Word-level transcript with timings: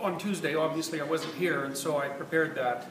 on 0.00 0.18
Tuesday, 0.18 0.54
obviously 0.54 1.00
I 1.00 1.04
wasn't 1.04 1.34
here, 1.34 1.64
and 1.64 1.76
so 1.76 1.98
I 1.98 2.08
prepared 2.08 2.54
that 2.56 2.86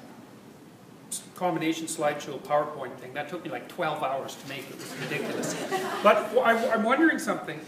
combination 1.35 1.87
slideshow 1.87 2.39
PowerPoint 2.39 2.95
thing. 2.97 3.13
That 3.13 3.29
took 3.29 3.43
me 3.43 3.49
like 3.49 3.67
12 3.69 4.03
hours 4.03 4.35
to 4.35 4.49
make. 4.49 4.69
It 4.69 4.75
was 4.75 4.93
ridiculous. 5.01 5.55
but 6.03 6.31
I'm 6.43 6.83
wondering 6.83 7.17
something. 7.17 7.59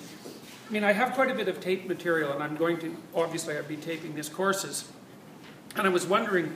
I 0.69 0.73
mean, 0.73 0.83
I 0.83 0.91
have 0.93 1.13
quite 1.13 1.31
a 1.31 1.35
bit 1.35 1.47
of 1.47 1.59
tape 1.59 1.87
material, 1.87 2.31
and 2.31 2.43
I'm 2.43 2.55
going 2.55 2.77
to, 2.79 2.95
obviously, 3.15 3.57
I'll 3.57 3.63
be 3.63 3.77
taping 3.77 4.15
these 4.15 4.29
courses. 4.29 4.89
And 5.75 5.87
I 5.87 5.89
was 5.89 6.05
wondering, 6.05 6.55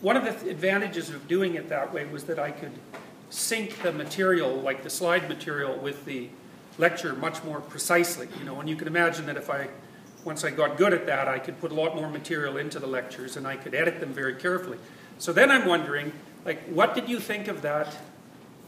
one 0.00 0.16
of 0.16 0.24
the 0.24 0.50
advantages 0.50 1.10
of 1.10 1.28
doing 1.28 1.54
it 1.54 1.68
that 1.68 1.92
way 1.94 2.04
was 2.04 2.24
that 2.24 2.38
I 2.38 2.50
could 2.50 2.72
sync 3.30 3.82
the 3.82 3.92
material, 3.92 4.54
like 4.54 4.82
the 4.82 4.90
slide 4.90 5.28
material, 5.28 5.76
with 5.76 6.04
the 6.04 6.28
lecture 6.78 7.14
much 7.14 7.42
more 7.44 7.60
precisely. 7.60 8.28
You 8.38 8.44
know, 8.44 8.60
and 8.60 8.68
you 8.68 8.76
can 8.76 8.86
imagine 8.86 9.26
that 9.26 9.36
if 9.36 9.48
I, 9.48 9.68
once 10.24 10.44
I 10.44 10.50
got 10.50 10.76
good 10.76 10.92
at 10.92 11.06
that, 11.06 11.28
I 11.28 11.38
could 11.38 11.60
put 11.60 11.70
a 11.70 11.74
lot 11.74 11.94
more 11.94 12.08
material 12.08 12.56
into 12.56 12.78
the 12.78 12.86
lectures 12.86 13.36
and 13.36 13.46
I 13.46 13.56
could 13.56 13.74
edit 13.74 14.00
them 14.00 14.12
very 14.12 14.34
carefully. 14.34 14.78
So 15.18 15.32
then 15.32 15.50
I'm 15.50 15.66
wondering, 15.66 16.12
like, 16.44 16.62
what 16.64 16.94
did 16.94 17.08
you 17.08 17.20
think 17.20 17.48
of 17.48 17.62
that 17.62 17.96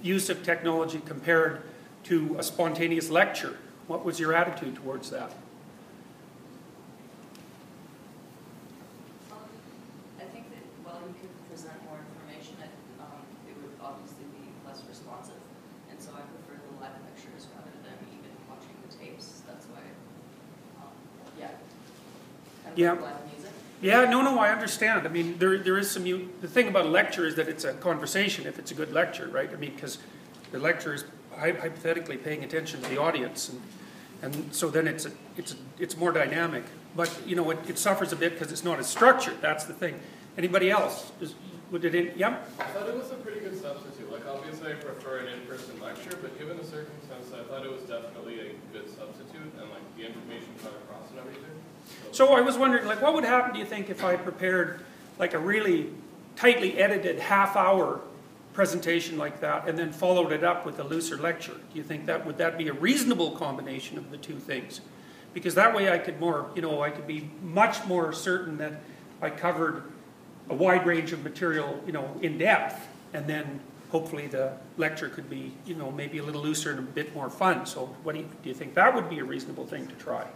use 0.02 0.28
of 0.30 0.42
technology 0.42 1.00
compared 1.05 1.62
to 2.05 2.37
a 2.38 2.42
spontaneous 2.42 3.11
lecture? 3.11 3.56
What 3.87 4.05
was 4.05 4.20
your 4.20 4.34
attitude 4.34 4.77
towards 4.77 5.11
that? 5.11 5.33
Yeah. 22.76 22.96
Yeah, 23.82 24.04
no, 24.04 24.22
no, 24.22 24.38
I 24.38 24.50
understand. 24.50 25.06
I 25.06 25.10
mean, 25.10 25.36
there, 25.38 25.58
there 25.58 25.77
is 25.77 25.91
some. 25.91 26.06
You, 26.06 26.30
the 26.41 26.48
thing 26.48 26.69
about 26.69 26.86
a 26.86 26.88
lecture 26.88 27.27
is 27.27 27.34
that 27.34 27.46
it's 27.46 27.64
a 27.64 27.74
conversation. 27.74 28.46
If 28.46 28.58
it's 28.58 28.70
a 28.70 28.74
good 28.74 28.92
lecture, 28.92 29.28
right? 29.28 29.50
I 29.52 29.56
mean, 29.56 29.74
because 29.74 29.98
the 30.50 30.58
lecturer 30.58 30.94
is 30.94 31.05
hypothetically 31.36 32.16
paying 32.16 32.42
attention 32.42 32.80
to 32.80 32.88
the 32.88 32.98
audience, 32.98 33.50
and 33.50 33.60
and 34.22 34.55
so 34.55 34.70
then 34.70 34.88
it's 34.88 35.05
a, 35.05 35.10
it's 35.36 35.52
a, 35.52 35.56
it's 35.78 35.96
more 35.96 36.10
dynamic. 36.10 36.64
But 36.96 37.12
you 37.27 37.36
know, 37.36 37.50
it, 37.50 37.58
it 37.68 37.78
suffers 37.78 38.12
a 38.12 38.16
bit 38.16 38.33
because 38.33 38.50
it's 38.50 38.64
not 38.64 38.78
as 38.78 38.86
structured. 38.86 39.42
That's 39.42 39.64
the 39.64 39.74
thing. 39.74 40.00
Anybody 40.38 40.70
else? 40.70 41.12
Is, 41.20 41.34
would 41.70 41.84
it? 41.84 41.94
In, 41.94 42.12
yeah. 42.16 42.38
I 42.58 42.64
thought 42.64 42.88
it 42.88 42.96
was 42.96 43.11
a 43.11 43.16
pretty 43.16 43.40
good 43.40 43.61
substitute. 43.61 44.11
Like 44.11 44.27
obviously, 44.27 44.72
I 44.72 44.74
prefer 44.77 45.18
an 45.18 45.28
in-person 45.28 45.80
lecture, 45.80 46.16
but 46.22 46.38
given 46.38 46.56
the 46.56 46.64
circumstances, 46.64 47.34
I 47.34 47.42
thought 47.44 47.64
it 47.66 47.70
was 47.70 47.83
definitely 47.83 48.40
a 48.40 48.52
good 48.72 48.88
substitute, 48.88 49.52
and 49.61 49.68
like 49.68 49.84
the 49.98 50.06
information 50.06 50.48
got 50.62 50.72
across 50.72 51.11
and 51.11 51.18
everything. 51.18 51.55
So 52.12 52.34
I 52.34 52.41
was 52.41 52.56
wondering, 52.56 52.87
like, 52.87 53.03
what 53.03 53.15
would 53.15 53.25
happen, 53.25 53.53
do 53.53 53.59
you 53.59 53.67
think, 53.67 53.91
if 53.91 54.03
I 54.05 54.17
prepared 54.17 54.81
like 55.19 55.34
a 55.34 55.39
really 55.39 55.91
tightly 56.34 56.79
edited 56.79 57.19
half-hour 57.19 58.01
presentation 58.53 59.19
like 59.19 59.41
that 59.41 59.69
and 59.69 59.79
then 59.79 59.92
followed 59.92 60.33
it 60.33 60.42
up 60.42 60.64
with 60.64 60.79
a 60.79 60.84
looser 60.84 61.17
lecture? 61.17 61.53
Do 61.53 61.79
you 61.79 61.83
think 61.83 62.07
that 62.07 62.25
would 62.25 62.39
that 62.39 62.57
be 62.57 62.69
a 62.69 62.73
reasonable 62.73 63.33
combination 63.33 63.98
of 63.98 64.11
the 64.11 64.17
two 64.17 64.37
things? 64.37 64.81
Because 65.34 65.55
that 65.55 65.75
way 65.75 65.92
I 65.92 65.98
could 65.98 66.19
more, 66.19 66.51
you 66.55 66.62
know, 66.62 66.81
I 66.83 66.91
could 66.91 67.07
be 67.07 67.29
much 67.42 67.84
more 67.87 68.12
certain 68.12 68.57
that 68.59 68.73
I 69.20 69.29
covered 69.29 69.83
a 70.48 70.55
wide 70.55 70.87
range 70.87 71.12
of 71.12 71.23
material, 71.23 71.83
you 71.87 71.92
know, 71.92 72.17
in 72.23 72.39
depth, 72.39 72.87
and 73.12 73.27
then 73.27 73.61
hopefully 73.91 74.27
the 74.27 74.53
lecture 74.79 75.09
could 75.09 75.29
be, 75.29 75.53
you 75.67 75.75
know, 75.75 75.91
maybe 75.91 76.19
a 76.19 76.23
little 76.23 76.42
looser 76.42 76.70
and 76.70 76.79
a 76.79 76.83
bit 76.83 77.14
more 77.14 77.29
fun. 77.29 77.67
So 77.67 77.95
what 78.03 78.14
do 78.14 78.20
you, 78.20 78.29
do 78.42 78.48
you 78.48 78.55
think 78.55 78.75
that 78.75 78.95
would 78.95 79.11
be 79.11 79.19
a 79.19 79.25
reasonable 79.25 79.67
thing 79.67 79.87
to 79.87 79.95
try? 79.95 80.27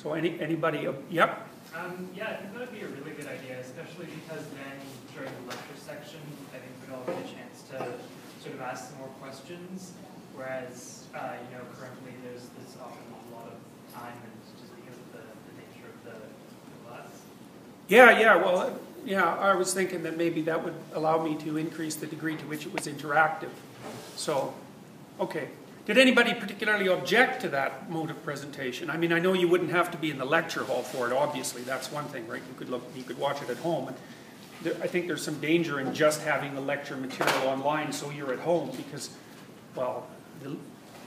So 0.00 0.14
any, 0.14 0.40
anybody, 0.40 0.88
yep? 1.10 1.46
Um, 1.76 2.08
yeah, 2.16 2.30
I 2.30 2.34
think 2.36 2.54
that 2.54 2.60
would 2.60 2.72
be 2.72 2.80
a 2.80 2.88
really 2.88 3.10
good 3.12 3.26
idea, 3.28 3.60
especially 3.60 4.06
because 4.24 4.46
then 4.56 4.80
during 5.14 5.28
the 5.28 5.52
lecture 5.52 5.76
section, 5.76 6.20
I 6.54 6.56
think 6.56 6.72
we'd 6.80 6.94
all 6.94 7.04
get 7.04 7.20
a 7.20 7.28
chance 7.28 7.68
to 7.68 7.76
sort 8.42 8.54
of 8.54 8.62
ask 8.62 8.88
some 8.88 8.98
more 8.98 9.12
questions, 9.20 9.92
whereas, 10.34 11.04
uh, 11.14 11.36
you 11.44 11.54
know, 11.54 11.64
currently 11.78 12.12
there's, 12.24 12.48
there's 12.56 12.80
often 12.80 13.04
a 13.12 13.36
lot 13.36 13.52
of 13.52 13.60
time 13.92 14.16
and 14.24 14.32
just 14.58 14.74
because 14.74 14.96
of 14.96 15.12
the, 15.12 15.20
the 15.20 15.54
nature 15.60 15.92
of 15.92 16.04
the, 16.04 16.16
the 16.16 16.88
class. 16.88 17.20
Yeah, 17.88 18.18
yeah, 18.18 18.36
well, 18.36 18.80
yeah, 19.04 19.34
I 19.34 19.54
was 19.54 19.74
thinking 19.74 20.02
that 20.04 20.16
maybe 20.16 20.40
that 20.42 20.64
would 20.64 20.76
allow 20.94 21.22
me 21.22 21.36
to 21.44 21.58
increase 21.58 21.96
the 21.96 22.06
degree 22.06 22.36
to 22.36 22.44
which 22.46 22.64
it 22.64 22.72
was 22.72 22.86
interactive. 22.86 23.52
So, 24.16 24.54
okay. 25.20 25.48
Did 25.86 25.98
anybody 25.98 26.34
particularly 26.34 26.88
object 26.88 27.40
to 27.42 27.48
that 27.48 27.90
mode 27.90 28.10
of 28.10 28.22
presentation? 28.22 28.90
I 28.90 28.96
mean, 28.96 29.12
I 29.12 29.18
know 29.18 29.32
you 29.32 29.48
wouldn't 29.48 29.70
have 29.70 29.90
to 29.92 29.98
be 29.98 30.10
in 30.10 30.18
the 30.18 30.24
lecture 30.24 30.62
hall 30.64 30.82
for 30.82 31.06
it, 31.06 31.12
obviously, 31.12 31.62
that's 31.62 31.90
one 31.90 32.04
thing, 32.06 32.28
right? 32.28 32.42
You 32.46 32.54
could 32.56 32.68
look, 32.68 32.82
you 32.94 33.02
could 33.02 33.18
watch 33.18 33.42
it 33.42 33.48
at 33.48 33.56
home. 33.58 33.88
And 33.88 33.96
there, 34.62 34.74
I 34.82 34.86
think 34.86 35.06
there's 35.06 35.22
some 35.22 35.40
danger 35.40 35.80
in 35.80 35.94
just 35.94 36.22
having 36.22 36.54
the 36.54 36.60
lecture 36.60 36.96
material 36.96 37.48
online 37.48 37.92
so 37.92 38.10
you're 38.10 38.32
at 38.32 38.40
home 38.40 38.70
because, 38.76 39.10
well, 39.74 40.06
the, 40.42 40.56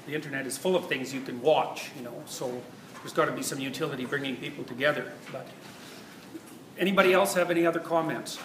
the 0.07 0.15
internet 0.15 0.47
is 0.47 0.57
full 0.57 0.75
of 0.75 0.87
things 0.89 1.13
you 1.13 1.21
can 1.21 1.41
watch, 1.41 1.91
you 1.95 2.03
know, 2.03 2.23
so 2.25 2.61
there's 3.01 3.13
got 3.13 3.25
to 3.25 3.31
be 3.31 3.43
some 3.43 3.59
utility 3.59 4.05
bringing 4.05 4.35
people 4.37 4.63
together. 4.63 5.13
But 5.31 5.47
anybody 6.79 7.13
else 7.13 7.35
have 7.35 7.51
any 7.51 7.65
other 7.65 7.79
comments? 7.79 8.39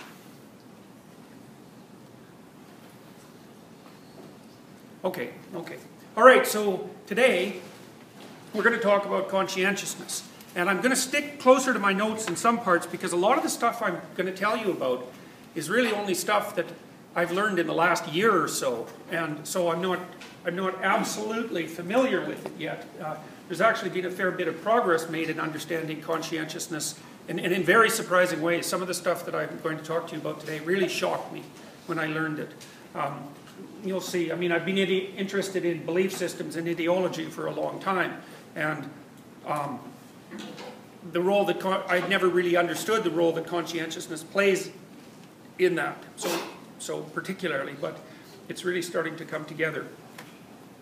Okay, 5.05 5.31
okay. 5.55 5.78
All 6.19 6.25
right, 6.25 6.45
so 6.45 6.91
today 7.06 7.61
we're 8.53 8.65
going 8.65 8.75
to 8.75 8.83
talk 8.83 9.06
about 9.06 9.29
conscientiousness. 9.29 10.29
And 10.56 10.69
I'm 10.69 10.79
going 10.79 10.91
to 10.91 10.97
stick 10.97 11.39
closer 11.39 11.73
to 11.73 11.79
my 11.79 11.93
notes 11.93 12.27
in 12.27 12.34
some 12.34 12.59
parts 12.59 12.89
because 12.89 13.12
a 13.12 13.17
lot 13.17 13.37
of 13.37 13.45
the 13.45 13.49
stuff 13.49 13.81
I'm 13.81 14.01
going 14.17 14.27
to 14.27 14.37
tell 14.37 14.57
you 14.57 14.73
about 14.73 15.07
is 15.55 15.71
really 15.71 15.93
only 15.93 16.15
stuff 16.15 16.57
that 16.57 16.67
I've 17.15 17.31
learned 17.31 17.61
in 17.61 17.69
the 17.69 17.73
last 17.73 18.09
year 18.09 18.37
or 18.37 18.49
so. 18.49 18.89
And 19.12 19.47
so 19.47 19.71
I'm 19.71 19.81
not, 19.81 20.01
I'm 20.45 20.57
not 20.57 20.83
absolutely 20.83 21.69
familiar 21.69 22.27
with 22.27 22.45
it 22.47 22.53
yet. 22.59 22.84
Uh, 23.01 23.15
there's 23.47 23.61
actually 23.61 23.91
been 23.91 24.07
a 24.07 24.11
fair 24.11 24.33
bit 24.33 24.49
of 24.49 24.61
progress 24.61 25.09
made 25.09 25.31
in 25.31 25.39
understanding 25.39 26.01
conscientiousness 26.01 26.99
and, 27.28 27.39
and 27.39 27.53
in 27.53 27.62
very 27.62 27.91
surprising 27.91 28.43
ways. 28.43 28.67
Some 28.67 28.83
of 28.83 28.89
the 28.89 28.95
stuff 28.95 29.25
that 29.27 29.37
I'm 29.37 29.61
going 29.62 29.78
to 29.78 29.84
talk 29.84 30.09
to 30.09 30.17
you 30.17 30.21
about 30.21 30.41
today 30.41 30.59
really 30.59 30.89
shocked 30.89 31.33
me 31.33 31.45
when 31.87 32.01
I 32.01 32.07
learned 32.07 32.41
it. 32.41 32.51
Um, 32.97 33.28
you'll 33.84 34.00
see, 34.00 34.33
I 34.33 34.34
mean, 34.34 34.53
I've 34.53 34.65
been 34.65 34.78
interested 34.78 35.65
in 35.65 35.84
belief 35.84 36.12
systems 36.12 36.56
and 36.56 36.69
ideology 36.69 37.27
for 37.27 37.47
a 37.47 37.53
long 37.53 37.81
time. 37.81 38.21
And 38.55 38.89
um, 39.47 39.78
the 41.12 41.21
role 41.21 41.44
that, 41.47 41.65
I'd 41.89 42.09
never 42.09 42.28
really 42.28 42.56
understood 42.56 43.05
the 43.05 43.11
role 43.11 43.33
that 43.33 43.47
conscientiousness 43.47 44.22
plays 44.22 44.71
in 45.59 45.75
that, 45.77 46.03
so, 46.16 46.43
so 46.78 47.03
particularly, 47.03 47.75
but 47.81 47.99
it's 48.49 48.65
really 48.65 48.83
starting 48.83 49.16
to 49.16 49.25
come 49.25 49.44
together. 49.44 49.87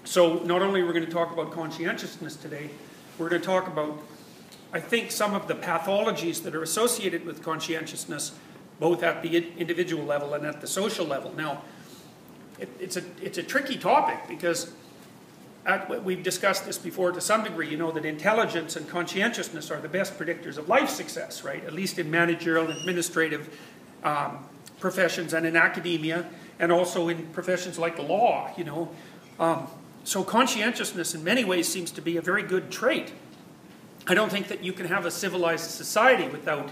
So 0.04 0.40
not 0.44 0.62
only 0.62 0.80
are 0.80 0.86
we 0.86 0.92
going 0.92 1.06
to 1.06 1.10
talk 1.10 1.32
about 1.32 1.50
conscientiousness 1.50 2.36
today, 2.36 2.70
we're 3.18 3.28
going 3.28 3.40
to 3.40 3.46
talk 3.46 3.66
about, 3.66 3.98
I 4.72 4.80
think, 4.80 5.10
some 5.10 5.34
of 5.34 5.48
the 5.48 5.54
pathologies 5.54 6.42
that 6.44 6.54
are 6.54 6.62
associated 6.62 7.24
with 7.24 7.42
conscientiousness, 7.42 8.32
both 8.78 9.02
at 9.02 9.22
the 9.22 9.36
individual 9.56 10.04
level 10.04 10.34
and 10.34 10.44
at 10.44 10.60
the 10.60 10.66
social 10.66 11.06
level. 11.06 11.32
Now, 11.34 11.62
it, 12.58 12.68
it's, 12.80 12.96
a, 12.96 13.02
it's 13.22 13.38
a 13.38 13.42
tricky 13.42 13.76
topic 13.76 14.18
because 14.28 14.72
at, 15.66 16.04
we've 16.04 16.22
discussed 16.22 16.64
this 16.64 16.78
before 16.78 17.12
to 17.12 17.20
some 17.20 17.42
degree, 17.44 17.68
you 17.68 17.76
know, 17.76 17.90
that 17.90 18.04
intelligence 18.04 18.76
and 18.76 18.88
conscientiousness 18.88 19.70
are 19.70 19.80
the 19.80 19.88
best 19.88 20.18
predictors 20.18 20.58
of 20.58 20.68
life 20.68 20.88
success, 20.88 21.42
right? 21.42 21.64
At 21.64 21.72
least 21.72 21.98
in 21.98 22.10
managerial 22.10 22.68
and 22.68 22.78
administrative 22.78 23.58
um, 24.04 24.46
professions 24.78 25.34
and 25.34 25.44
in 25.44 25.56
academia, 25.56 26.26
and 26.58 26.70
also 26.70 27.08
in 27.08 27.26
professions 27.28 27.78
like 27.78 27.98
law, 27.98 28.50
you 28.56 28.64
know. 28.64 28.88
Um, 29.38 29.66
so 30.04 30.22
conscientiousness 30.22 31.14
in 31.14 31.24
many 31.24 31.44
ways 31.44 31.68
seems 31.68 31.90
to 31.92 32.00
be 32.00 32.16
a 32.16 32.22
very 32.22 32.42
good 32.42 32.70
trait. 32.70 33.12
I 34.06 34.14
don't 34.14 34.30
think 34.30 34.48
that 34.48 34.62
you 34.62 34.72
can 34.72 34.86
have 34.86 35.04
a 35.04 35.10
civilized 35.10 35.68
society 35.70 36.28
without, 36.28 36.70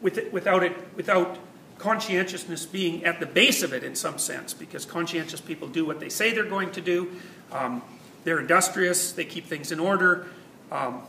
with 0.00 0.16
it, 0.16 0.32
without 0.32 0.62
it, 0.62 0.72
without 0.96 1.36
conscientiousness 1.84 2.64
being 2.64 3.04
at 3.04 3.20
the 3.20 3.26
base 3.26 3.62
of 3.62 3.74
it 3.74 3.84
in 3.84 3.94
some 3.94 4.16
sense, 4.16 4.54
because 4.54 4.86
conscientious 4.86 5.42
people 5.42 5.68
do 5.68 5.84
what 5.84 6.00
they 6.00 6.08
say 6.08 6.32
they're 6.32 6.48
going 6.48 6.72
to 6.72 6.80
do. 6.80 7.12
Um, 7.52 7.82
they're 8.24 8.40
industrious, 8.40 9.12
they 9.12 9.26
keep 9.26 9.44
things 9.44 9.70
in 9.70 9.78
order. 9.78 10.26
Um, 10.72 11.02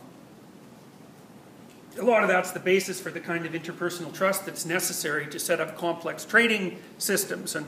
a 1.98 2.04
lot 2.04 2.22
of 2.22 2.28
that's 2.28 2.50
the 2.50 2.60
basis 2.60 3.00
for 3.00 3.10
the 3.10 3.20
kind 3.20 3.46
of 3.46 3.52
interpersonal 3.52 4.12
trust 4.12 4.44
that's 4.44 4.66
necessary 4.66 5.26
to 5.28 5.38
set 5.38 5.62
up 5.62 5.78
complex 5.78 6.26
trading 6.26 6.78
systems. 6.98 7.56
And 7.56 7.64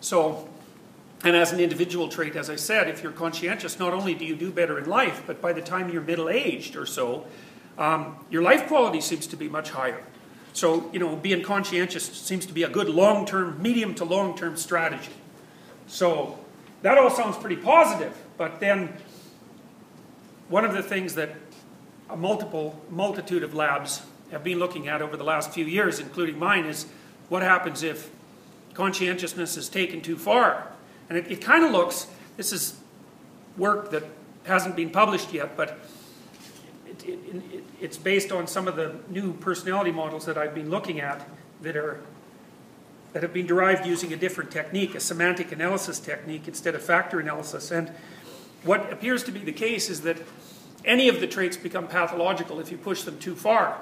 so, 0.00 0.48
and 1.22 1.36
as 1.36 1.52
an 1.52 1.60
individual 1.60 2.08
trait, 2.08 2.36
as 2.36 2.48
I 2.48 2.56
said, 2.56 2.88
if 2.88 3.02
you're 3.02 3.12
conscientious, 3.12 3.78
not 3.78 3.92
only 3.92 4.14
do 4.14 4.24
you 4.24 4.34
do 4.34 4.50
better 4.50 4.78
in 4.78 4.88
life, 4.88 5.24
but 5.26 5.42
by 5.42 5.52
the 5.52 5.60
time 5.60 5.90
you're 5.90 6.00
middle 6.00 6.30
aged 6.30 6.74
or 6.74 6.86
so, 6.86 7.26
um, 7.76 8.16
your 8.30 8.40
life 8.40 8.66
quality 8.66 9.02
seems 9.02 9.26
to 9.26 9.36
be 9.36 9.46
much 9.46 9.72
higher. 9.72 10.02
So, 10.56 10.88
you 10.90 10.98
know, 10.98 11.14
being 11.16 11.42
conscientious 11.42 12.06
seems 12.06 12.46
to 12.46 12.54
be 12.54 12.62
a 12.62 12.68
good 12.70 12.88
long 12.88 13.26
term, 13.26 13.60
medium 13.60 13.94
to 13.96 14.06
long 14.06 14.38
term 14.38 14.56
strategy. 14.56 15.12
So, 15.86 16.38
that 16.80 16.96
all 16.96 17.10
sounds 17.10 17.36
pretty 17.36 17.56
positive, 17.56 18.16
but 18.38 18.58
then 18.58 18.94
one 20.48 20.64
of 20.64 20.72
the 20.72 20.82
things 20.82 21.14
that 21.16 21.34
a 22.08 22.16
multiple 22.16 22.80
multitude 22.88 23.42
of 23.42 23.52
labs 23.52 24.00
have 24.30 24.42
been 24.42 24.58
looking 24.58 24.88
at 24.88 25.02
over 25.02 25.14
the 25.14 25.24
last 25.24 25.52
few 25.52 25.66
years, 25.66 26.00
including 26.00 26.38
mine, 26.38 26.64
is 26.64 26.86
what 27.28 27.42
happens 27.42 27.82
if 27.82 28.10
conscientiousness 28.72 29.58
is 29.58 29.68
taken 29.68 30.00
too 30.00 30.16
far. 30.16 30.68
And 31.10 31.18
it, 31.18 31.30
it 31.30 31.42
kind 31.42 31.66
of 31.66 31.70
looks, 31.70 32.06
this 32.38 32.50
is 32.54 32.80
work 33.58 33.90
that 33.90 34.04
hasn't 34.44 34.74
been 34.74 34.88
published 34.88 35.34
yet, 35.34 35.54
but 35.54 35.78
it, 36.86 37.04
it, 37.06 37.64
it's 37.80 37.96
based 37.96 38.32
on 38.32 38.46
some 38.46 38.68
of 38.68 38.76
the 38.76 38.96
new 39.08 39.32
personality 39.34 39.92
models 39.92 40.26
that 40.26 40.38
I've 40.38 40.54
been 40.54 40.70
looking 40.70 41.00
at 41.00 41.28
that 41.62 41.76
are 41.76 42.00
that 43.12 43.22
have 43.22 43.32
been 43.32 43.46
derived 43.46 43.86
using 43.86 44.12
a 44.12 44.16
different 44.16 44.50
technique, 44.50 44.94
a 44.94 45.00
semantic 45.00 45.50
analysis 45.50 45.98
technique 45.98 46.46
instead 46.46 46.74
of 46.74 46.82
factor 46.82 47.18
analysis. 47.18 47.70
And 47.70 47.90
what 48.62 48.92
appears 48.92 49.24
to 49.24 49.32
be 49.32 49.38
the 49.38 49.52
case 49.52 49.88
is 49.88 50.02
that 50.02 50.18
any 50.84 51.08
of 51.08 51.20
the 51.20 51.26
traits 51.26 51.56
become 51.56 51.88
pathological 51.88 52.60
if 52.60 52.70
you 52.70 52.76
push 52.76 53.04
them 53.04 53.18
too 53.18 53.34
far. 53.34 53.80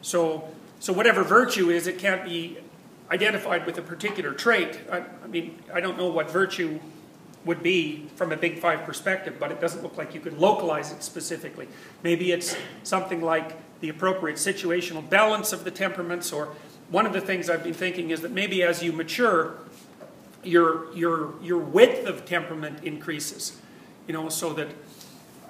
So, 0.00 0.48
so 0.78 0.92
whatever 0.92 1.24
virtue 1.24 1.70
is, 1.70 1.88
it 1.88 1.98
can't 1.98 2.24
be 2.24 2.58
identified 3.10 3.66
with 3.66 3.76
a 3.78 3.82
particular 3.82 4.32
trait. 4.32 4.78
I, 4.90 5.02
I 5.24 5.26
mean, 5.26 5.58
I 5.74 5.80
don't 5.80 5.98
know 5.98 6.08
what 6.08 6.30
virtue 6.30 6.78
would 7.44 7.62
be 7.62 8.06
from 8.16 8.32
a 8.32 8.36
big 8.36 8.58
five 8.58 8.84
perspective, 8.84 9.36
but 9.38 9.50
it 9.50 9.60
doesn't 9.60 9.82
look 9.82 9.96
like 9.96 10.14
you 10.14 10.20
could 10.20 10.38
localize 10.38 10.92
it 10.92 11.02
specifically. 11.02 11.68
Maybe 12.02 12.32
it's 12.32 12.54
something 12.82 13.22
like 13.22 13.56
the 13.80 13.88
appropriate 13.88 14.36
situational 14.36 15.08
balance 15.08 15.52
of 15.52 15.64
the 15.64 15.70
temperaments, 15.70 16.32
or 16.32 16.48
one 16.90 17.06
of 17.06 17.12
the 17.12 17.20
things 17.20 17.48
I've 17.48 17.64
been 17.64 17.74
thinking 17.74 18.10
is 18.10 18.20
that 18.20 18.30
maybe 18.30 18.62
as 18.62 18.82
you 18.82 18.92
mature, 18.92 19.54
your 20.42 20.92
your 20.94 21.34
your 21.42 21.58
width 21.58 22.06
of 22.06 22.24
temperament 22.24 22.84
increases. 22.84 23.58
You 24.06 24.14
know, 24.14 24.28
so 24.28 24.52
that 24.54 24.68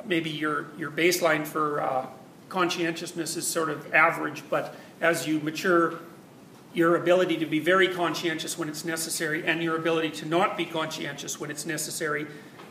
maybe 0.05 0.31
your 0.31 0.67
your 0.79 0.91
baseline 0.91 1.47
for 1.47 1.81
uh, 1.81 2.07
conscientiousness 2.49 3.37
is 3.37 3.47
sort 3.47 3.71
of 3.71 3.93
average, 3.95 4.43
but 4.51 4.75
as 5.01 5.27
you 5.27 5.41
mature, 5.41 5.99
your 6.73 6.97
ability 6.97 7.37
to 7.39 7.47
be 7.47 7.59
very 7.59 7.89
conscientious 7.89 8.57
when 8.57 8.69
it's 8.69 8.85
necessary 8.85 9.45
and 9.47 9.63
your 9.63 9.77
ability 9.77 10.11
to 10.11 10.27
not 10.27 10.57
be 10.57 10.65
conscientious 10.65 11.41
when 11.41 11.51
it's 11.51 11.67
necessary 11.67 12.27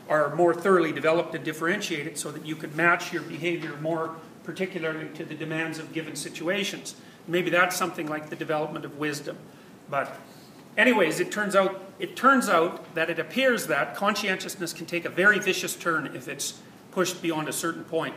are 0.08 0.34
more 0.34 0.54
thoroughly 0.54 0.92
developed 0.92 1.34
and 1.34 1.44
differentiated 1.44 2.18
so 2.18 2.30
that 2.30 2.44
you 2.44 2.56
could 2.56 2.74
match 2.74 3.12
your 3.12 3.22
behavior 3.22 3.76
more 3.80 4.16
particularly 4.42 5.08
to 5.10 5.24
the 5.24 5.34
demands 5.34 5.78
of 5.78 5.92
given 5.92 6.16
situations. 6.16 6.96
Maybe 7.28 7.50
that's 7.50 7.76
something 7.76 8.08
like 8.08 8.30
the 8.30 8.36
development 8.36 8.84
of 8.84 8.98
wisdom. 8.98 9.36
But 9.88 10.18
anyways, 10.76 11.20
it 11.20 11.30
turns 11.30 11.54
out 11.54 11.82
it 11.98 12.16
turns 12.16 12.48
out 12.48 12.94
that 12.94 13.10
it 13.10 13.18
appears 13.18 13.66
that 13.66 13.94
conscientiousness 13.94 14.72
can 14.72 14.86
take 14.86 15.04
a 15.04 15.10
very 15.10 15.38
vicious 15.38 15.76
turn 15.76 16.06
if 16.16 16.26
it's 16.26 16.60
pushed 16.90 17.20
beyond 17.20 17.48
a 17.48 17.52
certain 17.52 17.84
point. 17.84 18.14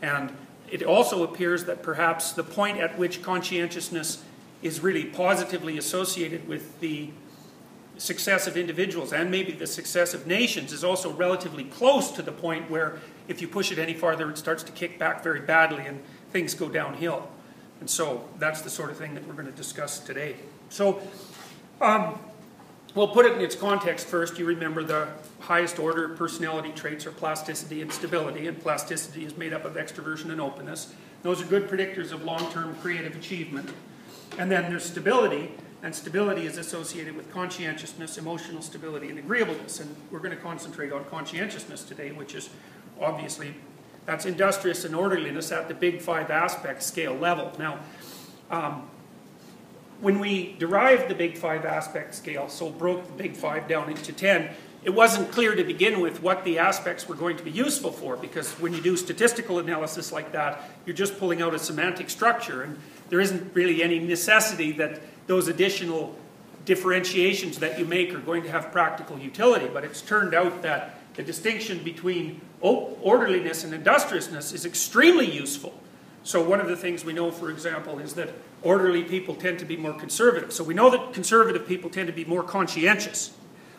And 0.00 0.32
it 0.70 0.82
also 0.82 1.22
appears 1.22 1.64
that 1.66 1.82
perhaps 1.82 2.32
the 2.32 2.42
point 2.42 2.78
at 2.78 2.98
which 2.98 3.22
conscientiousness 3.22 4.24
is 4.62 4.80
really 4.80 5.04
positively 5.04 5.78
associated 5.78 6.48
with 6.48 6.80
the 6.80 7.10
success 7.98 8.46
of 8.46 8.56
individuals 8.56 9.12
and 9.12 9.30
maybe 9.30 9.52
the 9.52 9.66
success 9.66 10.12
of 10.12 10.26
nations 10.26 10.72
is 10.72 10.84
also 10.84 11.12
relatively 11.12 11.64
close 11.64 12.10
to 12.10 12.20
the 12.20 12.32
point 12.32 12.70
where 12.70 12.98
if 13.26 13.40
you 13.40 13.48
push 13.48 13.72
it 13.72 13.78
any 13.78 13.94
farther 13.94 14.28
it 14.28 14.36
starts 14.36 14.62
to 14.62 14.72
kick 14.72 14.98
back 14.98 15.22
very 15.22 15.40
badly 15.40 15.86
and 15.86 16.02
things 16.30 16.54
go 16.54 16.68
downhill. 16.68 17.28
And 17.80 17.88
so 17.88 18.28
that's 18.38 18.62
the 18.62 18.70
sort 18.70 18.90
of 18.90 18.96
thing 18.96 19.14
that 19.14 19.26
we're 19.26 19.34
going 19.34 19.46
to 19.46 19.52
discuss 19.52 19.98
today. 19.98 20.36
So 20.68 21.00
um, 21.80 22.18
we'll 22.94 23.08
put 23.08 23.26
it 23.26 23.32
in 23.32 23.40
its 23.40 23.54
context 23.54 24.06
first. 24.06 24.38
You 24.38 24.46
remember 24.46 24.82
the 24.82 25.08
highest 25.40 25.78
order 25.78 26.10
personality 26.10 26.72
traits 26.72 27.06
are 27.06 27.12
plasticity 27.12 27.82
and 27.82 27.92
stability, 27.92 28.46
and 28.46 28.60
plasticity 28.60 29.24
is 29.24 29.36
made 29.36 29.52
up 29.52 29.64
of 29.64 29.74
extroversion 29.74 30.30
and 30.30 30.40
openness. 30.40 30.94
Those 31.22 31.42
are 31.42 31.46
good 31.46 31.68
predictors 31.68 32.12
of 32.12 32.24
long-term 32.24 32.76
creative 32.76 33.14
achievement. 33.14 33.70
And 34.38 34.50
then 34.50 34.70
there's 34.70 34.84
stability, 34.84 35.52
and 35.82 35.94
stability 35.94 36.46
is 36.46 36.58
associated 36.58 37.16
with 37.16 37.30
conscientiousness, 37.32 38.18
emotional 38.18 38.62
stability, 38.62 39.08
and 39.08 39.18
agreeableness. 39.18 39.80
And 39.80 39.94
we're 40.10 40.18
going 40.18 40.36
to 40.36 40.42
concentrate 40.42 40.92
on 40.92 41.04
conscientiousness 41.04 41.84
today, 41.84 42.12
which 42.12 42.34
is 42.34 42.50
obviously 43.00 43.54
that's 44.04 44.24
industrious 44.24 44.84
and 44.84 44.94
orderliness 44.94 45.50
at 45.52 45.68
the 45.68 45.74
big 45.74 46.00
five 46.00 46.30
aspect 46.30 46.82
scale 46.82 47.14
level. 47.14 47.52
Now, 47.58 47.80
um, 48.50 48.88
when 50.00 50.18
we 50.18 50.54
derived 50.58 51.08
the 51.08 51.14
big 51.14 51.36
five 51.36 51.64
aspect 51.64 52.14
scale, 52.14 52.48
so 52.48 52.70
broke 52.70 53.06
the 53.06 53.12
big 53.14 53.34
five 53.34 53.66
down 53.66 53.90
into 53.90 54.12
ten, 54.12 54.50
it 54.84 54.94
wasn't 54.94 55.32
clear 55.32 55.56
to 55.56 55.64
begin 55.64 56.00
with 56.00 56.22
what 56.22 56.44
the 56.44 56.58
aspects 56.58 57.08
were 57.08 57.16
going 57.16 57.36
to 57.36 57.42
be 57.42 57.50
useful 57.50 57.90
for 57.90 58.16
because 58.16 58.52
when 58.60 58.72
you 58.72 58.80
do 58.80 58.96
statistical 58.96 59.58
analysis 59.58 60.12
like 60.12 60.30
that, 60.30 60.62
you're 60.84 60.94
just 60.94 61.18
pulling 61.18 61.42
out 61.42 61.54
a 61.54 61.58
semantic 61.58 62.08
structure 62.08 62.62
and 62.62 62.78
there 63.08 63.20
isn't 63.20 63.54
really 63.54 63.82
any 63.82 63.98
necessity 63.98 64.72
that 64.72 65.00
those 65.26 65.48
additional 65.48 66.14
differentiations 66.64 67.58
that 67.58 67.78
you 67.78 67.84
make 67.84 68.12
are 68.12 68.18
going 68.18 68.42
to 68.42 68.50
have 68.50 68.72
practical 68.72 69.18
utility. 69.18 69.68
But 69.72 69.84
it's 69.84 70.02
turned 70.02 70.34
out 70.34 70.62
that 70.62 70.98
the 71.14 71.22
distinction 71.22 71.82
between 71.82 72.40
orderliness 72.60 73.64
and 73.64 73.72
industriousness 73.72 74.52
is 74.52 74.64
extremely 74.64 75.30
useful. 75.30 75.72
So 76.24 76.42
one 76.42 76.60
of 76.60 76.66
the 76.66 76.76
things 76.76 77.04
we 77.04 77.12
know, 77.12 77.30
for 77.30 77.50
example, 77.50 78.00
is 78.00 78.14
that 78.14 78.30
orderly 78.62 79.04
people 79.04 79.36
tend 79.36 79.60
to 79.60 79.64
be 79.64 79.76
more 79.76 79.92
conservative. 79.92 80.52
So 80.52 80.64
we 80.64 80.74
know 80.74 80.90
that 80.90 81.12
conservative 81.12 81.68
people 81.68 81.88
tend 81.88 82.08
to 82.08 82.12
be 82.12 82.24
more 82.24 82.42
conscientious 82.42 83.32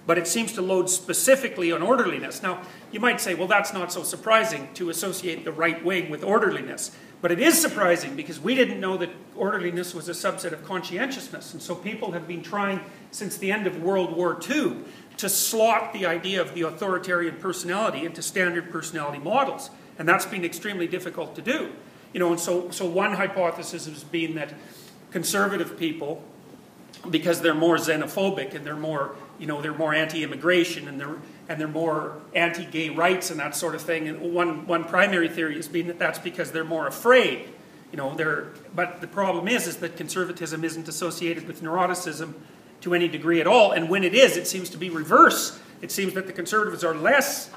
but 0.07 0.18
it 0.18 0.25
seems 0.25 0.53
to 0.53 0.62
load 0.62 0.89
specifically 0.89 1.71
on 1.71 1.83
orderliness. 1.83 2.41
Now, 2.41 2.62
you 2.91 3.00
might 3.01 3.19
say, 3.19 3.35
well, 3.35 3.50
that's 3.50 3.73
not 3.73 3.91
so 3.91 4.03
surprising 4.03 4.73
to 4.75 4.89
associate 4.89 5.44
the 5.44 5.51
right 5.51 5.83
wing 5.83 6.09
with 6.09 6.23
orderliness. 6.23 6.97
But 7.22 7.31
it 7.31 7.40
is 7.40 7.60
surprising 7.60 8.16
because 8.16 8.40
we 8.40 8.54
didn't 8.54 8.80
know 8.80 8.98
that 8.98 9.10
orderliness 9.36 9.96
was 9.96 10.08
a 10.08 10.12
subset 10.12 10.52
of 10.52 10.64
conscientiousness. 10.64 11.54
And 11.54 11.62
so 11.62 11.74
people 11.74 12.12
have 12.12 12.28
been 12.28 12.44
trying 12.44 12.80
since 13.12 13.38
the 13.38 13.52
end 13.52 13.66
of 13.66 13.81
World 13.81 14.16
War 14.16 14.40
II 14.50 14.78
to 15.18 15.30
slot 15.30 15.94
the 15.94 16.06
idea 16.06 16.42
of 16.42 16.54
the 16.54 16.62
authoritarian 16.62 17.38
personality 17.38 18.06
into 18.06 18.22
standard 18.22 18.72
personality 18.72 19.18
models. 19.18 19.72
And 19.98 20.08
that's 20.08 20.28
been 20.28 20.46
extremely 20.46 20.88
difficult 20.88 21.36
to 21.36 21.42
do. 21.42 21.72
You 22.14 22.19
know, 22.19 22.30
and 22.31 22.40
so, 22.40 22.69
so 22.69 22.86
one 22.86 23.14
hypothesis 23.14 23.86
has 23.88 24.04
been 24.04 24.36
that 24.36 24.54
conservative 25.12 25.78
people, 25.78 26.24
because 27.10 27.42
they're 27.42 27.56
more 27.56 27.78
xenophobic 27.78 28.54
and 28.54 28.66
they're 28.66 28.75
more 28.75 29.16
you 29.40 29.46
know, 29.46 29.62
they're 29.62 29.74
more 29.74 29.94
anti-immigration 29.94 30.88
and 30.88 31.00
they're 31.00 31.16
and 31.49 31.59
they're 31.59 31.67
more 31.67 32.21
anti-gay 32.33 32.89
rights 32.89 33.31
and 33.31 33.39
that 33.39 33.55
sort 33.55 33.75
of 33.75 33.81
thing. 33.81 34.07
And 34.07 34.33
one 34.33 34.67
one 34.67 34.83
primary 34.83 35.29
theory 35.29 35.55
has 35.55 35.67
been 35.67 35.88
that 35.88 35.99
that's 35.99 36.19
because 36.19 36.51
they're 36.51 36.63
more 36.63 36.88
afraid. 36.88 37.49
You 37.91 37.97
know, 37.97 38.15
they're 38.15 38.47
but 38.75 39.01
the 39.01 39.07
problem 39.07 39.47
is 39.47 39.68
is 39.68 39.77
that 39.77 39.97
conservatism 39.97 40.63
isn't 40.63 40.87
associated 40.87 41.47
with 41.47 41.61
neuroticism 41.61 42.33
to 42.81 42.94
any 42.94 43.07
degree 43.07 43.42
at 43.42 43.47
all. 43.47 43.71
And 43.71 43.89
when 43.89 44.04
it 44.04 44.13
is, 44.13 44.37
it 44.37 44.47
seems 44.47 44.69
to 44.71 44.77
be 44.77 44.89
reverse. 44.89 45.59
It 45.81 45.92
seems 45.92 46.13
that 46.13 46.27
the 46.27 46.33
conservatives 46.33 46.83
are 46.83 46.94
less 46.94 47.49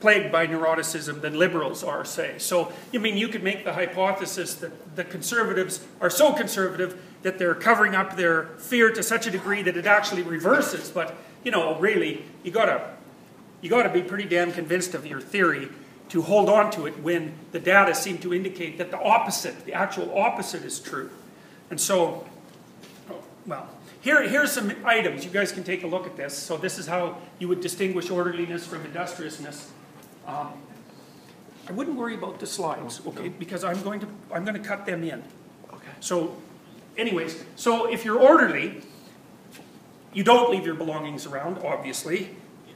plagued 0.00 0.30
by 0.30 0.46
neuroticism 0.46 1.22
than 1.22 1.38
liberals 1.38 1.82
are, 1.82 2.04
say. 2.04 2.34
So, 2.36 2.70
I 2.92 2.98
mean, 2.98 3.16
you 3.16 3.28
could 3.28 3.42
make 3.42 3.64
the 3.64 3.72
hypothesis 3.72 4.54
that 4.56 4.96
the 4.96 5.04
conservatives 5.04 5.82
are 5.98 6.10
so 6.10 6.34
conservative 6.34 7.00
that 7.22 7.38
they're 7.38 7.54
covering 7.54 7.94
up 7.94 8.16
their 8.16 8.48
fear 8.58 8.90
to 8.90 9.02
such 9.02 9.26
a 9.26 9.30
degree 9.30 9.62
that 9.62 9.78
it 9.78 9.86
actually 9.86 10.22
reverses. 10.22 10.90
But, 10.90 11.16
you 11.42 11.50
know, 11.50 11.78
really, 11.78 12.22
you 12.42 12.50
gotta, 12.50 12.90
you 13.64 13.70
gotta 13.70 13.88
be 13.88 14.02
pretty 14.02 14.28
damn 14.28 14.52
convinced 14.52 14.94
of 14.94 15.06
your 15.06 15.22
theory 15.22 15.70
to 16.10 16.20
hold 16.20 16.50
on 16.50 16.70
to 16.72 16.84
it 16.84 17.02
when 17.02 17.32
the 17.52 17.58
data 17.58 17.94
seem 17.94 18.18
to 18.18 18.34
indicate 18.34 18.76
that 18.76 18.90
the 18.90 19.00
opposite, 19.00 19.64
the 19.64 19.72
actual 19.72 20.18
opposite 20.18 20.62
is 20.64 20.78
true. 20.78 21.10
And 21.70 21.80
so, 21.80 22.26
well, 23.46 23.66
here, 24.02 24.28
here's 24.28 24.52
some 24.52 24.70
items. 24.84 25.24
You 25.24 25.30
guys 25.30 25.50
can 25.50 25.64
take 25.64 25.82
a 25.82 25.86
look 25.86 26.06
at 26.06 26.14
this. 26.14 26.36
So 26.36 26.58
this 26.58 26.78
is 26.78 26.86
how 26.86 27.16
you 27.38 27.48
would 27.48 27.62
distinguish 27.62 28.10
orderliness 28.10 28.66
from 28.66 28.84
industriousness. 28.84 29.70
Um, 30.26 30.52
I 31.66 31.72
wouldn't 31.72 31.96
worry 31.96 32.16
about 32.16 32.40
the 32.40 32.46
slides, 32.46 33.00
okay, 33.06 33.30
because 33.30 33.64
I'm 33.64 33.82
going 33.82 34.00
to, 34.00 34.08
I'm 34.30 34.44
going 34.44 34.62
to 34.62 34.68
cut 34.68 34.84
them 34.84 35.04
in. 35.04 35.22
Okay. 35.72 35.88
So, 36.00 36.36
anyways, 36.98 37.42
so 37.56 37.90
if 37.90 38.04
you're 38.04 38.20
orderly, 38.20 38.82
you 40.12 40.22
don't 40.22 40.50
leave 40.50 40.66
your 40.66 40.74
belongings 40.74 41.24
around, 41.24 41.64
obviously. 41.64 42.28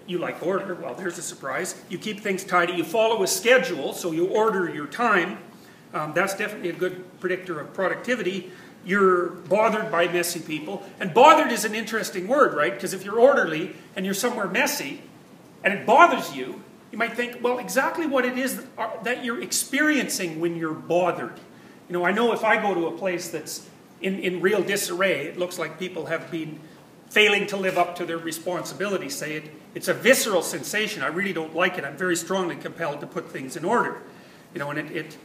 You 0.09 0.19
like 0.19 0.45
order, 0.45 0.75
well, 0.75 0.95
there's 0.95 1.19
a 1.19 1.23
surprise. 1.23 1.81
You 1.89 1.99
keep 1.99 2.21
things 2.21 2.43
tidy. 2.43 2.73
You 2.73 2.83
follow 2.83 3.23
a 3.23 3.27
schedule, 3.29 3.93
so 3.93 4.11
you 4.11 4.27
order 4.27 4.69
your 4.69 4.87
time. 4.87 5.39
Um, 5.95 6.13
that's 6.15 6.35
definitely 6.35 6.71
a 6.71 6.73
good 6.75 7.21
predictor 7.21 7.61
of 7.61 7.73
productivity. 7.75 8.51
You're 8.85 9.29
bothered 9.29 9.93
by 9.93 10.09
messy 10.09 10.41
people. 10.41 10.83
And 10.99 11.13
bothered 11.13 11.53
is 11.53 11.65
an 11.65 11.75
interesting 11.75 12.27
word, 12.27 12.55
right? 12.55 12.73
Because 12.73 12.95
if 12.95 13.05
you're 13.05 13.21
orderly 13.21 13.77
and 13.95 14.05
you're 14.05 14.15
somewhere 14.15 14.49
messy 14.49 15.03
and 15.63 15.75
it 15.75 15.87
bothers 15.87 16.35
you, 16.35 16.63
you 16.91 16.97
might 16.97 17.15
think, 17.15 17.43
well, 17.43 17.59
exactly 17.59 18.07
what 18.07 18.25
it 18.25 18.39
is 18.39 18.65
that 19.03 19.25
you're 19.25 19.43
experiencing 19.43 20.41
when 20.41 20.57
you're 20.57 20.73
bothered. 20.73 21.39
You 21.89 21.93
know, 21.93 22.07
I 22.07 22.13
know 22.13 22.33
if 22.33 22.45
I 22.45 22.61
go 22.61 22.75
to 22.75 22.87
a 22.87 22.93
place 22.93 23.29
that's 23.29 23.69
in, 24.01 24.19
in 24.21 24.41
real 24.41 24.63
disarray, 24.63 25.27
it 25.27 25.39
looks 25.39 25.59
like 25.59 25.79
people 25.79 26.07
have 26.07 26.31
been 26.31 26.61
failing 27.11 27.47
to 27.49 27.57
live 27.57 27.79
up 27.79 27.97
to 27.97 28.07
their 28.07 28.19
responsibilities. 28.19 29.17
Say 29.17 29.35
it, 29.35 29.51
it's 29.75 29.89
a 29.89 29.95
visceral 29.95 30.43
sensation. 30.43 31.03
I 31.03 31.09
really 31.09 31.33
don't 31.33 31.55
like 31.55 31.79
it. 31.79 31.85
I'm 31.85 31.97
very 31.97 32.17
strongly 32.17 32.57
compelled 32.57 33.01
to 33.01 33.07
put 33.07 33.31
things 33.31 33.57
in 33.57 33.65
order. 33.65 34.03
You 34.55 34.61
know, 34.61 34.71
and 34.71 34.79
it, 34.79 34.97
it 34.97 35.19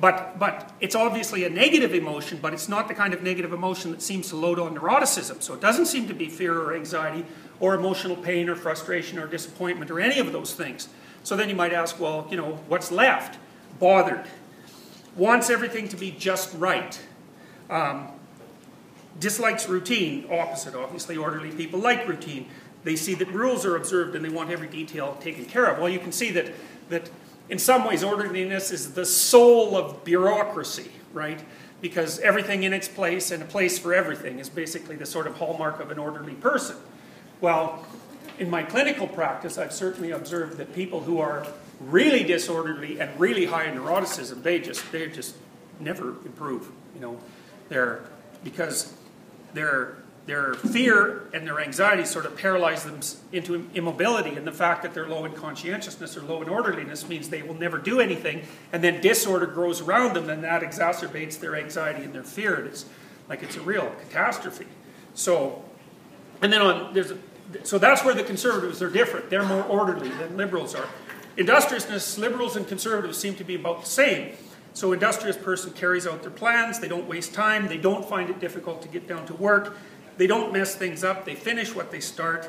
But, 0.00 0.38
but 0.38 0.72
it's 0.80 0.94
obviously 0.94 1.44
a 1.44 1.50
negative 1.50 1.94
emotion, 1.94 2.38
but 2.40 2.52
it's 2.52 2.68
not 2.68 2.86
the 2.86 2.94
kind 2.94 3.12
of 3.12 3.22
negative 3.22 3.52
emotion 3.52 3.90
that 3.90 4.02
seems 4.02 4.28
to 4.28 4.36
load 4.36 4.58
on 4.58 4.76
neuroticism. 4.76 5.42
So 5.42 5.54
it 5.54 5.60
doesn't 5.60 5.86
seem 5.86 6.06
to 6.08 6.14
be 6.14 6.28
fear 6.28 6.56
or 6.60 6.74
anxiety 6.74 7.26
or 7.60 7.74
emotional 7.74 8.16
pain 8.16 8.48
or 8.48 8.54
frustration 8.54 9.18
or 9.18 9.26
disappointment 9.26 9.90
or 9.90 9.98
any 9.98 10.20
of 10.20 10.32
those 10.32 10.54
things. 10.54 10.88
So 11.24 11.36
then 11.36 11.48
you 11.48 11.56
might 11.56 11.72
ask, 11.72 11.98
well, 11.98 12.26
you 12.30 12.36
know, 12.36 12.60
what's 12.68 12.92
left? 12.92 13.38
Bothered. 13.80 14.24
Wants 15.16 15.50
everything 15.50 15.88
to 15.88 15.96
be 15.96 16.12
just 16.12 16.54
right. 16.54 16.98
Um, 17.68 18.08
dislikes 19.18 19.68
routine. 19.68 20.26
Opposite, 20.30 20.76
obviously. 20.76 21.16
Orderly 21.16 21.50
people 21.50 21.80
like 21.80 22.06
routine. 22.06 22.46
They 22.88 22.96
see 22.96 23.12
that 23.16 23.28
rules 23.32 23.66
are 23.66 23.76
observed 23.76 24.14
and 24.14 24.24
they 24.24 24.30
want 24.30 24.48
every 24.48 24.66
detail 24.66 25.18
taken 25.20 25.44
care 25.44 25.66
of. 25.66 25.78
Well, 25.78 25.90
you 25.90 25.98
can 25.98 26.10
see 26.10 26.30
that, 26.30 26.54
that 26.88 27.10
in 27.50 27.58
some 27.58 27.84
ways, 27.84 28.02
orderliness 28.02 28.70
is 28.70 28.94
the 28.94 29.04
soul 29.04 29.76
of 29.76 30.04
bureaucracy, 30.04 30.90
right? 31.12 31.38
Because 31.82 32.18
everything 32.20 32.62
in 32.62 32.72
its 32.72 32.88
place 32.88 33.30
and 33.30 33.42
a 33.42 33.44
place 33.44 33.78
for 33.78 33.92
everything 33.92 34.38
is 34.38 34.48
basically 34.48 34.96
the 34.96 35.04
sort 35.04 35.26
of 35.26 35.36
hallmark 35.36 35.80
of 35.80 35.90
an 35.90 35.98
orderly 35.98 36.32
person. 36.32 36.76
Well, 37.42 37.84
in 38.38 38.48
my 38.48 38.62
clinical 38.62 39.06
practice, 39.06 39.58
I've 39.58 39.74
certainly 39.74 40.12
observed 40.12 40.56
that 40.56 40.74
people 40.74 41.00
who 41.00 41.20
are 41.20 41.46
really 41.80 42.24
disorderly 42.24 42.98
and 42.98 43.20
really 43.20 43.44
high 43.44 43.64
in 43.64 43.76
neuroticism, 43.76 44.42
they 44.42 44.60
just 44.60 44.90
they 44.92 45.06
just 45.08 45.36
never 45.78 46.12
improve. 46.24 46.70
You 46.94 47.02
know, 47.02 47.20
they're 47.68 48.00
because 48.42 48.94
they're 49.52 49.97
their 50.28 50.54
fear 50.54 51.22
and 51.32 51.46
their 51.46 51.58
anxiety 51.58 52.04
sort 52.04 52.26
of 52.26 52.36
paralyze 52.36 52.84
them 52.84 53.00
into 53.32 53.68
immobility, 53.74 54.36
and 54.36 54.46
the 54.46 54.52
fact 54.52 54.82
that 54.82 54.94
they're 54.94 55.08
low 55.08 55.24
in 55.24 55.32
conscientiousness 55.32 56.16
or 56.16 56.22
low 56.22 56.42
in 56.42 56.48
orderliness 56.48 57.08
means 57.08 57.30
they 57.30 57.42
will 57.42 57.54
never 57.54 57.78
do 57.78 57.98
anything, 57.98 58.42
and 58.72 58.84
then 58.84 59.00
disorder 59.00 59.46
grows 59.46 59.80
around 59.80 60.14
them, 60.14 60.28
and 60.28 60.44
that 60.44 60.62
exacerbates 60.62 61.40
their 61.40 61.56
anxiety 61.56 62.04
and 62.04 62.12
their 62.12 62.22
fear. 62.22 62.56
And 62.56 62.68
It's 62.68 62.84
like 63.28 63.42
it's 63.42 63.56
a 63.56 63.62
real 63.62 63.90
catastrophe. 64.02 64.66
So, 65.14 65.64
and 66.42 66.52
then 66.52 66.62
on 66.62 66.94
there's 66.94 67.10
a, 67.10 67.18
so 67.62 67.78
that's 67.78 68.04
where 68.04 68.14
the 68.14 68.22
conservatives 68.22 68.82
are 68.82 68.90
different. 68.90 69.30
They're 69.30 69.44
more 69.44 69.64
orderly 69.64 70.10
than 70.10 70.36
liberals 70.36 70.74
are. 70.74 70.88
Industriousness, 71.38 72.18
liberals 72.18 72.56
and 72.56 72.68
conservatives 72.68 73.16
seem 73.16 73.34
to 73.36 73.44
be 73.44 73.54
about 73.54 73.80
the 73.80 73.88
same. 73.88 74.34
So 74.74 74.92
industrious 74.92 75.36
person 75.36 75.72
carries 75.72 76.06
out 76.06 76.22
their 76.22 76.30
plans, 76.30 76.78
they 76.78 76.88
don't 76.88 77.08
waste 77.08 77.34
time, 77.34 77.66
they 77.66 77.78
don't 77.78 78.08
find 78.08 78.28
it 78.30 78.38
difficult 78.38 78.82
to 78.82 78.88
get 78.88 79.08
down 79.08 79.26
to 79.26 79.34
work, 79.34 79.76
they 80.18 80.26
don't 80.26 80.52
mess 80.52 80.74
things 80.74 81.02
up. 81.02 81.24
They 81.24 81.34
finish 81.34 81.74
what 81.74 81.90
they 81.90 82.00
start. 82.00 82.48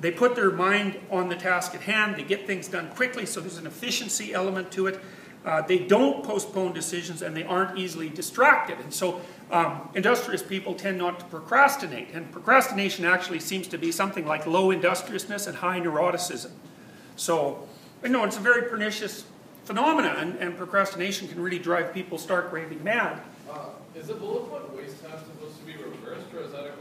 They 0.00 0.10
put 0.10 0.34
their 0.34 0.50
mind 0.50 0.98
on 1.10 1.28
the 1.28 1.36
task 1.36 1.74
at 1.74 1.82
hand. 1.82 2.16
They 2.16 2.24
get 2.24 2.46
things 2.46 2.68
done 2.68 2.90
quickly, 2.90 3.24
so 3.24 3.40
there's 3.40 3.56
an 3.56 3.66
efficiency 3.66 4.34
element 4.34 4.70
to 4.72 4.88
it. 4.88 5.00
Uh, 5.44 5.60
they 5.62 5.78
don't 5.78 6.24
postpone 6.24 6.72
decisions 6.72 7.20
and 7.20 7.36
they 7.36 7.44
aren't 7.44 7.78
easily 7.78 8.08
distracted. 8.08 8.78
And 8.80 8.92
so 8.92 9.20
um, 9.50 9.88
industrious 9.94 10.42
people 10.42 10.74
tend 10.74 10.98
not 10.98 11.20
to 11.20 11.26
procrastinate. 11.26 12.08
And 12.14 12.32
procrastination 12.32 13.04
actually 13.04 13.40
seems 13.40 13.68
to 13.68 13.78
be 13.78 13.92
something 13.92 14.26
like 14.26 14.46
low 14.46 14.70
industriousness 14.70 15.46
and 15.46 15.56
high 15.56 15.80
neuroticism. 15.80 16.50
So, 17.16 17.68
you 18.02 18.08
know, 18.08 18.24
it's 18.24 18.38
a 18.38 18.40
very 18.40 18.68
pernicious 18.68 19.24
phenomenon, 19.64 20.16
and, 20.16 20.36
and 20.36 20.56
procrastination 20.56 21.28
can 21.28 21.40
really 21.40 21.58
drive 21.58 21.92
people 21.94 22.18
stark 22.18 22.52
raving 22.52 22.82
mad. 22.82 23.20
Uh, 23.50 23.68
is 23.94 24.08
the 24.08 24.14
bullet 24.14 24.50
point 24.50 24.76
waste 24.76 25.02
time 25.04 25.18
supposed 25.18 25.58
to 25.58 25.64
be 25.64 25.72
reversed, 25.76 26.26
or 26.34 26.40
is 26.40 26.52
that 26.52 26.66
a 26.66 26.72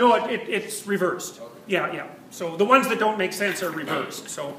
no, 0.00 0.14
it, 0.14 0.30
it, 0.30 0.48
it's 0.48 0.86
reversed. 0.86 1.40
Yeah, 1.66 1.92
yeah. 1.92 2.06
So 2.30 2.56
the 2.56 2.64
ones 2.64 2.88
that 2.88 2.98
don't 2.98 3.18
make 3.18 3.34
sense 3.34 3.62
are 3.62 3.70
reversed. 3.70 4.30
So, 4.30 4.56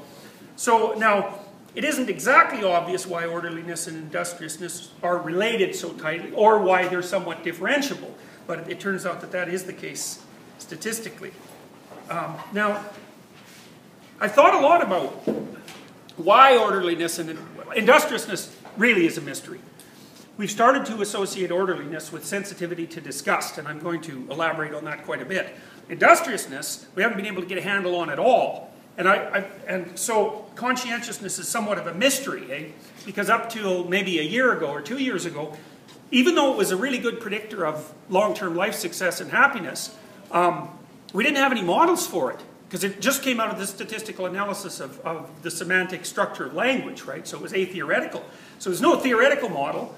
so 0.54 0.94
now, 0.96 1.40
it 1.74 1.84
isn't 1.84 2.08
exactly 2.08 2.62
obvious 2.62 3.06
why 3.06 3.26
orderliness 3.26 3.88
and 3.88 3.96
industriousness 3.96 4.92
are 5.02 5.18
related 5.18 5.74
so 5.74 5.92
tightly, 5.94 6.30
or 6.32 6.58
why 6.60 6.86
they're 6.86 7.02
somewhat 7.02 7.42
differentiable. 7.42 8.12
But 8.46 8.60
it, 8.60 8.68
it 8.68 8.80
turns 8.80 9.04
out 9.04 9.20
that 9.20 9.32
that 9.32 9.48
is 9.48 9.64
the 9.64 9.72
case 9.72 10.22
statistically. 10.58 11.32
Um, 12.08 12.36
now, 12.52 12.84
I 14.20 14.28
thought 14.28 14.54
a 14.54 14.60
lot 14.60 14.80
about 14.80 15.10
why 16.16 16.56
orderliness 16.56 17.18
and 17.18 17.36
industriousness 17.74 18.56
really 18.76 19.06
is 19.06 19.18
a 19.18 19.22
mystery. 19.22 19.60
We've 20.38 20.50
started 20.50 20.86
to 20.86 21.02
associate 21.02 21.50
orderliness 21.50 22.10
with 22.10 22.24
sensitivity 22.24 22.86
to 22.86 23.02
disgust, 23.02 23.58
and 23.58 23.68
I'm 23.68 23.78
going 23.78 24.00
to 24.02 24.26
elaborate 24.30 24.72
on 24.72 24.86
that 24.86 25.04
quite 25.04 25.20
a 25.20 25.26
bit. 25.26 25.54
Industriousness, 25.90 26.86
we 26.94 27.02
haven't 27.02 27.18
been 27.18 27.26
able 27.26 27.42
to 27.42 27.48
get 27.48 27.58
a 27.58 27.62
handle 27.62 27.96
on 27.96 28.08
at 28.08 28.18
all. 28.18 28.72
And, 28.96 29.06
I, 29.06 29.14
I, 29.14 29.44
and 29.66 29.98
so 29.98 30.46
conscientiousness 30.54 31.38
is 31.38 31.48
somewhat 31.48 31.76
of 31.76 31.86
a 31.86 31.92
mystery, 31.92 32.50
eh? 32.50 32.68
because 33.04 33.28
up 33.28 33.50
till 33.50 33.84
maybe 33.84 34.18
a 34.20 34.22
year 34.22 34.56
ago 34.56 34.68
or 34.68 34.80
two 34.80 34.98
years 34.98 35.26
ago, 35.26 35.54
even 36.10 36.34
though 36.34 36.52
it 36.52 36.56
was 36.56 36.70
a 36.70 36.76
really 36.76 36.98
good 36.98 37.20
predictor 37.20 37.66
of 37.66 37.92
long-term 38.08 38.56
life 38.56 38.74
success 38.74 39.20
and 39.20 39.30
happiness, 39.30 39.94
um, 40.30 40.70
we 41.12 41.24
didn't 41.24 41.38
have 41.38 41.52
any 41.52 41.62
models 41.62 42.06
for 42.06 42.32
it 42.32 42.40
because 42.68 42.84
it 42.84 43.02
just 43.02 43.22
came 43.22 43.38
out 43.38 43.50
of 43.50 43.58
the 43.58 43.66
statistical 43.66 44.24
analysis 44.24 44.80
of, 44.80 44.98
of 45.00 45.28
the 45.42 45.50
semantic 45.50 46.06
structure 46.06 46.46
of 46.46 46.54
language, 46.54 47.02
right? 47.02 47.28
So 47.28 47.36
it 47.36 47.42
was 47.42 47.52
atheoretical. 47.52 48.24
So 48.58 48.70
there's 48.70 48.80
no 48.80 48.98
theoretical 48.98 49.50
model. 49.50 49.94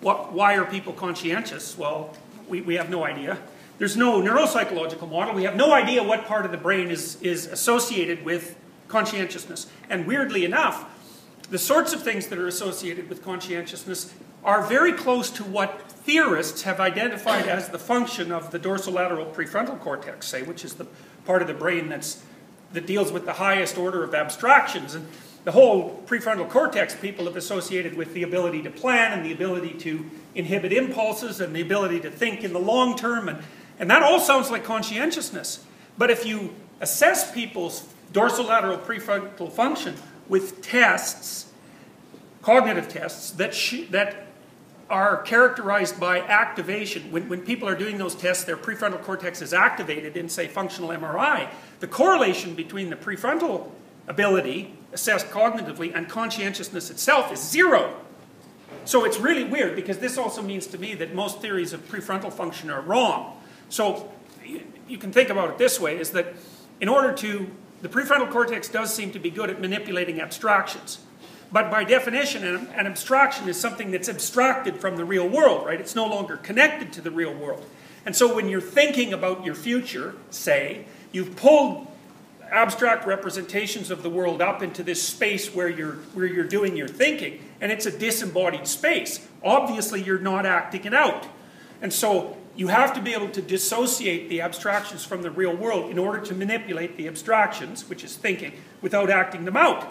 What, 0.00 0.32
why 0.32 0.56
are 0.56 0.64
people 0.64 0.92
conscientious? 0.92 1.76
Well, 1.76 2.14
we, 2.48 2.60
we 2.60 2.74
have 2.74 2.90
no 2.90 3.04
idea. 3.04 3.38
There's 3.78 3.96
no 3.96 4.20
neuropsychological 4.20 5.10
model. 5.10 5.34
We 5.34 5.44
have 5.44 5.56
no 5.56 5.72
idea 5.72 6.02
what 6.02 6.26
part 6.26 6.44
of 6.44 6.50
the 6.50 6.58
brain 6.58 6.90
is, 6.90 7.20
is 7.20 7.46
associated 7.46 8.24
with 8.24 8.56
conscientiousness. 8.88 9.66
And 9.90 10.06
weirdly 10.06 10.44
enough, 10.44 10.84
the 11.50 11.58
sorts 11.58 11.92
of 11.92 12.02
things 12.02 12.28
that 12.28 12.38
are 12.38 12.46
associated 12.46 13.08
with 13.08 13.22
conscientiousness 13.22 14.12
are 14.44 14.62
very 14.62 14.92
close 14.92 15.28
to 15.30 15.44
what 15.44 15.90
theorists 15.90 16.62
have 16.62 16.80
identified 16.80 17.46
as 17.48 17.68
the 17.68 17.78
function 17.78 18.32
of 18.32 18.50
the 18.50 18.58
dorsolateral 18.58 19.32
prefrontal 19.32 19.78
cortex, 19.80 20.26
say, 20.28 20.42
which 20.42 20.64
is 20.64 20.74
the 20.74 20.86
part 21.24 21.42
of 21.42 21.48
the 21.48 21.54
brain 21.54 21.88
that's, 21.88 22.22
that 22.72 22.86
deals 22.86 23.10
with 23.12 23.26
the 23.26 23.34
highest 23.34 23.76
order 23.76 24.04
of 24.04 24.14
abstractions. 24.14 24.94
And 24.94 25.06
the 25.46 25.52
whole 25.52 26.02
prefrontal 26.06 26.48
cortex 26.50 26.96
people 26.96 27.26
have 27.26 27.36
associated 27.36 27.96
with 27.96 28.12
the 28.14 28.24
ability 28.24 28.62
to 28.62 28.70
plan 28.70 29.12
and 29.12 29.24
the 29.24 29.32
ability 29.32 29.74
to 29.74 30.04
inhibit 30.34 30.72
impulses 30.72 31.40
and 31.40 31.54
the 31.54 31.60
ability 31.60 32.00
to 32.00 32.10
think 32.10 32.42
in 32.42 32.52
the 32.52 32.58
long 32.58 32.96
term. 32.96 33.28
And, 33.28 33.38
and 33.78 33.88
that 33.88 34.02
all 34.02 34.18
sounds 34.18 34.50
like 34.50 34.64
conscientiousness. 34.64 35.64
But 35.96 36.10
if 36.10 36.26
you 36.26 36.52
assess 36.80 37.32
people's 37.32 37.86
dorsolateral 38.12 38.80
prefrontal 38.80 39.52
function 39.52 39.94
with 40.28 40.62
tests, 40.62 41.52
cognitive 42.42 42.88
tests, 42.88 43.30
that, 43.30 43.52
that 43.92 44.26
are 44.90 45.22
characterized 45.22 46.00
by 46.00 46.22
activation. 46.22 47.12
When, 47.12 47.28
when 47.28 47.42
people 47.42 47.68
are 47.68 47.76
doing 47.76 47.98
those 47.98 48.16
tests, 48.16 48.42
their 48.42 48.56
prefrontal 48.56 49.00
cortex 49.00 49.40
is 49.40 49.54
activated 49.54 50.16
in, 50.16 50.28
say, 50.28 50.48
functional 50.48 50.90
MRI. 50.90 51.48
The 51.78 51.86
correlation 51.86 52.56
between 52.56 52.90
the 52.90 52.96
prefrontal 52.96 53.70
ability 54.08 54.72
assessed 54.96 55.28
cognitively 55.28 55.94
and 55.94 56.08
conscientiousness 56.08 56.90
itself 56.90 57.30
is 57.30 57.38
zero. 57.38 57.94
So 58.86 59.04
it's 59.04 59.18
really 59.18 59.44
weird 59.44 59.76
because 59.76 59.98
this 59.98 60.16
also 60.16 60.40
means 60.40 60.66
to 60.68 60.78
me 60.78 60.94
that 60.94 61.14
most 61.14 61.42
theories 61.42 61.74
of 61.74 61.86
prefrontal 61.86 62.32
function 62.32 62.70
are 62.70 62.80
wrong. 62.80 63.38
So 63.68 64.10
you 64.88 64.96
can 64.96 65.12
think 65.12 65.28
about 65.28 65.50
it 65.50 65.58
this 65.58 65.78
way 65.78 65.98
is 65.98 66.12
that 66.12 66.34
in 66.80 66.88
order 66.88 67.12
to, 67.12 67.50
the 67.82 67.90
prefrontal 67.90 68.30
cortex 68.30 68.68
does 68.68 68.94
seem 68.94 69.12
to 69.12 69.18
be 69.18 69.28
good 69.28 69.50
at 69.50 69.60
manipulating 69.60 70.18
abstractions. 70.18 71.00
But 71.52 71.70
by 71.70 71.84
definition, 71.84 72.42
an, 72.42 72.86
abstraction 72.86 73.50
is 73.50 73.60
something 73.60 73.90
that's 73.90 74.08
abstracted 74.08 74.80
from 74.80 74.96
the 74.96 75.04
real 75.04 75.28
world, 75.28 75.66
right? 75.66 75.78
It's 75.78 75.94
no 75.94 76.06
longer 76.06 76.38
connected 76.38 76.90
to 76.94 77.02
the 77.02 77.10
real 77.10 77.34
world. 77.34 77.66
And 78.06 78.16
so 78.16 78.34
when 78.34 78.48
you're 78.48 78.62
thinking 78.62 79.12
about 79.12 79.44
your 79.44 79.54
future, 79.54 80.14
say, 80.30 80.86
you've 81.12 81.36
pulled 81.36 81.86
abstract 82.50 83.06
representations 83.06 83.90
of 83.90 84.02
the 84.02 84.10
world 84.10 84.40
up 84.40 84.62
into 84.62 84.82
this 84.82 85.02
space 85.02 85.54
where 85.54 85.68
you're, 85.68 85.94
where 86.14 86.26
you're 86.26 86.44
doing 86.44 86.76
your 86.76 86.88
thinking, 86.88 87.40
and 87.60 87.72
it's 87.72 87.86
a 87.86 87.98
disembodied 87.98 88.66
space. 88.66 89.26
Obviously, 89.42 90.02
you're 90.02 90.18
not 90.18 90.46
acting 90.46 90.84
it 90.84 90.94
out. 90.94 91.26
And 91.82 91.92
so 91.92 92.36
you 92.56 92.68
have 92.68 92.94
to 92.94 93.02
be 93.02 93.12
able 93.12 93.28
to 93.30 93.42
dissociate 93.42 94.28
the 94.28 94.40
abstractions 94.40 95.04
from 95.04 95.22
the 95.22 95.30
real 95.30 95.54
world 95.54 95.90
in 95.90 95.98
order 95.98 96.20
to 96.20 96.34
manipulate 96.34 96.96
the 96.96 97.06
abstractions, 97.06 97.88
which 97.88 98.02
is 98.02 98.16
thinking, 98.16 98.52
without 98.80 99.10
acting 99.10 99.44
them 99.44 99.56
out. 99.56 99.86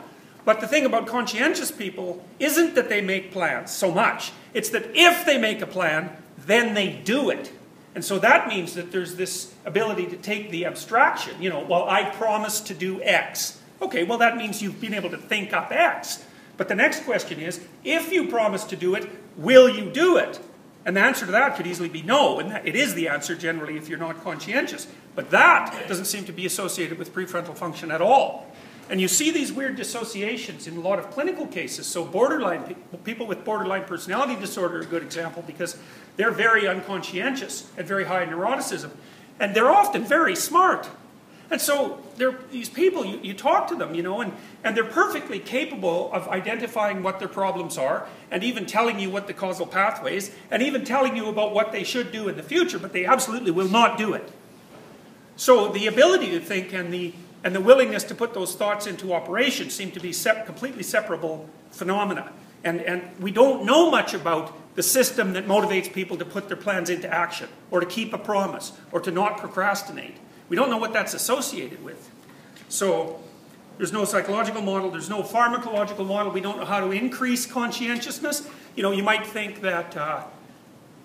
But 0.46 0.62
the 0.62 0.68
thing 0.68 0.86
about 0.86 1.08
conscientious 1.08 1.72
people 1.72 2.24
isn't 2.40 2.76
that 2.76 2.90
they 2.90 3.02
make 3.02 3.32
plans 3.32 3.72
so 3.72 3.92
much. 3.92 4.32
It's 4.54 4.70
that 4.70 4.92
if 4.94 5.26
they 5.26 5.38
make 5.38 5.62
a 5.62 5.68
plan, 5.68 6.16
then 6.38 6.74
they 6.74 6.92
do 6.92 7.30
it. 7.30 7.52
And 7.96 8.04
so 8.04 8.20
that 8.20 8.50
means 8.50 8.74
that 8.74 8.92
there's 8.92 9.16
this 9.16 9.54
ability 9.66 10.08
to 10.08 10.18
take 10.18 10.52
the 10.52 10.66
abstraction. 10.66 11.42
You 11.42 11.50
know, 11.50 11.62
well, 11.62 11.90
I 11.90 12.04
promised 12.04 12.68
to 12.68 12.74
do 12.74 13.02
X. 13.02 13.60
Okay, 13.82 14.04
well, 14.04 14.18
that 14.18 14.36
means 14.36 14.62
you've 14.62 14.82
been 14.82 14.94
able 14.94 15.10
to 15.10 15.18
think 15.18 15.54
up 15.54 15.72
X. 15.72 16.24
But 16.58 16.68
the 16.68 16.76
next 16.76 17.06
question 17.06 17.40
is 17.40 17.62
if 17.84 18.12
you 18.12 18.28
promise 18.28 18.66
to 18.66 18.76
do 18.76 18.96
it, 18.96 19.10
will 19.38 19.70
you 19.70 19.90
do 19.90 20.18
it? 20.18 20.40
And 20.86 20.96
the 20.96 21.02
answer 21.02 21.26
to 21.26 21.32
that 21.32 21.56
could 21.56 21.66
easily 21.66 21.90
be 21.90 22.04
no, 22.04 22.40
and 22.40 22.66
it 22.68 22.76
is 22.76 22.94
the 22.94 23.08
answer 23.08 23.34
generally 23.34 23.76
if 23.76 23.90
you're 23.90 23.98
not 23.98 24.24
conscientious. 24.24 24.88
But 25.16 25.32
that 25.32 25.88
doesn't 25.88 26.06
seem 26.06 26.26
to 26.26 26.32
be 26.32 26.46
associated 26.46 27.00
with 27.00 27.14
prefrontal 27.14 27.56
function 27.56 27.90
at 27.90 28.02
all. 28.02 28.52
And 28.90 29.02
you 29.02 29.08
see 29.08 29.32
these 29.32 29.52
weird 29.52 29.76
dissociations 29.76 30.68
in 30.68 30.78
a 30.78 30.80
lot 30.80 31.00
of 31.00 31.10
clinical 31.10 31.48
cases. 31.48 31.88
So 31.88 32.06
borderline 32.06 32.64
pe- 32.64 32.98
people 33.04 33.26
with 33.26 33.44
borderline 33.44 33.86
personality 33.86 34.36
disorder 34.36 34.78
are 34.78 34.82
a 34.82 34.86
good 34.86 35.02
example 35.02 35.44
because 35.46 35.78
they're 36.18 36.32
very 36.32 36.68
unconscientious 36.68 37.70
and 37.78 37.88
very 37.88 38.06
high 38.06 38.26
neuroticism. 38.26 38.92
And 39.40 39.56
they're 39.56 39.72
often 39.72 40.06
very 40.06 40.36
smart. 40.36 40.88
And 41.52 41.62
so 41.62 42.00
these 42.52 42.70
people, 42.70 43.06
you, 43.06 43.20
you 43.22 43.34
talk 43.34 43.68
to 43.68 43.76
them, 43.76 43.94
you 43.94 44.02
know, 44.02 44.22
and, 44.22 44.34
and 44.64 44.76
they're 44.76 44.84
perfectly 44.84 45.40
capable 45.40 46.12
of 46.12 46.28
identifying 46.28 47.04
what 47.04 47.20
their 47.20 47.28
problems 47.28 47.78
are 47.78 48.08
and 48.32 48.44
even 48.44 48.66
telling 48.66 49.00
you 49.00 49.10
what 49.10 49.28
the 49.28 49.34
causal 49.34 49.68
pathway 49.68 50.18
is 50.18 50.32
and 50.50 50.64
even 50.64 50.86
telling 50.86 51.16
you 51.16 51.28
about 51.28 51.54
what 51.54 51.72
they 51.72 51.84
should 51.84 52.12
do 52.12 52.28
in 52.30 52.36
the 52.36 52.44
future, 52.44 52.80
but 52.80 52.94
they 52.94 53.06
absolutely 53.06 53.52
will 53.52 53.70
not 53.70 53.98
do 53.98 54.14
it. 54.14 54.32
So 55.36 55.68
the 55.68 55.86
ability 55.88 56.32
to 56.32 56.40
think 56.40 56.74
and 56.74 56.92
the, 56.92 57.14
and 57.46 57.56
the 57.56 57.62
willingness 57.62 58.04
to 58.06 58.16
put 58.16 58.34
those 58.34 58.56
thoughts 58.56 58.88
into 58.88 59.14
operation 59.14 59.70
seem 59.70 59.92
to 59.92 60.00
be 60.00 60.12
sep- 60.12 60.48
completely 60.48 60.82
separable 60.82 61.48
phenomena. 61.70 62.34
And, 62.64 62.82
and 62.82 63.04
we 63.20 63.30
don't 63.30 63.66
know 63.66 63.92
much 63.92 64.16
about 64.16 64.52
the 64.76 64.82
system 64.82 65.34
that 65.34 65.46
motivates 65.46 65.94
people 65.94 66.18
to 66.18 66.26
put 66.26 66.48
their 66.48 66.58
plans 66.58 66.90
into 66.90 67.08
action 67.08 67.48
or 67.70 67.80
to 67.80 67.86
keep 67.86 68.14
a 68.14 68.18
promise 68.18 68.72
or 68.92 69.00
to 69.00 69.12
not 69.12 69.38
procrastinate. 69.38 70.18
We 70.50 70.56
don't 70.56 70.72
know 70.72 70.80
what 70.80 70.92
that's 70.92 71.14
associated 71.14 71.84
with. 71.84 72.10
So 72.68 73.22
there's 73.78 73.94
no 73.94 74.06
psychological 74.06 74.64
model, 74.64 74.90
there's 74.90 75.10
no 75.10 75.22
pharmacological 75.22 76.08
model, 76.08 76.32
we 76.32 76.42
don't 76.42 76.58
know 76.58 76.66
how 76.66 76.80
to 76.80 76.92
increase 76.92 77.46
conscientiousness. 77.46 78.50
You 78.76 78.82
know, 78.82 78.92
you 78.92 79.04
might 79.04 79.28
think 79.28 79.62
that 79.62 79.96
uh, 79.96 80.24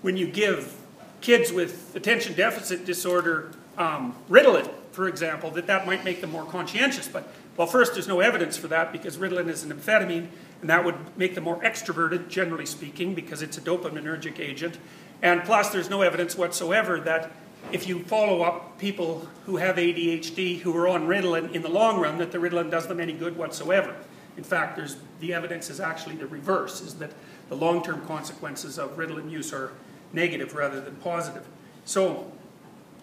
when 0.00 0.16
you 0.16 0.26
give 0.26 0.74
kids 1.20 1.52
with 1.52 1.94
attention 1.94 2.32
deficit 2.32 2.86
disorder 2.86 3.52
um, 3.76 4.16
Ritalin, 4.30 4.70
for 4.92 5.08
example, 5.08 5.50
that 5.52 5.66
that 5.66 5.86
might 5.86 6.04
make 6.04 6.20
them 6.20 6.30
more 6.30 6.44
conscientious. 6.44 7.08
But, 7.08 7.32
well, 7.56 7.66
first, 7.66 7.94
there's 7.94 8.08
no 8.08 8.20
evidence 8.20 8.56
for 8.56 8.68
that 8.68 8.92
because 8.92 9.16
Ritalin 9.16 9.48
is 9.48 9.62
an 9.62 9.72
amphetamine, 9.72 10.28
and 10.60 10.70
that 10.70 10.84
would 10.84 10.96
make 11.16 11.34
them 11.34 11.44
more 11.44 11.60
extroverted, 11.62 12.28
generally 12.28 12.66
speaking, 12.66 13.14
because 13.14 13.42
it's 13.42 13.58
a 13.58 13.60
dopaminergic 13.60 14.38
agent. 14.38 14.78
And 15.22 15.44
plus, 15.44 15.70
there's 15.70 15.90
no 15.90 16.02
evidence 16.02 16.36
whatsoever 16.36 17.00
that 17.00 17.30
if 17.72 17.86
you 17.86 18.02
follow 18.04 18.42
up 18.42 18.78
people 18.78 19.28
who 19.46 19.58
have 19.58 19.76
ADHD 19.76 20.60
who 20.60 20.76
are 20.76 20.88
on 20.88 21.06
Ritalin 21.06 21.54
in 21.54 21.62
the 21.62 21.68
long 21.68 22.00
run, 22.00 22.18
that 22.18 22.32
the 22.32 22.38
Ritalin 22.38 22.70
does 22.70 22.86
them 22.88 23.00
any 23.00 23.12
good 23.12 23.36
whatsoever. 23.36 23.94
In 24.36 24.44
fact, 24.44 24.76
there's, 24.76 24.96
the 25.20 25.34
evidence 25.34 25.70
is 25.70 25.80
actually 25.80 26.16
the 26.16 26.26
reverse, 26.26 26.80
is 26.80 26.94
that 26.94 27.12
the 27.48 27.56
long-term 27.56 28.06
consequences 28.06 28.78
of 28.78 28.96
Ritalin 28.96 29.30
use 29.30 29.52
are 29.52 29.72
negative 30.12 30.54
rather 30.54 30.80
than 30.80 30.96
positive. 30.96 31.46
So 31.84 32.32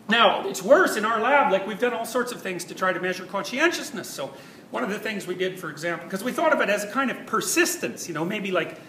now, 0.10 0.48
it's 0.48 0.62
worse 0.62 0.96
in 0.96 1.04
our 1.04 1.20
lab, 1.20 1.52
like 1.52 1.68
we've 1.68 1.80
done 1.80 1.94
all 1.94 2.06
sorts 2.06 2.32
of 2.32 2.42
things 2.42 2.64
to 2.66 2.76
try 2.76 2.94
to 2.94 3.00
measure 3.00 3.26
conscientiousness. 3.26 4.10
So 4.10 4.34
one 4.72 4.84
of 4.84 4.90
the 4.90 5.00
things 5.00 5.28
we 5.28 5.36
did, 5.36 5.60
for 5.60 5.70
example, 5.70 6.06
because 6.06 6.24
we 6.24 6.32
thought 6.32 6.54
of 6.54 6.62
it 6.62 6.70
as 6.70 6.84
a 6.84 6.92
kind 6.92 7.12
of 7.12 7.26
persistence, 7.26 8.08
you 8.08 8.14
know, 8.14 8.24
maybe 8.24 8.52
like 8.52 8.80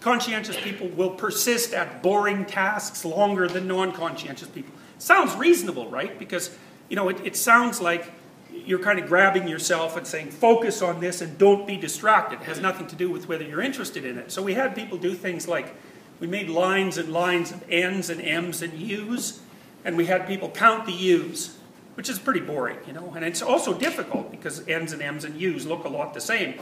conscientious 0.00 0.56
people 0.60 0.88
will 0.88 1.10
persist 1.10 1.74
at 1.74 2.02
boring 2.02 2.44
tasks 2.44 3.04
longer 3.04 3.48
than 3.48 3.66
non-conscientious 3.66 4.48
people. 4.48 4.72
Sounds 4.98 5.34
reasonable, 5.34 5.90
right? 5.90 6.18
Because, 6.18 6.56
you 6.88 6.96
know, 6.96 7.08
it, 7.08 7.20
it 7.24 7.36
sounds 7.36 7.80
like 7.80 8.12
you're 8.52 8.78
kind 8.78 8.98
of 8.98 9.08
grabbing 9.08 9.48
yourself 9.48 9.96
and 9.96 10.06
saying, 10.06 10.30
focus 10.30 10.82
on 10.82 11.00
this 11.00 11.20
and 11.20 11.38
don't 11.38 11.66
be 11.66 11.76
distracted. 11.76 12.40
It 12.40 12.44
has 12.44 12.60
nothing 12.60 12.86
to 12.88 12.96
do 12.96 13.10
with 13.10 13.28
whether 13.28 13.44
you're 13.44 13.60
interested 13.60 14.04
in 14.04 14.18
it. 14.18 14.30
So 14.32 14.42
we 14.42 14.54
had 14.54 14.74
people 14.74 14.98
do 14.98 15.14
things 15.14 15.46
like, 15.48 15.74
we 16.20 16.26
made 16.26 16.48
lines 16.48 16.98
and 16.98 17.12
lines 17.12 17.52
of 17.52 17.64
N's 17.70 18.10
and 18.10 18.20
M's 18.20 18.62
and 18.62 18.74
U's, 18.74 19.40
and 19.84 19.96
we 19.96 20.06
had 20.06 20.26
people 20.26 20.50
count 20.50 20.86
the 20.86 20.92
U's, 20.92 21.56
which 21.94 22.08
is 22.08 22.18
pretty 22.18 22.40
boring, 22.40 22.78
you 22.86 22.92
know. 22.92 23.12
And 23.14 23.24
it's 23.24 23.42
also 23.42 23.74
difficult 23.74 24.30
because 24.30 24.66
N's 24.68 24.92
and 24.92 25.02
M's 25.02 25.24
and 25.24 25.40
U's 25.40 25.66
look 25.66 25.84
a 25.84 25.88
lot 25.88 26.14
the 26.14 26.20
same. 26.20 26.60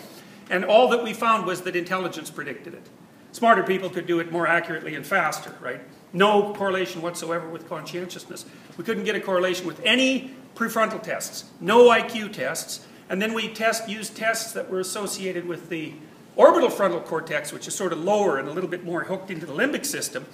And 0.48 0.64
all 0.64 0.88
that 0.88 1.02
we 1.02 1.12
found 1.12 1.46
was 1.46 1.62
that 1.62 1.74
intelligence 1.76 2.30
predicted 2.30 2.74
it. 2.74 2.88
Smarter 3.32 3.62
people 3.62 3.90
could 3.90 4.06
do 4.06 4.20
it 4.20 4.32
more 4.32 4.46
accurately 4.46 4.94
and 4.94 5.06
faster, 5.06 5.54
right? 5.60 5.80
No 6.12 6.54
correlation 6.54 7.02
whatsoever 7.02 7.48
with 7.48 7.68
conscientiousness. 7.68 8.46
We 8.78 8.84
couldn't 8.84 9.04
get 9.04 9.14
a 9.14 9.20
correlation 9.20 9.66
with 9.66 9.80
any 9.84 10.34
prefrontal 10.54 11.02
tests, 11.02 11.44
no 11.60 11.90
IQ 11.90 12.32
tests, 12.32 12.86
and 13.08 13.20
then 13.20 13.34
we 13.34 13.48
test 13.48 13.88
used 13.88 14.16
tests 14.16 14.52
that 14.52 14.70
were 14.70 14.80
associated 14.80 15.46
with 15.46 15.68
the 15.68 15.92
orbital 16.34 16.70
frontal 16.70 17.00
cortex, 17.00 17.52
which 17.52 17.68
is 17.68 17.74
sort 17.74 17.92
of 17.92 17.98
lower 17.98 18.38
and 18.38 18.48
a 18.48 18.52
little 18.52 18.70
bit 18.70 18.84
more 18.84 19.04
hooked 19.04 19.30
into 19.30 19.46
the 19.46 19.52
limbic 19.52 19.84
system. 19.84 20.26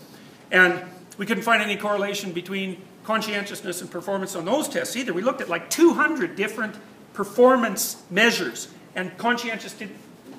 And 0.51 0.83
we 1.19 1.27
couldn't 1.27 1.43
find 1.43 1.63
any 1.63 1.77
correlation 1.77 2.33
between 2.33 2.81
conscientiousness 3.05 3.81
and 3.81 3.91
performance 3.91 4.35
on 4.37 4.45
those 4.45 4.69
tests 4.69 4.97
either. 4.97 5.13
We 5.13 5.23
looked 5.23 5.41
at 5.41 5.49
like 5.49 5.71
200 5.71 6.37
different 6.37 6.77
performance 7.13 8.03
measures, 8.11 8.69
and 8.95 9.17
conscientious 9.19 9.73
did, 9.75 9.91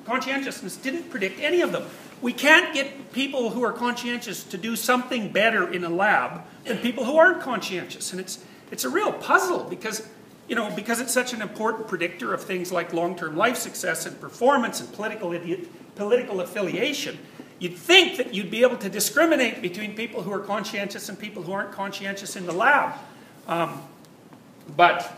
conscientiousness 0.04 0.76
didn't 0.76 1.10
predict 1.10 1.40
any 1.40 1.60
of 1.60 1.72
them. 1.72 1.84
We 2.20 2.32
can't 2.32 2.72
get 2.74 3.12
people 3.12 3.50
who 3.50 3.62
are 3.64 3.72
conscientious 3.72 4.44
to 4.44 4.56
do 4.56 4.76
something 4.76 5.30
better 5.30 5.70
in 5.70 5.84
a 5.84 5.88
lab 5.88 6.42
than 6.64 6.78
people 6.78 7.04
who 7.04 7.16
aren't 7.16 7.42
conscientious. 7.42 8.12
And 8.12 8.20
it's, 8.20 8.42
it's 8.70 8.84
a 8.84 8.88
real 8.88 9.12
puzzle 9.12 9.64
because, 9.64 10.08
you 10.48 10.56
know, 10.56 10.74
because 10.74 11.00
it's 11.00 11.12
such 11.12 11.32
an 11.34 11.42
important 11.42 11.86
predictor 11.86 12.32
of 12.32 12.42
things 12.42 12.72
like 12.72 12.92
long-term 12.92 13.36
life 13.36 13.56
success 13.56 14.06
and 14.06 14.18
performance 14.20 14.80
and 14.80 14.90
political, 14.92 15.38
political 15.96 16.40
affiliation. 16.40 17.18
You'd 17.64 17.78
think 17.78 18.18
that 18.18 18.34
you'd 18.34 18.50
be 18.50 18.60
able 18.60 18.76
to 18.76 18.90
discriminate 18.90 19.62
between 19.62 19.96
people 19.96 20.20
who 20.20 20.30
are 20.30 20.38
conscientious 20.38 21.08
and 21.08 21.18
people 21.18 21.42
who 21.42 21.50
aren't 21.52 21.72
conscientious 21.72 22.36
in 22.36 22.44
the 22.44 22.52
lab. 22.52 22.92
Um, 23.48 23.80
but 24.76 25.10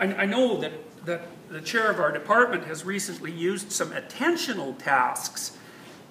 I, 0.00 0.06
I 0.06 0.26
know 0.26 0.60
that, 0.60 0.72
that 1.06 1.28
the 1.50 1.60
chair 1.60 1.92
of 1.92 2.00
our 2.00 2.10
department 2.10 2.64
has 2.64 2.84
recently 2.84 3.30
used 3.30 3.70
some 3.70 3.92
attentional 3.92 4.76
tasks 4.76 5.56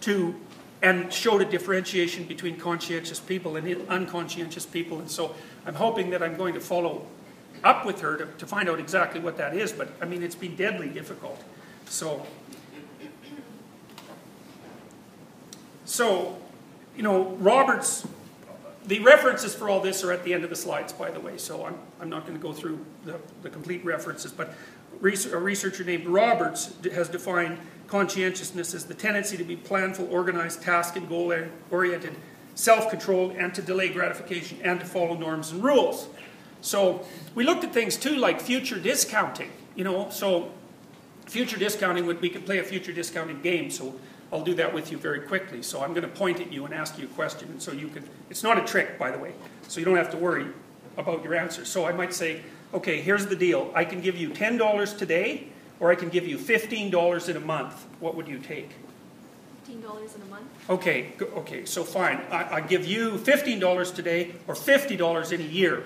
to 0.02 0.34
and 0.82 1.12
showed 1.12 1.42
a 1.42 1.46
differentiation 1.46 2.24
between 2.24 2.56
conscientious 2.56 3.20
people 3.20 3.58
and 3.58 3.68
unconscientious 3.90 4.66
people. 4.66 5.00
And 5.00 5.12
so 5.12 5.36
I'm 5.66 5.76
hoping 5.76 6.12
that 6.12 6.24
I'm 6.24 6.38
going 6.38 6.54
to 6.54 6.62
follow 6.62 7.06
up 7.62 7.86
with 7.86 8.00
her 8.00 8.16
to, 8.16 8.26
to 8.26 8.48
find 8.48 8.70
out 8.70 8.80
exactly 8.80 9.20
what 9.20 9.36
that 9.36 9.54
is. 9.54 9.74
But 9.74 9.90
I 10.02 10.06
mean, 10.06 10.24
it's 10.24 10.34
been 10.34 10.56
deadly 10.56 10.88
difficult. 10.88 11.44
So, 11.90 12.26
so 15.86 16.38
you 16.96 17.04
know, 17.04 17.30
Roberts, 17.38 18.08
the 18.86 19.00
references 19.00 19.56
for 19.56 19.70
all 19.70 19.80
this 19.80 20.04
are 20.04 20.12
at 20.12 20.24
the 20.24 20.34
end 20.34 20.44
of 20.44 20.50
the 20.50 20.56
slides, 20.56 20.94
by 20.94 21.10
the 21.10 21.20
way. 21.20 21.38
So 21.38 21.66
I'm, 21.66 21.78
I'm 22.00 22.10
not 22.10 22.26
going 22.26 22.38
to 22.38 22.42
go 22.42 22.54
through 22.54 22.86
the, 23.06 23.20
the 23.42 23.50
complete 23.50 23.84
references. 23.84 24.32
But 24.32 24.54
a 25.02 25.38
researcher 25.38 25.84
named 25.84 26.06
Roberts 26.06 26.74
has 26.94 27.10
defined 27.10 27.58
conscientiousness 27.88 28.74
as 28.74 28.86
the 28.86 28.94
tendency 28.94 29.38
to 29.38 29.44
be 29.44 29.58
planful, 29.58 30.12
organized, 30.12 30.62
task 30.62 30.96
and 30.96 31.08
goal 31.10 31.34
oriented, 31.72 32.16
self 32.56 32.90
controlled, 32.90 33.36
and 33.36 33.54
to 33.56 33.62
delay 33.62 33.90
gratification 33.90 34.60
and 34.64 34.80
to 34.80 34.86
follow 34.86 35.16
norms 35.16 35.52
and 35.52 35.64
rules. 35.64 36.08
So 36.62 37.06
we 37.36 37.44
looked 37.44 37.64
at 37.64 37.74
things 37.74 37.98
too 37.98 38.16
like 38.16 38.40
future 38.40 38.80
discounting. 38.80 39.52
You 39.76 39.84
know, 39.84 40.10
so 40.12 40.52
future 41.26 41.58
discounting 41.58 42.06
would 42.06 42.22
we 42.22 42.30
could 42.30 42.46
play 42.46 42.60
a 42.60 42.64
future 42.64 42.94
discounting 42.94 43.42
game. 43.42 43.70
So 43.70 43.96
I'll 44.34 44.44
do 44.44 44.56
that 44.56 44.74
with 44.74 44.92
you 44.92 44.98
very 44.98 45.22
quickly. 45.22 45.62
So 45.62 45.82
I'm 45.82 45.94
going 45.94 46.02
to 46.02 46.10
point 46.10 46.42
at 46.42 46.52
you 46.52 46.66
and 46.66 46.74
ask 46.74 46.98
you 46.98 47.06
a 47.06 47.10
question, 47.10 47.50
and 47.50 47.62
so 47.62 47.72
you 47.72 47.88
can. 47.88 48.04
It's 48.30 48.44
not 48.44 48.58
a 48.58 48.66
trick, 48.66 48.98
by 49.00 49.12
the 49.12 49.18
way, 49.20 49.34
so 49.70 49.80
you 49.80 49.86
don't 49.86 49.96
have 49.96 50.12
to 50.12 50.18
worry 50.18 50.48
about 50.98 51.24
your 51.24 51.36
answer. 51.36 51.64
So 51.64 51.86
I 51.86 51.94
might 51.94 52.14
say, 52.14 52.42
okay, 52.74 53.00
here's 53.00 53.28
the 53.28 53.36
deal. 53.36 53.72
I 53.74 53.86
can 53.86 54.02
give 54.02 54.18
you 54.18 54.30
ten 54.30 54.58
dollars 54.58 54.94
today 54.94 55.48
or 55.84 55.92
I 55.92 55.96
can 55.96 56.08
give 56.08 56.26
you 56.26 56.38
$15 56.38 57.30
in 57.30 57.36
a 57.36 57.40
month. 57.42 57.86
What 58.00 58.16
would 58.16 58.28
you 58.28 58.40
take? 58.40 58.70
$15 59.68 60.16
in 60.16 60.22
a 60.22 60.26
month? 60.26 60.70
Okay, 60.70 61.12
okay, 61.20 61.66
so 61.66 61.84
fine. 61.84 62.22
I, 62.32 62.56
I 62.56 62.62
give 62.62 62.86
you 62.86 63.18
$15 63.18 63.96
today 63.96 64.34
or 64.48 64.56
$50 64.56 65.32
in 65.32 65.42
a 65.42 65.44
year. 65.44 65.84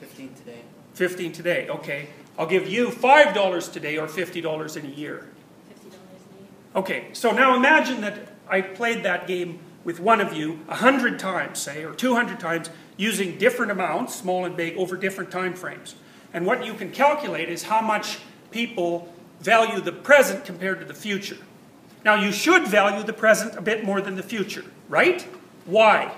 15 0.00 0.34
today. 0.34 0.58
15 0.94 1.32
today, 1.32 1.68
okay. 1.68 2.08
I'll 2.38 2.46
give 2.46 2.68
you 2.68 2.88
$5 2.88 3.72
today 3.72 3.98
or 3.98 4.08
$50 4.08 4.76
in 4.76 4.86
a 4.86 4.88
year. 4.88 4.88
$50 4.88 4.88
in 4.88 4.88
a 4.88 4.90
year. 4.90 5.28
Okay, 6.74 7.08
so 7.12 7.32
now 7.32 7.56
imagine 7.56 8.00
that 8.02 8.28
I 8.48 8.60
played 8.60 9.02
that 9.02 9.26
game 9.26 9.58
with 9.82 9.98
one 9.98 10.20
of 10.20 10.32
you 10.32 10.52
100 10.66 11.18
times, 11.18 11.58
say, 11.58 11.84
or 11.84 11.94
200 11.94 12.38
times, 12.38 12.70
using 12.96 13.38
different 13.38 13.72
amounts, 13.72 14.14
small 14.14 14.44
and 14.44 14.56
big, 14.56 14.76
over 14.76 14.96
different 14.96 15.30
time 15.30 15.54
frames. 15.54 15.96
And 16.32 16.46
what 16.46 16.64
you 16.64 16.74
can 16.74 16.92
calculate 16.92 17.48
is 17.48 17.64
how 17.64 17.80
much 17.80 18.18
people 18.50 19.12
value 19.40 19.80
the 19.80 19.92
present 19.92 20.44
compared 20.44 20.78
to 20.80 20.84
the 20.84 20.94
future. 20.94 21.38
Now, 22.04 22.14
you 22.14 22.30
should 22.30 22.68
value 22.68 23.02
the 23.02 23.12
present 23.12 23.56
a 23.56 23.60
bit 23.60 23.84
more 23.84 24.00
than 24.00 24.14
the 24.14 24.22
future, 24.22 24.64
right? 24.88 25.22
Why? 25.66 26.12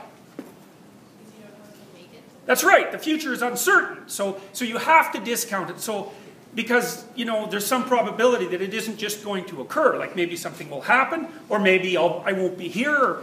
That's 2.45 2.65
right. 2.65 2.91
The 2.91 2.99
future 2.99 3.33
is 3.33 3.43
uncertain. 3.43 4.09
So, 4.09 4.41
so 4.53 4.65
you 4.65 4.79
have 4.79 5.13
to 5.13 5.21
discount 5.21 5.71
it. 5.71 5.81
So, 5.81 6.13
because, 6.55 7.05
you 7.15 7.25
know, 7.25 7.47
there's 7.47 7.67
some 7.67 7.85
probability 7.85 8.47
that 8.47 8.61
it 8.61 8.75
isn't 8.75 8.99
just 8.99 9.25
going 9.25 9.45
to 9.47 9.61
occur. 9.61 9.99
Like 9.99 10.17
maybe 10.17 10.37
something 10.37 10.69
will 10.69 10.83
happen, 10.83 11.29
or 11.49 11.59
maybe 11.59 11.97
I'll, 11.97 12.23
I 12.27 12.33
won't 12.33 12.59
be 12.59 12.69
here. 12.69 13.19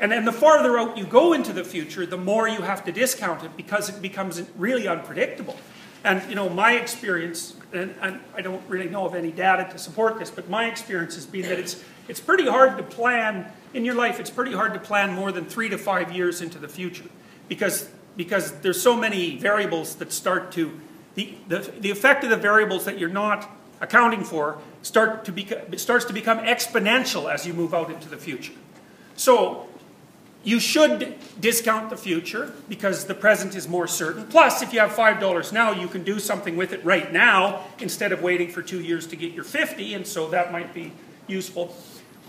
And 0.00 0.12
then 0.12 0.24
the 0.24 0.32
farther 0.32 0.78
out 0.78 0.96
you 0.96 1.04
go 1.04 1.32
into 1.32 1.52
the 1.52 1.64
future, 1.64 2.06
the 2.06 2.16
more 2.16 2.48
you 2.48 2.62
have 2.62 2.84
to 2.84 2.92
discount 2.92 3.44
it 3.44 3.56
because 3.56 3.88
it 3.88 4.00
becomes 4.00 4.42
really 4.56 4.88
unpredictable. 4.88 5.56
And, 6.04 6.22
you 6.28 6.36
know, 6.36 6.48
my 6.48 6.72
experience 6.74 7.56
and, 7.72 7.94
and 8.00 8.20
I 8.34 8.40
don't 8.40 8.62
really 8.68 8.88
know 8.88 9.04
of 9.04 9.14
any 9.14 9.30
data 9.30 9.68
to 9.72 9.78
support 9.78 10.18
this, 10.18 10.30
but 10.30 10.48
my 10.48 10.66
experience 10.66 11.14
has 11.16 11.26
been 11.26 11.42
that 11.42 11.58
it's, 11.58 11.82
it's 12.08 12.20
pretty 12.20 12.46
hard 12.46 12.76
to 12.78 12.82
plan, 12.82 13.50
in 13.74 13.84
your 13.84 13.94
life, 13.94 14.20
it's 14.20 14.30
pretty 14.30 14.52
hard 14.52 14.72
to 14.74 14.80
plan 14.80 15.12
more 15.12 15.32
than 15.32 15.44
three 15.44 15.68
to 15.68 15.76
five 15.76 16.12
years 16.12 16.40
into 16.40 16.58
the 16.58 16.68
future. 16.68 17.04
Because, 17.48 17.88
because 18.16 18.52
there's 18.60 18.80
so 18.80 18.96
many 18.96 19.36
variables 19.36 19.96
that 19.96 20.12
start 20.12 20.52
to, 20.52 20.80
the, 21.18 21.34
the, 21.48 21.58
the 21.80 21.90
effect 21.90 22.22
of 22.22 22.30
the 22.30 22.36
variables 22.36 22.84
that 22.84 22.96
you're 22.96 23.08
not 23.08 23.50
accounting 23.80 24.22
for 24.22 24.58
start 24.82 25.24
to 25.24 25.32
beca- 25.32 25.78
starts 25.78 26.04
to 26.04 26.12
become 26.12 26.38
exponential 26.38 27.32
as 27.32 27.44
you 27.44 27.52
move 27.52 27.74
out 27.74 27.90
into 27.90 28.08
the 28.08 28.16
future. 28.16 28.52
So 29.16 29.66
you 30.44 30.60
should 30.60 31.16
discount 31.40 31.90
the 31.90 31.96
future 31.96 32.52
because 32.68 33.06
the 33.06 33.14
present 33.14 33.56
is 33.56 33.66
more 33.66 33.88
certain. 33.88 34.26
Plus, 34.28 34.62
if 34.62 34.72
you 34.72 34.78
have 34.78 34.92
$5 34.92 35.52
now, 35.52 35.72
you 35.72 35.88
can 35.88 36.04
do 36.04 36.20
something 36.20 36.56
with 36.56 36.72
it 36.72 36.84
right 36.84 37.12
now 37.12 37.64
instead 37.80 38.12
of 38.12 38.22
waiting 38.22 38.48
for 38.48 38.62
two 38.62 38.80
years 38.80 39.04
to 39.08 39.16
get 39.16 39.32
your 39.32 39.44
50, 39.44 39.94
and 39.94 40.06
so 40.06 40.28
that 40.28 40.52
might 40.52 40.72
be 40.72 40.92
useful. 41.26 41.76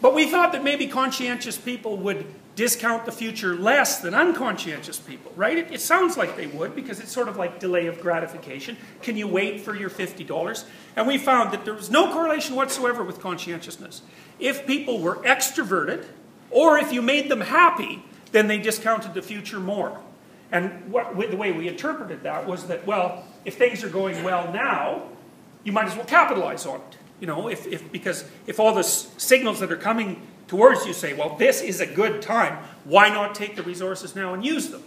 But 0.02 0.16
we 0.16 0.26
thought 0.26 0.52
that 0.54 0.64
maybe 0.64 0.88
conscientious 0.88 1.58
people 1.58 1.96
would 1.98 2.26
discount 2.56 3.06
the 3.06 3.12
future 3.12 3.56
less 3.56 4.02
than 4.02 4.14
unconscientious 4.14 5.00
people, 5.00 5.32
right? 5.36 5.58
It, 5.58 5.72
it, 5.72 5.82
sounds 5.82 6.18
like 6.18 6.36
they 6.36 6.48
would 6.48 6.76
because 6.76 7.00
it's 7.00 7.12
sort 7.12 7.28
of 7.28 7.38
like 7.38 7.60
delay 7.60 7.88
of 7.88 8.02
gratification. 8.02 8.76
Can 9.02 9.16
you 9.16 9.28
wait 9.28 9.62
for 9.62 9.76
your 9.76 9.90
$50? 9.90 10.66
And 10.96 11.08
we 11.08 11.18
found 11.18 11.54
that 11.54 11.64
there 11.64 11.74
was 11.74 11.90
no 11.90 12.12
correlation 12.12 12.56
whatsoever 12.56 13.04
with 13.04 13.22
conscientiousness. 13.22 14.02
If 14.40 14.68
people 14.68 15.00
were 15.00 15.18
extroverted, 15.18 16.06
or 16.52 16.78
if 16.78 16.92
you 16.92 17.02
made 17.02 17.30
them 17.30 17.42
happy, 17.42 18.04
then 18.32 18.48
they 18.48 18.58
discounted 18.58 19.14
the 19.14 19.22
future 19.22 19.60
more. 19.60 20.02
And 20.52 20.92
what, 20.92 21.16
the 21.16 21.38
way 21.38 21.52
we 21.52 21.68
interpreted 21.68 22.24
that 22.24 22.48
was 22.48 22.68
that, 22.68 22.86
well, 22.86 23.24
if 23.46 23.58
things 23.58 23.84
are 23.84 23.90
going 23.90 24.24
well 24.24 24.52
now, 24.52 25.04
you 25.64 25.72
might 25.72 25.86
as 25.86 25.96
well 25.96 26.06
capitalize 26.06 26.66
on 26.66 26.78
it. 26.78 26.98
You 27.20 27.28
know, 27.28 27.50
if, 27.50 27.68
if, 27.68 27.92
because 27.92 28.26
if 28.48 28.60
all 28.60 28.74
the 28.74 28.84
signals 28.84 29.60
that 29.60 29.72
are 29.72 29.78
coming 29.78 30.26
towards 30.50 30.86
you 30.86 30.94
say, 30.94 31.14
well, 31.14 31.36
this 31.38 31.62
is 31.62 31.80
a 31.80 31.86
good 31.86 32.22
time, 32.22 32.58
why 32.84 33.08
not 33.08 33.36
take 33.36 33.56
the 33.56 33.64
resources 33.64 34.16
now 34.16 34.34
and 34.34 34.44
use 34.44 34.70
them? 34.70 34.84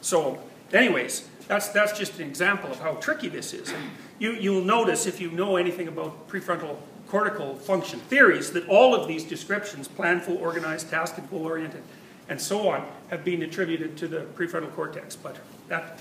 So, 0.00 0.42
anyways, 0.72 1.28
that's, 1.46 1.68
that's 1.68 1.96
just 1.96 2.18
an 2.18 2.26
example 2.26 2.70
of 2.70 2.80
how 2.80 2.94
tricky 2.94 3.28
this 3.28 3.52
is. 3.52 3.70
And 3.70 3.90
you, 4.18 4.32
you'll 4.32 4.64
notice, 4.64 5.06
if 5.06 5.20
you 5.20 5.30
know 5.30 5.56
anything 5.56 5.88
about 5.88 6.26
prefrontal 6.26 6.76
cortical 7.06 7.54
function 7.54 8.00
theories, 8.00 8.52
that 8.52 8.66
all 8.66 8.94
of 8.94 9.06
these 9.06 9.24
descriptions, 9.24 9.88
planful, 9.88 10.40
organized, 10.40 10.88
task 10.88 11.18
and 11.18 11.28
goal-oriented, 11.30 11.82
and 12.30 12.40
so 12.40 12.68
on, 12.68 12.86
have 13.10 13.24
been 13.24 13.42
attributed 13.42 13.96
to 13.98 14.08
the 14.08 14.20
prefrontal 14.36 14.74
cortex. 14.74 15.16
But 15.16 15.36
that, 15.68 16.00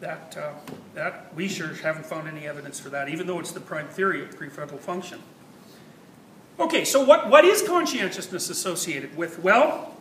that, 0.00 0.36
uh, 0.38 0.52
that 0.94 1.34
we 1.34 1.48
sure 1.48 1.74
haven't 1.74 2.06
found 2.06 2.28
any 2.28 2.46
evidence 2.46 2.80
for 2.80 2.88
that, 2.90 3.10
even 3.10 3.26
though 3.26 3.40
it's 3.40 3.52
the 3.52 3.60
prime 3.60 3.88
theory 3.88 4.22
of 4.22 4.38
prefrontal 4.38 4.78
function. 4.78 5.20
Okay, 6.58 6.86
so 6.86 7.04
what, 7.04 7.28
what 7.28 7.44
is 7.44 7.62
conscientiousness 7.62 8.48
associated 8.48 9.14
with? 9.14 9.40
Well, 9.40 9.94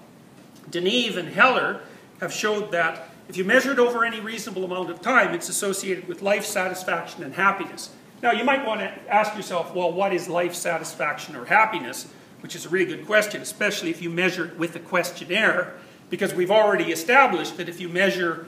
Deneve 0.70 1.18
and 1.18 1.28
Heller 1.28 1.82
have 2.22 2.32
showed 2.32 2.72
that 2.72 3.10
if 3.28 3.36
you 3.36 3.44
measure 3.44 3.74
it 3.74 3.80
over 3.80 4.06
any 4.06 4.22
reasonable 4.22 4.64
amount 4.64 4.90
of 4.90 5.02
time, 5.02 5.34
it's 5.34 5.50
associated 5.50 6.08
with 6.08 6.22
life 6.22 6.46
satisfaction 6.46 7.24
and 7.24 7.34
happiness. 7.34 7.90
Now, 8.24 8.32
you 8.32 8.46
might 8.46 8.66
want 8.66 8.80
to 8.80 9.14
ask 9.14 9.36
yourself, 9.36 9.76
well, 9.76 9.92
what 9.92 10.14
is 10.14 10.30
life 10.30 10.56
satisfaction 10.56 11.36
or 11.36 11.44
happiness? 11.44 12.08
Which 12.40 12.56
is 12.56 12.66
a 12.66 12.70
really 12.70 12.86
good 12.86 13.06
question, 13.06 13.42
especially 13.42 13.90
if 13.90 14.02
you 14.02 14.10
measure 14.10 14.46
it 14.46 14.58
with 14.58 14.78
a 14.78 14.80
questionnaire, 14.80 15.74
because 16.10 16.34
we've 16.34 16.52
already 16.52 16.92
established 16.92 17.58
that 17.58 17.68
if 17.68 17.82
you 17.82 17.90
measure 17.90 18.46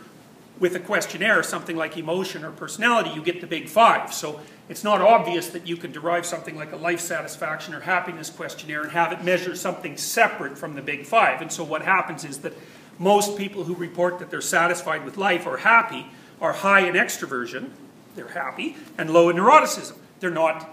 with 0.60 0.76
a 0.76 0.80
questionnaire 0.80 1.44
something 1.44 1.76
like 1.76 1.98
emotion 1.98 2.44
or 2.44 2.52
personality, 2.52 3.12
you 3.12 3.22
get 3.22 3.42
the 3.42 3.48
big 3.48 3.70
five. 3.70 4.14
So 4.14 4.40
it's 4.70 4.84
not 4.84 5.02
obvious 5.02 5.50
that 5.50 5.68
you 5.68 5.78
could 5.78 5.94
derive 5.94 6.26
something 6.26 6.56
like 6.56 6.72
a 6.72 6.76
life 6.76 7.00
satisfaction 7.00 7.74
or 7.74 7.82
happiness 7.82 8.30
questionnaire 8.30 8.84
and 8.84 8.92
have 8.92 9.12
it 9.12 9.24
measure 9.24 9.56
something 9.56 9.98
separate 9.98 10.58
from 10.58 10.76
the 10.76 10.82
big 10.82 11.06
five. 11.06 11.42
And 11.42 11.52
so 11.52 11.64
what 11.64 11.84
happens 11.84 12.26
is 12.26 12.40
that 12.40 12.54
most 13.00 13.38
people 13.38 13.66
who 13.66 13.76
report 13.76 14.20
that 14.20 14.30
they're 14.32 14.42
satisfied 14.42 15.06
with 15.06 15.18
life 15.18 15.46
or 15.46 15.58
happy 15.58 16.08
are 16.42 16.54
high 16.54 16.82
in 16.82 16.96
extroversion, 16.96 17.70
they're 18.16 18.30
happy, 18.30 18.76
and 18.98 19.12
low 19.12 19.30
in 19.30 19.38
neuroticism. 19.38 19.98
They're 20.20 20.32
not 20.32 20.70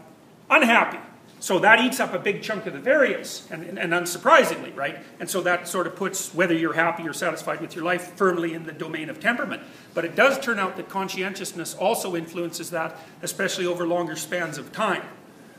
unhappy. 0.50 0.98
So 1.44 1.58
that 1.58 1.78
eats 1.84 2.00
up 2.00 2.14
a 2.14 2.18
big 2.18 2.40
chunk 2.40 2.64
of 2.64 2.72
the 2.72 2.78
variance, 2.78 3.46
and, 3.50 3.64
and, 3.64 3.78
and, 3.78 3.92
unsurprisingly, 3.92 4.74
right? 4.74 4.96
And 5.20 5.28
so 5.28 5.42
that 5.42 5.68
sort 5.68 5.86
of 5.86 5.94
puts 5.94 6.32
whether 6.32 6.54
you're 6.54 6.72
happy 6.72 7.06
or 7.06 7.12
satisfied 7.12 7.60
with 7.60 7.76
your 7.76 7.84
life 7.84 8.14
firmly 8.16 8.54
in 8.54 8.64
the 8.64 8.72
domain 8.72 9.10
of 9.10 9.20
temperament. 9.20 9.60
But 9.92 10.06
it 10.06 10.16
does 10.16 10.38
turn 10.38 10.58
out 10.58 10.78
that 10.78 10.88
conscientiousness 10.88 11.74
also 11.74 12.16
influences 12.16 12.70
that, 12.70 12.96
especially 13.20 13.66
over 13.66 13.86
longer 13.86 14.16
spans 14.16 14.56
of 14.56 14.72
time. 14.72 15.02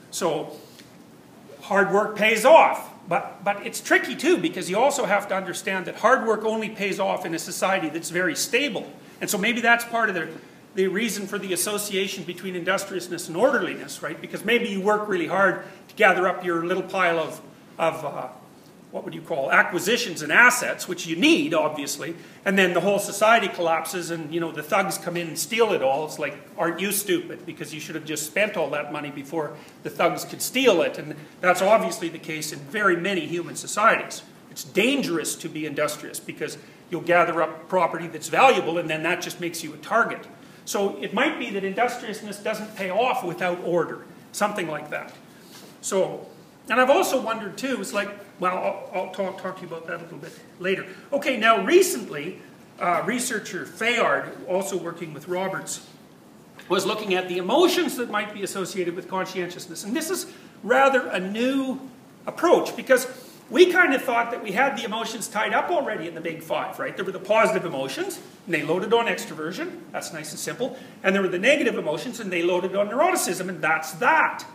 So 0.09 0.53
hard 1.61 1.93
work 1.93 2.15
pays 2.15 2.45
off. 2.45 2.91
But, 3.07 3.43
but 3.43 3.63
it's 3.63 3.79
tricky 3.79 4.15
too, 4.15 4.37
because 4.37 4.71
you 4.71 4.79
also 4.79 5.05
have 5.05 5.27
to 5.27 5.35
understand 5.35 5.85
that 5.85 5.97
hard 5.97 6.25
work 6.25 6.43
only 6.45 6.69
pays 6.69 6.99
off 6.99 7.27
in 7.27 7.35
a 7.35 7.39
society 7.39 7.89
that's 7.89 8.09
very 8.09 8.35
stable. 8.35 8.91
And 9.21 9.29
so 9.29 9.37
maybe 9.37 9.61
that's 9.61 9.85
part 9.85 10.09
of 10.09 10.15
the 10.15 10.29
the 10.75 10.87
reason 10.87 11.25
for 11.25 11.39
the 11.39 11.53
association 11.53 12.23
between 12.25 12.55
industriousness 12.55 13.27
and 13.27 13.37
orderliness, 13.37 14.03
right? 14.03 14.19
Because 14.19 14.43
maybe 14.43 14.67
you 14.67 14.81
work 14.81 15.07
really 15.07 15.27
hard 15.27 15.63
to 15.87 15.95
gather 15.95 16.27
up 16.27 16.43
your 16.43 16.65
little 16.65 16.83
pile 16.83 17.17
of, 17.17 17.41
of 17.79 18.05
uh, 18.05 18.27
what 18.91 19.03
would 19.03 19.13
you 19.13 19.21
call, 19.21 19.51
acquisitions 19.51 20.21
and 20.21 20.31
assets, 20.31 20.87
which 20.87 21.07
you 21.07 21.15
need, 21.15 21.53
obviously, 21.53 22.15
and 22.43 22.57
then 22.57 22.73
the 22.73 22.81
whole 22.81 22.99
society 22.99 23.47
collapses 23.47 24.11
and, 24.11 24.33
you 24.33 24.39
know, 24.39 24.51
the 24.51 24.63
thugs 24.63 24.97
come 24.97 25.17
in 25.17 25.27
and 25.27 25.39
steal 25.39 25.71
it 25.73 25.81
all. 25.81 26.05
It's 26.05 26.19
like, 26.19 26.37
aren't 26.57 26.79
you 26.79 26.91
stupid? 26.91 27.45
Because 27.45 27.73
you 27.73 27.79
should 27.79 27.95
have 27.95 28.05
just 28.05 28.25
spent 28.25 28.55
all 28.55 28.69
that 28.69 28.91
money 28.91 29.11
before 29.11 29.55
the 29.83 29.89
thugs 29.89 30.23
could 30.23 30.41
steal 30.41 30.81
it. 30.81 30.97
And 30.97 31.15
that's 31.41 31.61
obviously 31.61 32.09
the 32.09 32.19
case 32.19 32.51
in 32.51 32.59
very 32.59 32.95
many 32.95 33.25
human 33.25 33.55
societies. 33.55 34.23
It's 34.51 34.63
dangerous 34.63 35.35
to 35.35 35.49
be 35.49 35.65
industrious 35.65 36.19
because 36.19 36.57
you'll 36.89 37.01
gather 37.01 37.41
up 37.41 37.67
property 37.67 38.07
that's 38.07 38.29
valuable 38.29 38.77
and 38.77 38.89
then 38.89 39.03
that 39.03 39.21
just 39.21 39.41
makes 39.41 39.63
you 39.63 39.73
a 39.73 39.77
target. 39.77 40.25
So 40.65 40.97
it 41.01 41.13
might 41.13 41.37
be 41.39 41.51
that 41.51 41.63
industriousness 41.63 42.39
doesn't 42.39 42.75
pay 42.75 42.89
off 42.89 43.23
without 43.23 43.63
order, 43.63 44.03
something 44.31 44.67
like 44.67 44.89
that. 44.89 45.13
So, 45.81 46.27
and 46.69 46.81
I've 46.81 46.89
also 46.89 47.21
wondered 47.21 47.57
too, 47.57 47.77
it's 47.79 47.93
like, 47.93 48.09
well, 48.39 48.57
I'll, 48.57 49.01
I'll 49.01 49.11
talk, 49.11 49.41
talk 49.41 49.57
to 49.57 49.61
you 49.61 49.67
about 49.67 49.87
that 49.87 49.99
a 49.99 50.03
little 50.03 50.17
bit 50.17 50.37
later. 50.59 50.85
Okay, 51.13 51.37
now 51.37 51.63
recently, 51.63 52.41
uh, 52.79 53.03
researcher 53.05 53.65
Fayard, 53.65 54.31
also 54.49 54.75
working 54.75 55.13
with 55.13 55.27
Roberts, 55.27 55.87
was 56.67 56.85
looking 56.85 57.13
at 57.13 57.29
the 57.29 57.37
emotions 57.37 57.95
that 57.97 58.09
might 58.09 58.33
be 58.33 58.41
associated 58.41 58.95
with 58.95 59.07
conscientiousness. 59.07 59.83
And 59.83 59.95
this 59.95 60.09
is 60.09 60.33
rather 60.63 61.07
a 61.07 61.19
new 61.19 61.79
approach 62.25 62.75
because 62.75 63.05
we 63.49 63.71
kind 63.71 63.93
of 63.93 64.01
thought 64.01 64.31
that 64.31 64.43
we 64.43 64.53
had 64.53 64.77
the 64.77 64.85
emotions 64.85 65.27
tied 65.27 65.53
up 65.53 65.69
already 65.69 66.07
in 66.07 66.15
the 66.15 66.21
big 66.21 66.41
five, 66.41 66.79
right? 66.79 66.95
There 66.95 67.05
were 67.05 67.11
the 67.11 67.19
positive 67.19 67.63
emotions, 67.63 68.19
and 68.45 68.53
they 68.53 68.63
loaded 68.63 68.91
on 68.93 69.05
extroversion. 69.05 69.81
That's 69.91 70.11
nice 70.13 70.31
and 70.31 70.39
simple. 70.39 70.77
And 71.03 71.13
there 71.13 71.21
were 71.21 71.27
the 71.27 71.39
negative 71.39 71.77
emotions, 71.77 72.19
and 72.19 72.31
they 72.31 72.41
loaded 72.41 72.75
on 72.75 72.89
neuroticism, 72.89 73.47
and 73.47 73.61
that's 73.61 73.93
that. 73.93 74.45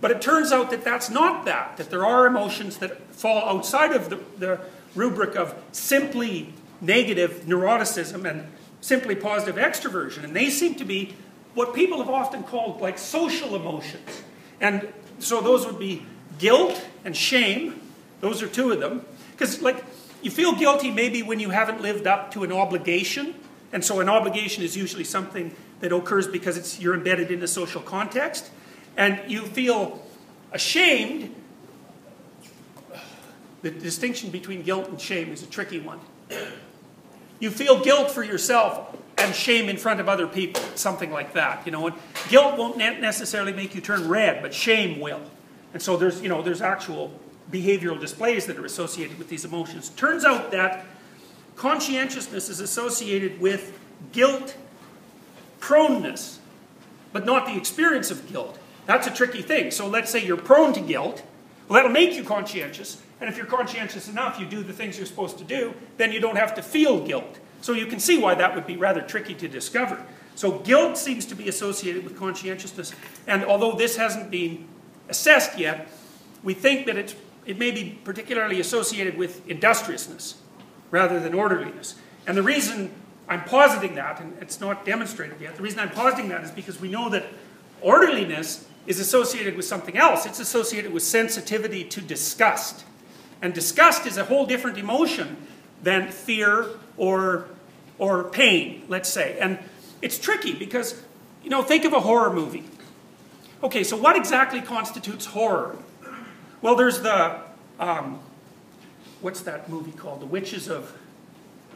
But 0.00 0.10
it 0.10 0.20
turns 0.20 0.50
out 0.50 0.70
that 0.70 0.82
that's 0.82 1.10
not 1.10 1.44
that, 1.44 1.76
that 1.76 1.90
there 1.90 2.04
are 2.04 2.26
emotions 2.26 2.78
that 2.78 3.00
fall 3.14 3.48
outside 3.48 3.92
of 3.92 4.10
the, 4.10 4.18
the 4.38 4.60
rubric 4.96 5.36
of 5.36 5.54
simply 5.72 6.52
negative 6.80 7.42
neuroticism 7.46 8.28
and 8.28 8.50
simply 8.80 9.14
positive 9.14 9.56
extroversion. 9.56 10.24
And 10.24 10.34
they 10.34 10.50
seem 10.50 10.74
to 10.76 10.84
be 10.84 11.14
what 11.54 11.74
people 11.74 11.98
have 11.98 12.08
often 12.08 12.42
called 12.42 12.80
like 12.80 12.98
social 12.98 13.54
emotions. 13.54 14.22
And 14.60 14.92
so 15.18 15.40
those 15.40 15.66
would 15.66 15.78
be 15.78 16.06
guilt 16.38 16.82
and 17.04 17.16
shame 17.16 17.80
those 18.20 18.42
are 18.42 18.48
two 18.48 18.70
of 18.70 18.80
them. 18.80 19.04
Because, 19.32 19.62
like, 19.62 19.84
you 20.22 20.30
feel 20.30 20.54
guilty 20.54 20.90
maybe 20.90 21.22
when 21.22 21.40
you 21.40 21.50
haven't 21.50 21.80
lived 21.80 22.06
up 22.06 22.30
to 22.32 22.44
an 22.44 22.52
obligation. 22.52 23.34
And 23.72 23.84
so 23.84 24.00
an 24.00 24.08
obligation 24.08 24.62
is 24.62 24.76
usually 24.76 25.04
something 25.04 25.54
that 25.80 25.92
occurs 25.92 26.26
because 26.26 26.56
it's, 26.56 26.80
you're 26.80 26.94
embedded 26.94 27.30
in 27.30 27.42
a 27.42 27.48
social 27.48 27.80
context. 27.80 28.50
And 28.96 29.20
you 29.30 29.46
feel 29.46 30.04
ashamed. 30.52 31.34
The 33.62 33.70
distinction 33.70 34.30
between 34.30 34.62
guilt 34.62 34.88
and 34.88 35.00
shame 35.00 35.32
is 35.32 35.42
a 35.42 35.46
tricky 35.46 35.80
one. 35.80 36.00
You 37.38 37.50
feel 37.50 37.82
guilt 37.82 38.10
for 38.10 38.22
yourself 38.22 38.96
and 39.16 39.34
shame 39.34 39.68
in 39.68 39.76
front 39.76 40.00
of 40.00 40.08
other 40.08 40.26
people, 40.26 40.62
something 40.74 41.10
like 41.10 41.34
that. 41.34 41.66
You 41.66 41.72
know, 41.72 41.86
and 41.86 41.96
guilt 42.28 42.58
won't 42.58 42.76
necessarily 42.76 43.52
make 43.52 43.74
you 43.74 43.80
turn 43.80 44.08
red, 44.08 44.42
but 44.42 44.52
shame 44.52 45.00
will. 45.00 45.20
And 45.72 45.82
so 45.82 45.96
there's, 45.96 46.20
you 46.20 46.28
know, 46.28 46.42
there's 46.42 46.62
actual 46.62 47.12
behavioral 47.50 48.00
displays 48.00 48.46
that 48.46 48.56
are 48.58 48.64
associated 48.64 49.18
with 49.18 49.28
these 49.28 49.44
emotions. 49.44 49.90
Turns 49.90 50.24
out 50.24 50.50
that 50.52 50.86
conscientiousness 51.56 52.48
is 52.48 52.60
associated 52.60 53.40
with 53.40 53.78
guilt 54.12 54.56
proneness, 55.60 56.38
but 57.12 57.26
not 57.26 57.46
the 57.46 57.56
experience 57.56 58.10
of 58.10 58.30
guilt. 58.30 58.58
That's 58.86 59.06
a 59.06 59.10
tricky 59.10 59.42
thing. 59.42 59.70
So 59.70 59.86
let's 59.86 60.10
say 60.10 60.24
you're 60.24 60.36
prone 60.36 60.72
to 60.72 60.80
guilt. 60.80 61.22
Well, 61.68 61.76
that'll 61.76 61.90
make 61.90 62.14
you 62.14 62.24
conscientious. 62.24 63.02
And 63.20 63.28
if 63.28 63.36
you're 63.36 63.46
conscientious 63.46 64.08
enough, 64.08 64.40
you 64.40 64.46
do 64.46 64.62
the 64.62 64.72
things 64.72 64.96
you're 64.96 65.06
supposed 65.06 65.38
to 65.38 65.44
do, 65.44 65.74
then 65.98 66.12
you 66.12 66.20
don't 66.20 66.36
have 66.36 66.54
to 66.54 66.62
feel 66.62 67.04
guilt. 67.06 67.38
So 67.60 67.72
you 67.72 67.86
can 67.86 68.00
see 68.00 68.18
why 68.18 68.34
that 68.34 68.54
would 68.54 68.66
be 68.66 68.76
rather 68.76 69.02
tricky 69.02 69.34
to 69.34 69.48
discover. 69.48 70.02
So 70.34 70.58
guilt 70.60 70.96
seems 70.96 71.26
to 71.26 71.34
be 71.34 71.48
associated 71.48 72.04
with 72.04 72.18
conscientiousness. 72.18 72.94
And 73.26 73.44
although 73.44 73.72
this 73.72 73.96
hasn't 73.96 74.30
been 74.30 74.66
assessed 75.10 75.58
yet, 75.58 75.88
we 76.42 76.54
think 76.54 76.86
that 76.86 76.96
it's, 76.96 77.14
it 77.50 77.58
may 77.58 77.72
be 77.72 77.98
particularly 78.04 78.60
associated 78.60 79.18
with 79.18 79.46
industriousness 79.48 80.36
rather 80.92 81.18
than 81.18 81.34
orderliness. 81.34 81.96
And 82.24 82.36
the 82.36 82.44
reason 82.44 82.92
I'm 83.28 83.42
positing 83.42 83.96
that, 83.96 84.20
and 84.20 84.40
it's 84.40 84.60
not 84.60 84.84
demonstrated 84.84 85.40
yet, 85.40 85.56
the 85.56 85.62
reason 85.62 85.80
I'm 85.80 85.90
positing 85.90 86.28
that 86.28 86.44
is 86.44 86.52
because 86.52 86.80
we 86.80 86.88
know 86.88 87.08
that 87.08 87.26
orderliness 87.80 88.68
is 88.86 89.00
associated 89.00 89.56
with 89.56 89.64
something 89.64 89.96
else. 89.96 90.26
It's 90.26 90.38
associated 90.38 90.92
with 90.92 91.02
sensitivity 91.02 91.82
to 91.82 92.00
disgust. 92.00 92.84
And 93.42 93.52
disgust 93.52 94.06
is 94.06 94.16
a 94.16 94.26
whole 94.26 94.46
different 94.46 94.78
emotion 94.78 95.36
than 95.82 96.12
fear 96.12 96.66
or, 96.96 97.48
or 97.98 98.22
pain, 98.30 98.84
let's 98.86 99.08
say. 99.08 99.40
And 99.40 99.58
it's 100.02 100.20
tricky 100.20 100.54
because, 100.54 101.02
you 101.42 101.50
know, 101.50 101.62
think 101.62 101.84
of 101.84 101.94
a 101.94 102.00
horror 102.00 102.32
movie. 102.32 102.62
Okay, 103.64 103.82
so 103.82 103.96
what 103.96 104.14
exactly 104.14 104.60
constitutes 104.60 105.26
horror? 105.26 105.76
Well, 106.62 106.76
there's 106.76 107.00
the, 107.00 107.40
um, 107.78 108.20
what's 109.20 109.40
that 109.42 109.68
movie 109.68 109.92
called? 109.92 110.20
The 110.20 110.26
Witches 110.26 110.68
of, 110.68 110.96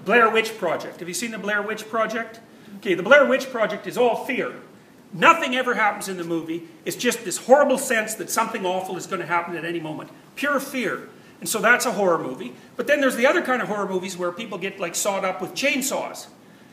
Blair 0.05 0.29
Witch 0.29 0.59
Project. 0.59 1.01
Have 1.01 1.09
you 1.09 1.15
seen 1.15 1.31
the 1.31 1.39
Blair 1.39 1.63
Witch 1.63 1.89
Project? 1.89 2.41
Okay, 2.79 2.95
the 2.95 3.03
Blair 3.03 3.27
Witch 3.27 3.51
Project 3.51 3.87
is 3.87 3.97
all 3.97 4.25
fear. 4.27 4.55
Nothing 5.13 5.55
ever 5.55 5.75
happens 5.75 6.09
in 6.09 6.17
the 6.17 6.25
movie. 6.25 6.65
It's 6.85 6.97
just 6.97 7.25
this 7.25 7.39
horrible 7.39 7.79
sense 7.79 8.15
that 8.17 8.29
something 8.29 8.67
awful 8.67 8.97
is 8.97 9.07
going 9.07 9.21
to 9.21 9.27
happen 9.27 9.57
at 9.57 9.65
any 9.65 9.81
moment. 9.81 10.11
Pure 10.35 10.61
fear. 10.61 11.09
And 11.41 11.49
so 11.49 11.61
that's 11.61 11.87
a 11.87 11.93
horror 11.93 12.19
movie. 12.19 12.55
But 12.77 12.87
then 12.87 13.01
there's 13.01 13.17
the 13.17 13.27
other 13.27 13.41
kind 13.41 13.63
of 13.63 13.69
horror 13.69 13.89
movies 13.89 14.17
where 14.17 14.33
people 14.33 14.59
get 14.59 14.81
like 14.81 14.95
sawed 14.95 15.25
up 15.25 15.41
with 15.41 15.55
chainsaws. 15.55 16.27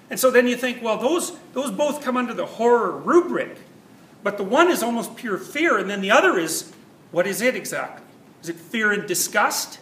And 0.10 0.19
so 0.19 0.32
then 0.32 0.47
you 0.47 0.58
think, 0.58 0.82
well, 0.82 0.97
those, 0.97 1.38
those 1.54 1.71
both 1.71 2.04
come 2.04 2.17
under 2.17 2.34
the 2.34 2.45
horror 2.45 2.91
rubric. 2.91 3.58
But 4.24 4.38
the 4.38 4.43
one 4.43 4.69
is 4.69 4.84
almost 4.84 5.15
pure 5.15 5.38
fear, 5.38 5.78
and 5.78 5.89
then 5.89 6.02
the 6.02 6.12
other 6.12 6.38
is, 6.38 6.74
what 7.12 7.28
is 7.28 7.41
it 7.41 7.56
exactly? 7.56 8.06
Is 8.41 8.50
it 8.50 8.56
fear 8.56 8.91
and 8.91 9.08
disgust? 9.08 9.80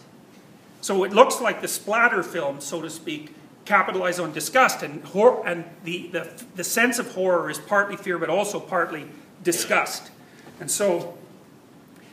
So 0.80 1.04
it 1.04 1.12
looks 1.12 1.40
like 1.40 1.60
the 1.60 1.68
splatter 1.68 2.22
film, 2.22 2.60
so 2.60 2.82
to 2.82 2.90
speak, 2.90 3.34
capitalize 3.64 4.18
on 4.18 4.32
disgust, 4.32 4.82
and, 4.82 5.04
hor- 5.04 5.46
and 5.46 5.64
the, 5.84 6.08
the, 6.08 6.44
the 6.56 6.64
sense 6.64 6.98
of 6.98 7.12
horror 7.12 7.50
is 7.50 7.58
partly 7.58 7.96
fear, 7.96 8.18
but 8.18 8.28
also 8.28 8.58
partly 8.58 9.06
disgust. 9.42 10.10
And 10.58 10.70
so 10.70 11.16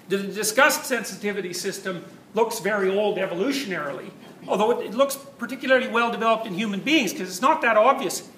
the 0.10 0.17
disgust 0.17 0.86
sensitivity 0.86 1.53
system 1.53 2.06
looks 2.34 2.60
very 2.60 2.89
old 2.95 3.17
evolutionarily, 3.17 4.12
although 4.47 4.80
it, 4.80 4.88
it 4.88 4.93
looks 4.93 5.15
particularly 5.38 5.88
well 5.88 6.12
developed 6.12 6.45
in 6.45 6.53
human 6.53 6.80
beings 6.82 7.12
because 7.12 7.30
it's 7.30 7.41
not 7.41 7.62
that 7.62 7.77
obvious. 7.77 8.30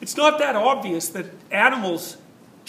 It's 0.00 0.16
not 0.16 0.38
that 0.38 0.56
obvious 0.56 1.08
that 1.10 1.26
animals 1.50 2.16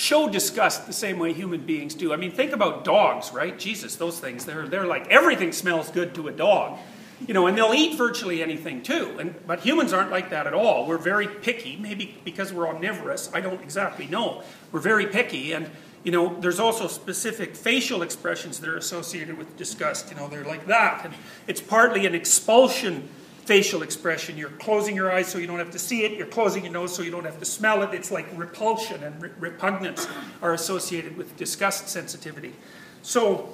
show 0.02 0.28
disgust 0.28 0.88
the 0.88 0.94
same 0.94 1.20
way 1.20 1.32
human 1.32 1.62
beings 1.62 1.94
do. 1.94 2.12
I 2.12 2.16
mean, 2.16 2.32
think 2.32 2.54
about 2.54 2.84
dogs, 2.84 3.32
right? 3.32 3.58
Jesus, 3.58 3.96
those 3.96 4.20
things, 4.20 4.46
they're, 4.46 4.68
they're 4.68 4.88
like 4.88 5.08
everything 5.10 5.52
smells 5.52 5.92
good 5.92 6.16
to 6.16 6.28
a 6.28 6.32
dog. 6.32 6.80
You 7.28 7.36
know, 7.36 7.46
and 7.46 7.56
they'll 7.56 7.74
eat 7.74 8.00
virtually 8.00 8.42
anything 8.42 8.82
too. 8.82 9.16
And, 9.20 9.36
but 9.46 9.60
humans 9.60 9.94
aren't 9.94 10.10
like 10.10 10.32
that 10.32 10.48
at 10.48 10.56
all. 10.56 10.88
We're 10.88 10.98
very 10.98 11.28
picky, 11.28 11.78
maybe 11.78 12.18
because 12.26 12.52
we're 12.52 12.68
omnivorous. 12.68 13.30
I 13.32 13.42
don't 13.42 13.62
exactly 13.62 14.08
know. 14.08 14.42
We're 14.72 14.80
very 14.80 15.06
picky. 15.06 15.52
And, 15.52 15.70
you 16.04 16.12
know, 16.12 16.36
there's 16.40 16.60
also 16.60 16.88
specific 16.88 17.56
facial 17.56 18.02
expressions 18.02 18.60
that 18.60 18.68
are 18.68 18.78
associated 18.78 19.38
with 19.38 19.56
disgust. 19.56 20.10
You 20.10 20.18
know, 20.18 20.28
they're 20.30 20.44
like 20.44 20.66
that. 20.66 21.06
And 21.06 21.14
it's 21.46 21.62
partly 21.62 22.08
an 22.08 22.16
expulsion 22.16 23.08
facial 23.46 23.82
expression. 23.82 24.38
You're 24.38 24.50
closing 24.50 24.96
your 24.96 25.12
eyes 25.12 25.28
so 25.28 25.38
you 25.38 25.48
don't 25.48 25.60
have 25.60 25.72
to 25.72 25.80
see 25.80 26.04
it. 26.04 26.18
You're 26.18 26.28
closing 26.28 26.64
your 26.64 26.74
nose 26.74 26.96
so 26.96 27.02
you 27.02 27.12
don't 27.12 27.26
have 27.26 27.40
to 27.40 27.46
smell 27.46 27.82
it. 27.84 27.94
It's 27.94 28.12
like 28.12 28.28
repulsion 28.38 29.04
and 29.04 29.22
re 29.22 29.30
repugnance 29.40 30.08
are 30.42 30.54
associated 30.54 31.18
with 31.18 31.36
disgust 31.38 31.90
sensitivity. 31.90 32.54
So, 33.02 33.54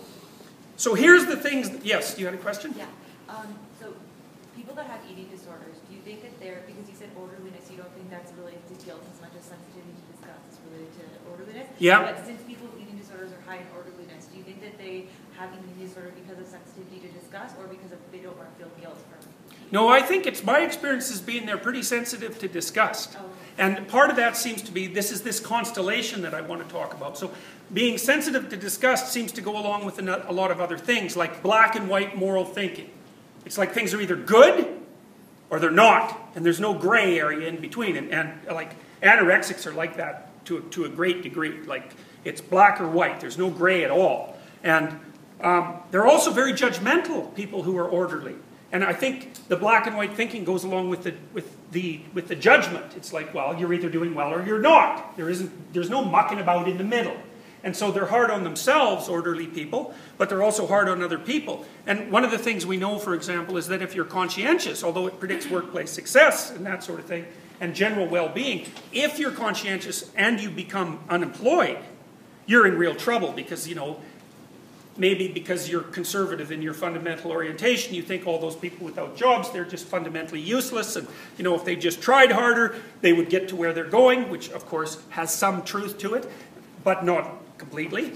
so 0.76 0.94
here's 0.94 1.26
the 1.26 1.38
things. 1.38 1.70
That, 1.70 1.86
yes, 1.86 2.16
do 2.16 2.22
you 2.22 2.28
had 2.28 2.36
a 2.36 2.40
question? 2.40 2.74
Yeah. 2.78 2.86
Um, 3.30 3.56
so 3.80 3.94
people 4.56 4.76
that 4.76 4.88
have 4.88 5.00
eating 5.10 5.28
disorders, 5.30 5.78
do 5.90 5.96
you 5.96 6.02
think 6.02 6.22
that 6.22 6.40
they're, 6.40 6.64
because 6.68 6.90
you 6.90 6.96
said 6.96 7.10
orderliness, 7.16 7.70
you 7.72 7.78
don't 7.78 7.92
think 7.94 8.10
that's 8.10 8.32
related 8.34 8.66
to 8.68 8.86
guilt 8.86 9.04
as 9.14 9.22
much 9.22 9.32
as 9.38 9.46
sensitivity 9.46 9.94
to 9.94 10.06
disgust 10.12 10.42
is 10.52 10.60
related 10.68 10.92
to 11.00 11.06
orderliness? 11.32 11.68
Yeah. 11.80 12.12
But 12.12 12.26
since 12.26 12.42
people 12.44 12.68
with 12.68 12.82
eating 12.82 12.98
disorders 12.98 13.32
are 13.32 13.44
high 13.48 13.64
in 13.64 13.68
orderliness, 13.76 14.17
think 14.48 14.62
that 14.62 14.78
they 14.78 15.08
have 15.38 15.50
eating 15.52 15.86
disorder 15.86 16.14
because 16.16 16.40
of 16.40 16.48
sensitivity 16.48 17.06
to 17.06 17.14
disgust 17.20 17.56
or 17.60 17.68
because 17.68 17.92
of 17.92 18.00
they 18.12 18.20
don't 18.20 18.38
want 18.38 18.50
to 18.50 18.64
feel 18.64 18.72
guilt 18.80 18.98
from 19.10 19.32
No, 19.72 19.90
I 19.90 20.02
think 20.02 20.26
it's 20.26 20.42
my 20.44 20.62
experience 20.62 21.10
has 21.10 21.20
been 21.20 21.46
they're 21.46 21.58
pretty 21.58 21.84
sensitive 21.84 22.40
to 22.40 22.48
disgust. 22.48 23.18
Oh. 23.20 23.30
And 23.58 23.88
part 23.90 24.10
of 24.10 24.16
that 24.16 24.38
seems 24.38 24.62
to 24.64 24.72
be 24.72 24.88
this 24.88 25.12
is 25.12 25.22
this 25.22 25.42
constellation 25.42 26.22
that 26.22 26.34
I 26.34 26.42
want 26.42 26.66
to 26.66 26.74
talk 26.74 26.94
about. 26.94 27.18
So 27.18 27.32
being 27.74 27.98
sensitive 27.98 28.50
to 28.50 28.58
disgust 28.58 29.12
seems 29.12 29.34
to 29.34 29.42
go 29.42 29.58
along 29.58 29.84
with 29.84 30.00
a 30.00 30.32
lot 30.32 30.52
of 30.52 30.62
other 30.62 30.78
things 30.78 31.18
like 31.18 31.44
black 31.44 31.76
and 31.76 31.90
white 31.90 32.18
moral 32.18 32.46
thinking. 32.46 32.90
It's 33.46 33.58
like 33.58 33.74
things 33.74 33.94
are 33.94 34.00
either 34.00 34.16
good 34.16 34.80
or 35.50 35.60
they're 35.60 35.72
not, 35.72 36.32
and 36.36 36.46
there's 36.46 36.60
no 36.60 36.74
gray 36.74 37.20
area 37.20 37.48
in 37.48 37.60
between. 37.60 37.98
And, 37.98 38.12
and 38.12 38.34
like 38.48 38.76
anorexics 39.02 39.66
are 39.66 39.74
like 39.74 39.98
that 39.98 40.46
to 40.46 40.58
a, 40.58 40.62
to 40.62 40.86
a 40.86 40.90
great 40.90 41.22
degree. 41.24 41.62
Like 41.64 41.94
it's 42.24 42.42
black 42.42 42.80
or 42.80 42.88
white. 42.88 43.20
There's 43.20 43.38
no 43.38 43.50
gray 43.50 43.84
at 43.84 43.92
all. 43.92 44.37
And 44.64 45.00
um, 45.42 45.76
they're 45.92 46.08
also 46.08 46.32
very 46.32 46.54
judgmental 46.54 47.34
people 47.36 47.64
who 47.64 47.78
are 47.78 47.88
orderly. 47.88 48.36
And 48.72 48.84
I 48.84 48.94
think 48.94 49.48
the 49.48 49.56
black 49.56 49.88
and 49.88 49.96
white 49.96 50.14
thinking 50.14 50.44
goes 50.44 50.64
along 50.64 50.90
with 50.90 51.04
the, 51.04 51.16
with 51.34 51.72
the, 51.72 52.02
with 52.14 52.28
the 52.28 52.36
judgment. 52.36 52.98
It's 52.98 53.14
like, 53.14 53.34
well, 53.34 53.58
you're 53.58 53.74
either 53.74 53.90
doing 53.90 54.14
well 54.14 54.34
or 54.34 54.46
you're 54.46 54.60
not. 54.60 55.16
There 55.16 55.30
isn't, 55.30 55.74
there's 55.74 55.90
no 55.90 56.04
mucking 56.04 56.40
about 56.40 56.68
in 56.68 56.78
the 56.78 56.84
middle. 56.84 57.16
And 57.64 57.76
so 57.76 57.92
they're 57.92 58.06
hard 58.06 58.30
on 58.30 58.44
themselves, 58.44 59.10
orderly 59.10 59.48
people, 59.48 59.94
but 60.18 60.30
they're 60.30 60.44
also 60.44 60.68
hard 60.68 60.88
on 60.90 61.02
other 61.02 61.18
people. 61.18 61.66
And 61.86 62.12
one 62.12 62.24
of 62.24 62.32
the 62.32 62.38
things 62.38 62.66
we 62.66 62.78
know, 62.78 63.00
for 63.00 63.14
example, 63.14 63.58
is 63.58 63.68
that 63.68 63.82
if 63.82 63.96
you're 63.96 64.06
conscientious, 64.06 64.84
although 64.84 65.08
it 65.08 65.20
predicts 65.20 65.50
workplace 65.50 65.90
success 65.90 66.52
and 66.52 66.66
that 66.66 66.84
sort 66.84 67.00
of 67.00 67.06
thing, 67.06 67.26
and 67.60 67.74
general 67.74 68.06
well 68.06 68.30
being, 68.30 68.68
if 68.94 69.18
you're 69.18 69.32
conscientious 69.32 70.12
and 70.16 70.40
you 70.40 70.52
become 70.52 71.00
unemployed, 71.10 71.80
you're 72.46 72.68
in 72.68 72.78
real 72.78 72.96
trouble 72.96 73.32
because, 73.32 73.68
you 73.68 73.76
know, 73.76 74.00
maybe 74.98 75.28
because 75.28 75.70
you're 75.70 75.82
conservative 75.82 76.52
in 76.52 76.62
your 76.62 76.74
fundamental 76.74 77.32
orientation, 77.32 77.94
you 77.94 78.02
think 78.02 78.26
all 78.26 78.40
those 78.40 78.56
people 78.56 78.86
without 78.86 79.16
jobs, 79.16 79.52
they're 79.52 79.66
just 79.66 79.86
fundamentally 79.86 80.42
useless. 80.42 80.96
And, 80.96 81.08
you 81.38 81.44
know, 81.44 81.56
if 81.56 81.64
they 81.64 81.76
just 81.76 82.02
tried 82.02 82.32
harder, 82.32 82.76
they 83.02 83.14
would 83.14 83.30
get 83.30 83.50
to 83.50 83.56
where 83.56 83.74
they're 83.74 83.86
going, 83.86 84.30
which, 84.30 84.50
of 84.52 84.66
course, 84.66 85.02
has 85.10 85.34
some 85.34 85.64
truth 85.64 85.98
to 86.00 86.14
it, 86.16 86.30
but 86.84 87.06
not 87.06 87.30
completely. 87.58 88.14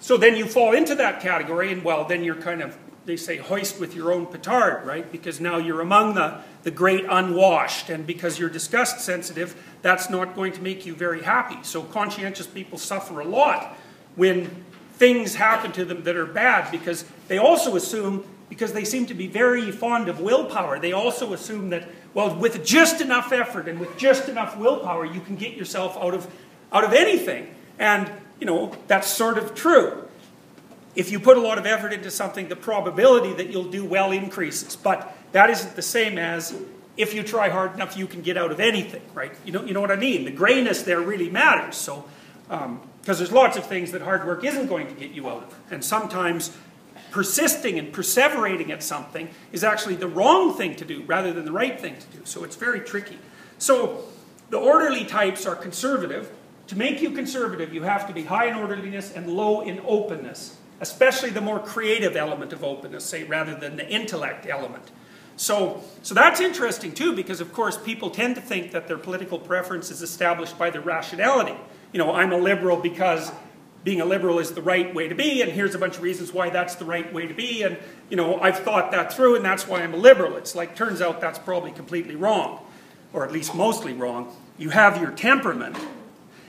So 0.00 0.16
then 0.16 0.36
you 0.36 0.46
fall 0.46 0.72
into 0.72 0.94
that 0.96 1.20
category, 1.20 1.72
and, 1.72 1.82
well, 1.82 2.04
then 2.04 2.22
you're 2.22 2.36
kind 2.36 2.62
of, 2.62 2.76
they 3.06 3.16
say, 3.16 3.36
hoist 3.36 3.80
with 3.80 3.94
your 3.94 4.12
own 4.12 4.26
petard, 4.26 4.86
right? 4.86 5.10
Because 5.10 5.40
now 5.40 5.58
you're 5.58 5.80
among 5.80 6.14
the, 6.14 6.40
the 6.64 6.70
great 6.70 7.04
unwashed, 7.08 7.88
and 7.88 8.06
because 8.06 8.38
you're 8.38 8.50
disgust 8.50 9.00
sensitive, 9.00 9.54
that's 9.82 10.10
not 10.10 10.34
going 10.34 10.52
to 10.52 10.62
make 10.62 10.84
you 10.86 10.94
very 10.94 11.22
happy. 11.22 11.58
So 11.62 11.82
conscientious 11.82 12.46
people 12.46 12.78
suffer 12.78 13.20
a 13.20 13.24
lot 13.24 13.76
when 14.16 14.64
things 14.96 15.34
happen 15.34 15.72
to 15.72 15.84
them 15.84 16.02
that 16.04 16.16
are 16.16 16.26
bad 16.26 16.70
because 16.70 17.04
they 17.28 17.38
also 17.38 17.76
assume, 17.76 18.24
because 18.48 18.72
they 18.72 18.84
seem 18.84 19.06
to 19.06 19.14
be 19.14 19.26
very 19.26 19.70
fond 19.70 20.08
of 20.08 20.20
willpower, 20.20 20.78
they 20.78 20.92
also 20.92 21.32
assume 21.32 21.70
that, 21.70 21.88
well, 22.14 22.34
with 22.34 22.64
just 22.64 23.00
enough 23.00 23.30
effort 23.30 23.68
and 23.68 23.78
with 23.78 23.96
just 23.98 24.28
enough 24.28 24.56
willpower, 24.56 25.04
you 25.04 25.20
can 25.20 25.36
get 25.36 25.54
yourself 25.54 25.96
out 25.98 26.14
of, 26.14 26.26
out 26.72 26.84
of 26.84 26.92
anything. 26.92 27.54
And, 27.78 28.10
you 28.40 28.46
know, 28.46 28.74
that's 28.86 29.08
sort 29.08 29.36
of 29.36 29.54
true. 29.54 30.08
If 30.94 31.12
you 31.12 31.20
put 31.20 31.36
a 31.36 31.40
lot 31.40 31.58
of 31.58 31.66
effort 31.66 31.92
into 31.92 32.10
something, 32.10 32.48
the 32.48 32.56
probability 32.56 33.34
that 33.34 33.50
you'll 33.50 33.70
do 33.70 33.84
well 33.84 34.12
increases. 34.12 34.76
But 34.76 35.14
that 35.32 35.50
isn't 35.50 35.76
the 35.76 35.82
same 35.82 36.16
as 36.16 36.58
if 36.96 37.12
you 37.12 37.22
try 37.22 37.50
hard 37.50 37.74
enough, 37.74 37.98
you 37.98 38.06
can 38.06 38.22
get 38.22 38.38
out 38.38 38.50
of 38.50 38.60
anything, 38.60 39.02
right? 39.12 39.32
You 39.44 39.52
know, 39.52 39.62
you 39.62 39.74
know 39.74 39.82
what 39.82 39.90
I 39.90 39.96
mean? 39.96 40.24
The 40.24 40.30
grayness 40.30 40.82
there 40.82 41.02
really 41.02 41.28
matters. 41.28 41.76
So, 41.76 42.06
um, 42.48 42.80
because 43.06 43.18
there's 43.18 43.30
lots 43.30 43.56
of 43.56 43.64
things 43.64 43.92
that 43.92 44.02
hard 44.02 44.26
work 44.26 44.42
isn't 44.42 44.66
going 44.66 44.88
to 44.88 44.94
get 44.94 45.12
you 45.12 45.28
out 45.28 45.44
of. 45.44 45.54
And 45.70 45.84
sometimes 45.84 46.50
persisting 47.12 47.78
and 47.78 47.94
perseverating 47.94 48.70
at 48.70 48.82
something 48.82 49.28
is 49.52 49.62
actually 49.62 49.94
the 49.94 50.08
wrong 50.08 50.54
thing 50.54 50.74
to 50.74 50.84
do 50.84 51.04
rather 51.04 51.32
than 51.32 51.44
the 51.44 51.52
right 51.52 51.80
thing 51.80 51.96
to 51.96 52.06
do. 52.18 52.24
So 52.24 52.42
it's 52.42 52.56
very 52.56 52.80
tricky. 52.80 53.18
So 53.58 54.06
the 54.50 54.56
orderly 54.56 55.04
types 55.04 55.46
are 55.46 55.54
conservative. 55.54 56.32
To 56.66 56.76
make 56.76 57.00
you 57.00 57.12
conservative, 57.12 57.72
you 57.72 57.84
have 57.84 58.08
to 58.08 58.12
be 58.12 58.24
high 58.24 58.46
in 58.46 58.56
orderliness 58.56 59.12
and 59.12 59.30
low 59.30 59.60
in 59.60 59.80
openness, 59.86 60.56
especially 60.80 61.30
the 61.30 61.40
more 61.40 61.60
creative 61.60 62.16
element 62.16 62.52
of 62.52 62.64
openness, 62.64 63.04
say, 63.04 63.22
rather 63.22 63.54
than 63.54 63.76
the 63.76 63.88
intellect 63.88 64.48
element. 64.48 64.90
So, 65.36 65.84
so 66.02 66.12
that's 66.12 66.40
interesting 66.40 66.90
too, 66.90 67.14
because 67.14 67.40
of 67.40 67.52
course 67.52 67.78
people 67.78 68.10
tend 68.10 68.34
to 68.34 68.40
think 68.40 68.72
that 68.72 68.88
their 68.88 68.98
political 68.98 69.38
preference 69.38 69.92
is 69.92 70.02
established 70.02 70.58
by 70.58 70.70
their 70.70 70.80
rationality 70.80 71.56
you 71.96 72.04
know, 72.04 72.12
I'm 72.12 72.30
a 72.30 72.36
liberal 72.36 72.76
because 72.76 73.32
being 73.82 74.02
a 74.02 74.04
liberal 74.04 74.38
is 74.38 74.52
the 74.52 74.60
right 74.60 74.94
way 74.94 75.08
to 75.08 75.14
be, 75.14 75.40
and 75.40 75.50
here's 75.50 75.74
a 75.74 75.78
bunch 75.78 75.96
of 75.96 76.02
reasons 76.02 76.30
why 76.30 76.50
that's 76.50 76.74
the 76.74 76.84
right 76.84 77.10
way 77.10 77.26
to 77.26 77.32
be, 77.32 77.62
and, 77.62 77.78
you 78.10 78.18
know, 78.18 78.38
I've 78.38 78.58
thought 78.58 78.92
that 78.92 79.14
through, 79.14 79.36
and 79.36 79.42
that's 79.42 79.66
why 79.66 79.80
I'm 79.80 79.94
a 79.94 79.96
liberal. 79.96 80.36
It's 80.36 80.54
like, 80.54 80.76
turns 80.76 81.00
out 81.00 81.22
that's 81.22 81.38
probably 81.38 81.72
completely 81.72 82.14
wrong, 82.14 82.60
or 83.14 83.24
at 83.24 83.32
least 83.32 83.54
mostly 83.54 83.94
wrong. 83.94 84.36
you 84.58 84.68
have 84.70 85.00
your 85.00 85.10
temperament, 85.10 85.74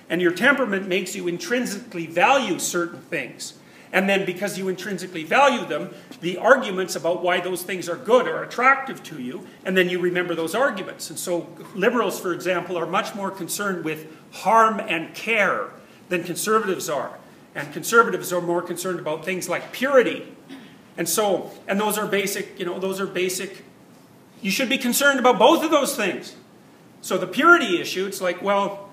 and 0.09 0.21
your 0.21 0.33
temperament 0.33 0.85
makes 0.85 1.15
you 1.15 1.29
intrinsically 1.29 2.07
value 2.07 2.59
certain 2.59 2.99
things. 2.99 3.53
And 3.91 4.09
then 4.09 4.25
because 4.25 4.57
you 4.57 4.67
intrinsically 4.67 5.23
value 5.23 5.65
them, 5.65 5.93
the 6.19 6.37
arguments 6.37 6.95
about 6.95 7.23
why 7.23 7.39
those 7.39 7.63
things 7.63 7.87
are 7.87 7.95
good 7.95 8.27
are 8.27 8.43
attractive 8.43 9.01
to 9.03 9.21
you, 9.21 9.47
and 9.63 9.77
then 9.77 9.89
you 9.89 9.99
remember 9.99 10.35
those 10.35 10.53
arguments. 10.53 11.09
And 11.09 11.17
so 11.17 11.47
liberals, 11.73 12.19
for 12.19 12.33
example, 12.33 12.77
are 12.77 12.85
much 12.85 13.15
more 13.15 13.31
concerned 13.31 13.85
with 13.85 14.07
harm 14.31 14.79
and 14.79 15.13
care 15.13 15.69
than 16.09 16.23
conservatives 16.23 16.89
are. 16.89 17.17
And 17.55 17.71
conservatives 17.73 18.33
are 18.33 18.41
more 18.41 18.61
concerned 18.61 18.99
about 18.99 19.25
things 19.25 19.47
like 19.47 19.71
purity. 19.71 20.27
And 20.97 21.07
so, 21.07 21.51
and 21.67 21.79
those 21.79 21.97
are 21.97 22.07
basic, 22.07 22.59
you 22.59 22.65
know, 22.65 22.79
those 22.79 22.99
are 22.99 23.07
basic. 23.07 23.63
You 24.41 24.51
should 24.51 24.69
be 24.69 24.77
concerned 24.77 25.19
about 25.19 25.39
both 25.39 25.63
of 25.63 25.71
those 25.71 25.95
things. 25.95 26.35
So 27.01 27.17
the 27.17 27.27
purity 27.27 27.79
issue, 27.79 28.05
it's 28.05 28.21
like, 28.21 28.41
well, 28.41 28.89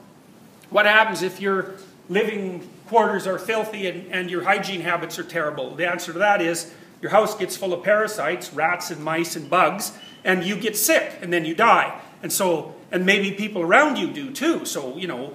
what 0.70 0.86
happens 0.86 1.22
if 1.22 1.40
you're 1.40 1.74
living 2.08 2.68
quarters 2.86 3.26
are 3.26 3.38
filthy 3.38 3.86
and, 3.86 4.10
and 4.12 4.30
your 4.30 4.44
hygiene 4.44 4.80
habits 4.80 5.18
are 5.18 5.24
terrible? 5.24 5.74
The 5.74 5.88
answer 5.90 6.12
to 6.12 6.18
that 6.18 6.40
is 6.40 6.72
your 7.00 7.10
house 7.10 7.36
gets 7.36 7.56
full 7.56 7.72
of 7.72 7.82
parasites, 7.82 8.52
rats 8.52 8.90
and 8.90 9.02
mice 9.02 9.36
and 9.36 9.48
bugs, 9.50 9.92
and 10.24 10.42
you 10.42 10.56
get 10.56 10.76
sick 10.76 11.18
and 11.20 11.32
then 11.32 11.44
you 11.44 11.54
die. 11.54 12.00
And 12.22 12.32
so, 12.32 12.74
and 12.90 13.04
maybe 13.04 13.32
people 13.32 13.62
around 13.62 13.96
you 13.96 14.10
do 14.10 14.30
too. 14.30 14.64
So, 14.64 14.96
you 14.96 15.06
know, 15.06 15.34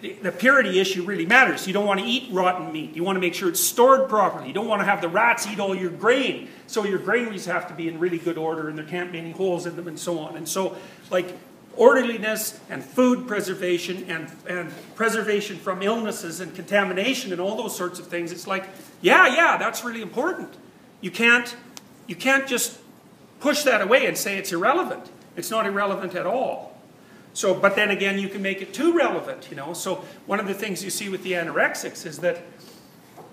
the 0.00 0.32
purity 0.32 0.80
issue 0.80 1.04
really 1.04 1.26
matters. 1.26 1.66
You 1.66 1.72
don't 1.72 1.86
want 1.86 2.00
to 2.00 2.06
eat 2.06 2.32
rotten 2.32 2.72
meat. 2.72 2.96
You 2.96 3.04
want 3.04 3.16
to 3.16 3.20
make 3.20 3.34
sure 3.34 3.48
it's 3.48 3.60
stored 3.60 4.08
properly. 4.08 4.48
You 4.48 4.54
don't 4.54 4.66
want 4.66 4.80
to 4.80 4.84
have 4.84 5.00
the 5.00 5.08
rats 5.08 5.46
eat 5.46 5.60
all 5.60 5.74
your 5.74 5.90
grain. 5.90 6.48
So 6.66 6.84
your 6.84 6.98
granaries 6.98 7.44
have 7.46 7.68
to 7.68 7.74
be 7.74 7.88
in 7.88 8.00
really 8.00 8.18
good 8.18 8.38
order 8.38 8.68
and 8.68 8.76
there 8.76 8.86
can't 8.86 9.12
be 9.12 9.18
any 9.18 9.30
holes 9.30 9.66
in 9.66 9.76
them 9.76 9.86
and 9.86 9.98
so 9.98 10.18
on. 10.18 10.36
And 10.36 10.48
so, 10.48 10.76
like, 11.10 11.36
orderliness 11.76 12.60
and 12.68 12.84
food 12.84 13.26
preservation 13.26 14.04
and, 14.08 14.30
and 14.48 14.72
preservation 14.94 15.56
from 15.56 15.82
illnesses 15.82 16.40
and 16.40 16.54
contamination 16.54 17.32
and 17.32 17.40
all 17.40 17.56
those 17.56 17.76
sorts 17.76 17.98
of 17.98 18.06
things, 18.06 18.32
it's 18.32 18.46
like, 18.46 18.68
yeah, 19.00 19.26
yeah, 19.34 19.56
that's 19.56 19.84
really 19.84 20.02
important. 20.02 20.54
You 21.00 21.10
can't, 21.10 21.56
you 22.06 22.16
can't 22.16 22.46
just 22.46 22.78
push 23.40 23.62
that 23.64 23.80
away 23.80 24.06
and 24.06 24.16
say 24.16 24.38
it's 24.38 24.52
irrelevant. 24.52 25.10
It's 25.36 25.50
not 25.50 25.66
irrelevant 25.66 26.14
at 26.14 26.26
all. 26.26 26.72
So, 27.34 27.54
but 27.54 27.76
then 27.76 27.90
again, 27.90 28.18
you 28.18 28.28
can 28.28 28.42
make 28.42 28.60
it 28.60 28.74
too 28.74 28.96
relevant, 28.96 29.48
you 29.50 29.56
know. 29.56 29.72
So 29.72 30.04
one 30.26 30.38
of 30.38 30.46
the 30.46 30.54
things 30.54 30.84
you 30.84 30.90
see 30.90 31.08
with 31.08 31.22
the 31.22 31.32
anorexics 31.32 32.04
is 32.04 32.18
that, 32.18 32.42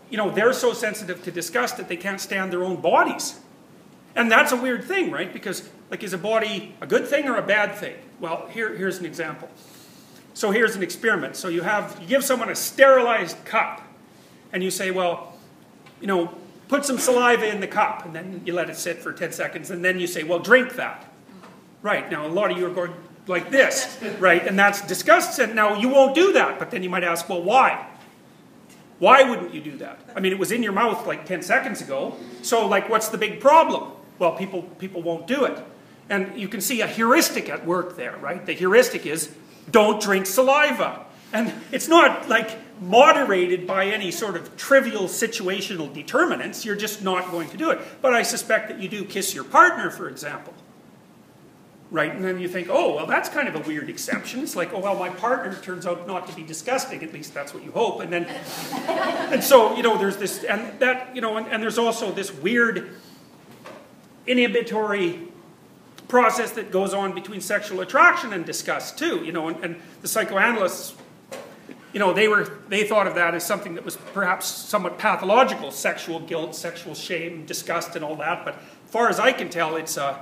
you 0.09 0.17
know, 0.17 0.29
they're 0.29 0.53
so 0.53 0.73
sensitive 0.73 1.23
to 1.23 1.31
disgust 1.31 1.77
that 1.77 1.89
they 1.89 1.97
can't 1.97 2.21
stand 2.21 2.51
their 2.53 2.63
own 2.63 2.77
bodies. 2.77 3.39
And 4.15 4.31
that's 4.31 4.51
a 4.51 4.55
weird 4.55 4.85
thing, 4.85 5.11
right? 5.11 5.31
Because, 5.31 5.69
like, 5.89 6.03
is 6.03 6.13
a 6.13 6.17
body 6.17 6.75
a 6.81 6.87
good 6.87 7.07
thing 7.07 7.27
or 7.27 7.37
a 7.37 7.41
bad 7.41 7.75
thing? 7.75 7.95
Well, 8.19 8.47
here, 8.51 8.75
here's 8.75 8.99
an 8.99 9.05
example. 9.05 9.49
So 10.33 10.51
here's 10.51 10.75
an 10.75 10.83
experiment. 10.83 11.35
So 11.35 11.47
you 11.47 11.61
have, 11.61 11.97
you 12.01 12.07
give 12.07 12.23
someone 12.23 12.49
a 12.49 12.55
sterilized 12.55 13.43
cup, 13.45 13.81
and 14.53 14.63
you 14.63 14.71
say, 14.71 14.91
well, 14.91 15.37
you 16.01 16.07
know, 16.07 16.33
put 16.67 16.85
some 16.85 16.97
saliva 16.97 17.49
in 17.49 17.59
the 17.59 17.67
cup, 17.67 18.05
and 18.05 18.15
then 18.15 18.41
you 18.45 18.53
let 18.53 18.69
it 18.69 18.77
sit 18.77 18.99
for 18.99 19.11
10 19.11 19.31
seconds, 19.31 19.69
and 19.71 19.83
then 19.83 19.99
you 19.99 20.07
say, 20.07 20.23
well, 20.23 20.39
drink 20.39 20.75
that. 20.75 21.11
Right, 21.81 22.09
now 22.11 22.25
a 22.25 22.29
lot 22.29 22.51
of 22.51 22.57
you 22.57 22.65
are 22.65 22.73
going 22.73 22.93
like 23.27 23.51
this, 23.51 23.97
right? 24.19 24.45
And 24.45 24.57
that's 24.57 24.81
disgust, 24.85 25.39
and 25.39 25.55
now 25.55 25.77
you 25.77 25.89
won't 25.89 26.15
do 26.15 26.33
that, 26.33 26.59
but 26.59 26.71
then 26.71 26.83
you 26.83 26.89
might 26.89 27.03
ask, 27.03 27.27
well, 27.27 27.43
why? 27.43 27.87
Why 28.99 29.23
wouldn't 29.23 29.53
you 29.53 29.61
do 29.61 29.77
that? 29.77 29.99
I 30.15 30.19
mean, 30.19 30.33
it 30.33 30.39
was 30.39 30.51
in 30.51 30.61
your 30.61 30.73
mouth 30.73 31.07
like 31.07 31.25
10 31.25 31.41
seconds 31.41 31.81
ago, 31.81 32.15
so 32.41 32.67
like, 32.67 32.89
what's 32.89 33.09
the 33.09 33.17
big 33.17 33.39
problem? 33.39 33.91
Well, 34.19 34.33
people, 34.33 34.63
people 34.63 35.01
won't 35.01 35.25
do 35.25 35.45
it. 35.45 35.57
And 36.09 36.39
you 36.39 36.47
can 36.47 36.59
see 36.59 36.81
a 36.81 36.87
heuristic 36.87 37.49
at 37.49 37.65
work 37.65 37.95
there, 37.95 38.17
right? 38.17 38.43
The 38.43 38.53
heuristic 38.53 39.05
is 39.05 39.33
don't 39.69 40.01
drink 40.01 40.25
saliva. 40.25 41.05
And 41.31 41.53
it's 41.71 41.87
not 41.87 42.27
like 42.27 42.57
moderated 42.81 43.67
by 43.67 43.85
any 43.85 44.09
sort 44.09 44.35
of 44.35 44.57
trivial 44.57 45.03
situational 45.03 45.93
determinants. 45.93 46.65
You're 46.65 46.75
just 46.75 47.03
not 47.03 47.29
going 47.29 47.49
to 47.49 47.57
do 47.57 47.69
it. 47.69 47.79
But 48.01 48.13
I 48.13 48.23
suspect 48.23 48.69
that 48.69 48.79
you 48.79 48.89
do 48.89 49.05
kiss 49.05 49.35
your 49.35 49.43
partner, 49.43 49.91
for 49.91 50.09
example. 50.09 50.53
Right? 51.91 52.11
And 52.11 52.23
then 52.23 52.39
you 52.39 52.47
think, 52.47 52.69
oh, 52.71 52.95
well, 52.95 53.05
that's 53.05 53.29
kind 53.29 53.47
of 53.47 53.55
a 53.55 53.67
weird 53.67 53.89
exception. 53.89 54.41
It's 54.41 54.55
like, 54.55 54.73
oh, 54.73 54.79
well, 54.79 54.95
my 54.95 55.09
partner 55.09 55.55
turns 55.55 55.85
out 55.85 56.07
not 56.07 56.27
to 56.27 56.35
be 56.35 56.43
disgusting. 56.43 57.03
At 57.03 57.13
least 57.13 57.33
that's 57.33 57.53
what 57.53 57.63
you 57.63 57.71
hope. 57.71 57.99
And 57.99 58.11
then, 58.11 58.25
and 58.25 59.43
so, 59.43 59.75
you 59.75 59.83
know, 59.83 59.97
there's 59.97 60.17
this, 60.17 60.43
and 60.43 60.79
that, 60.79 61.15
you 61.15 61.21
know, 61.21 61.37
and, 61.37 61.47
and 61.47 61.61
there's 61.61 61.77
also 61.77 62.11
this 62.11 62.33
weird 62.33 62.95
inhibitory 64.25 65.28
process 66.09 66.51
that 66.51 66.71
goes 66.71 66.93
on 66.93 67.13
between 67.13 67.39
sexual 67.39 67.79
attraction 67.79 68.33
and 68.33 68.45
disgust 68.45 68.97
too. 68.97 69.23
You 69.23 69.31
know, 69.31 69.47
and, 69.47 69.63
and, 69.63 69.81
the 70.01 70.07
psychoanalysts, 70.07 70.95
you 71.93 71.99
know, 71.99 72.11
they 72.11 72.27
were 72.27 72.49
they 72.67 72.83
thought 72.83 73.07
of 73.07 73.15
that 73.15 73.33
as 73.33 73.45
something 73.45 73.75
that 73.75 73.85
was 73.85 73.95
perhaps 74.13 74.47
somewhat 74.47 74.97
pathological: 74.97 75.71
sexual 75.71 76.19
guilt, 76.19 76.55
sexual 76.55 76.95
shame, 76.95 77.45
disgust, 77.45 77.95
and 77.95 78.03
all 78.03 78.17
that. 78.17 78.43
But 78.43 78.55
far 78.87 79.07
as 79.07 79.19
I 79.19 79.31
can 79.31 79.49
tell, 79.49 79.77
it's 79.77 79.95
a 79.95 80.19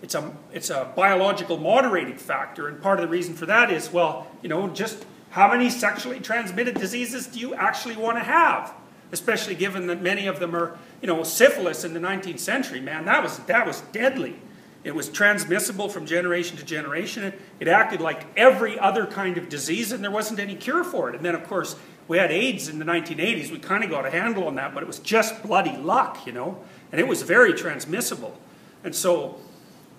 it's 0.00 0.14
a 0.14 0.32
it's 0.52 0.70
a 0.70 0.90
biological 0.96 1.58
moderating 1.58 2.16
factor, 2.16 2.68
and 2.68 2.80
part 2.80 2.98
of 3.00 3.02
the 3.02 3.10
reason 3.10 3.34
for 3.34 3.46
that 3.46 3.70
is 3.70 3.92
well, 3.92 4.28
you 4.42 4.48
know, 4.48 4.68
just 4.68 5.04
how 5.30 5.50
many 5.50 5.68
sexually 5.68 6.20
transmitted 6.20 6.76
diseases 6.76 7.26
do 7.26 7.40
you 7.40 7.54
actually 7.54 7.96
want 7.96 8.18
to 8.18 8.24
have? 8.24 8.72
Especially 9.10 9.56
given 9.56 9.88
that 9.88 10.00
many 10.00 10.28
of 10.28 10.38
them 10.38 10.54
are, 10.54 10.78
you 11.02 11.08
know, 11.08 11.24
syphilis 11.24 11.84
in 11.84 11.92
the 11.92 12.00
19th 12.00 12.38
century, 12.38 12.80
man, 12.80 13.04
that 13.06 13.22
was 13.22 13.38
that 13.40 13.66
was 13.66 13.80
deadly. 13.92 14.36
It 14.84 14.94
was 14.94 15.08
transmissible 15.08 15.88
from 15.88 16.04
generation 16.04 16.58
to 16.58 16.64
generation. 16.64 17.32
It, 17.58 17.68
acted 17.68 18.02
like 18.02 18.26
every 18.36 18.78
other 18.78 19.06
kind 19.06 19.38
of 19.38 19.48
disease, 19.48 19.90
and 19.92 20.04
there 20.04 20.10
wasn't 20.10 20.38
any 20.38 20.54
cure 20.54 20.84
for 20.84 21.08
it. 21.08 21.16
And 21.16 21.24
then, 21.24 21.34
of 21.34 21.46
course, 21.48 21.74
we 22.06 22.18
had 22.18 22.30
AIDS 22.30 22.68
in 22.68 22.78
the 22.78 22.84
1980s. 22.84 23.50
We 23.50 23.58
kind 23.58 23.82
of 23.82 23.88
got 23.88 24.04
a 24.04 24.10
handle 24.10 24.46
on 24.46 24.56
that, 24.56 24.74
but 24.74 24.82
it 24.82 24.86
was 24.86 24.98
just 24.98 25.42
bloody 25.42 25.74
luck, 25.78 26.26
you 26.26 26.32
know? 26.32 26.62
And 26.92 27.00
it 27.00 27.08
was 27.08 27.22
very 27.22 27.54
transmissible. 27.54 28.38
And 28.84 28.94
so, 28.94 29.38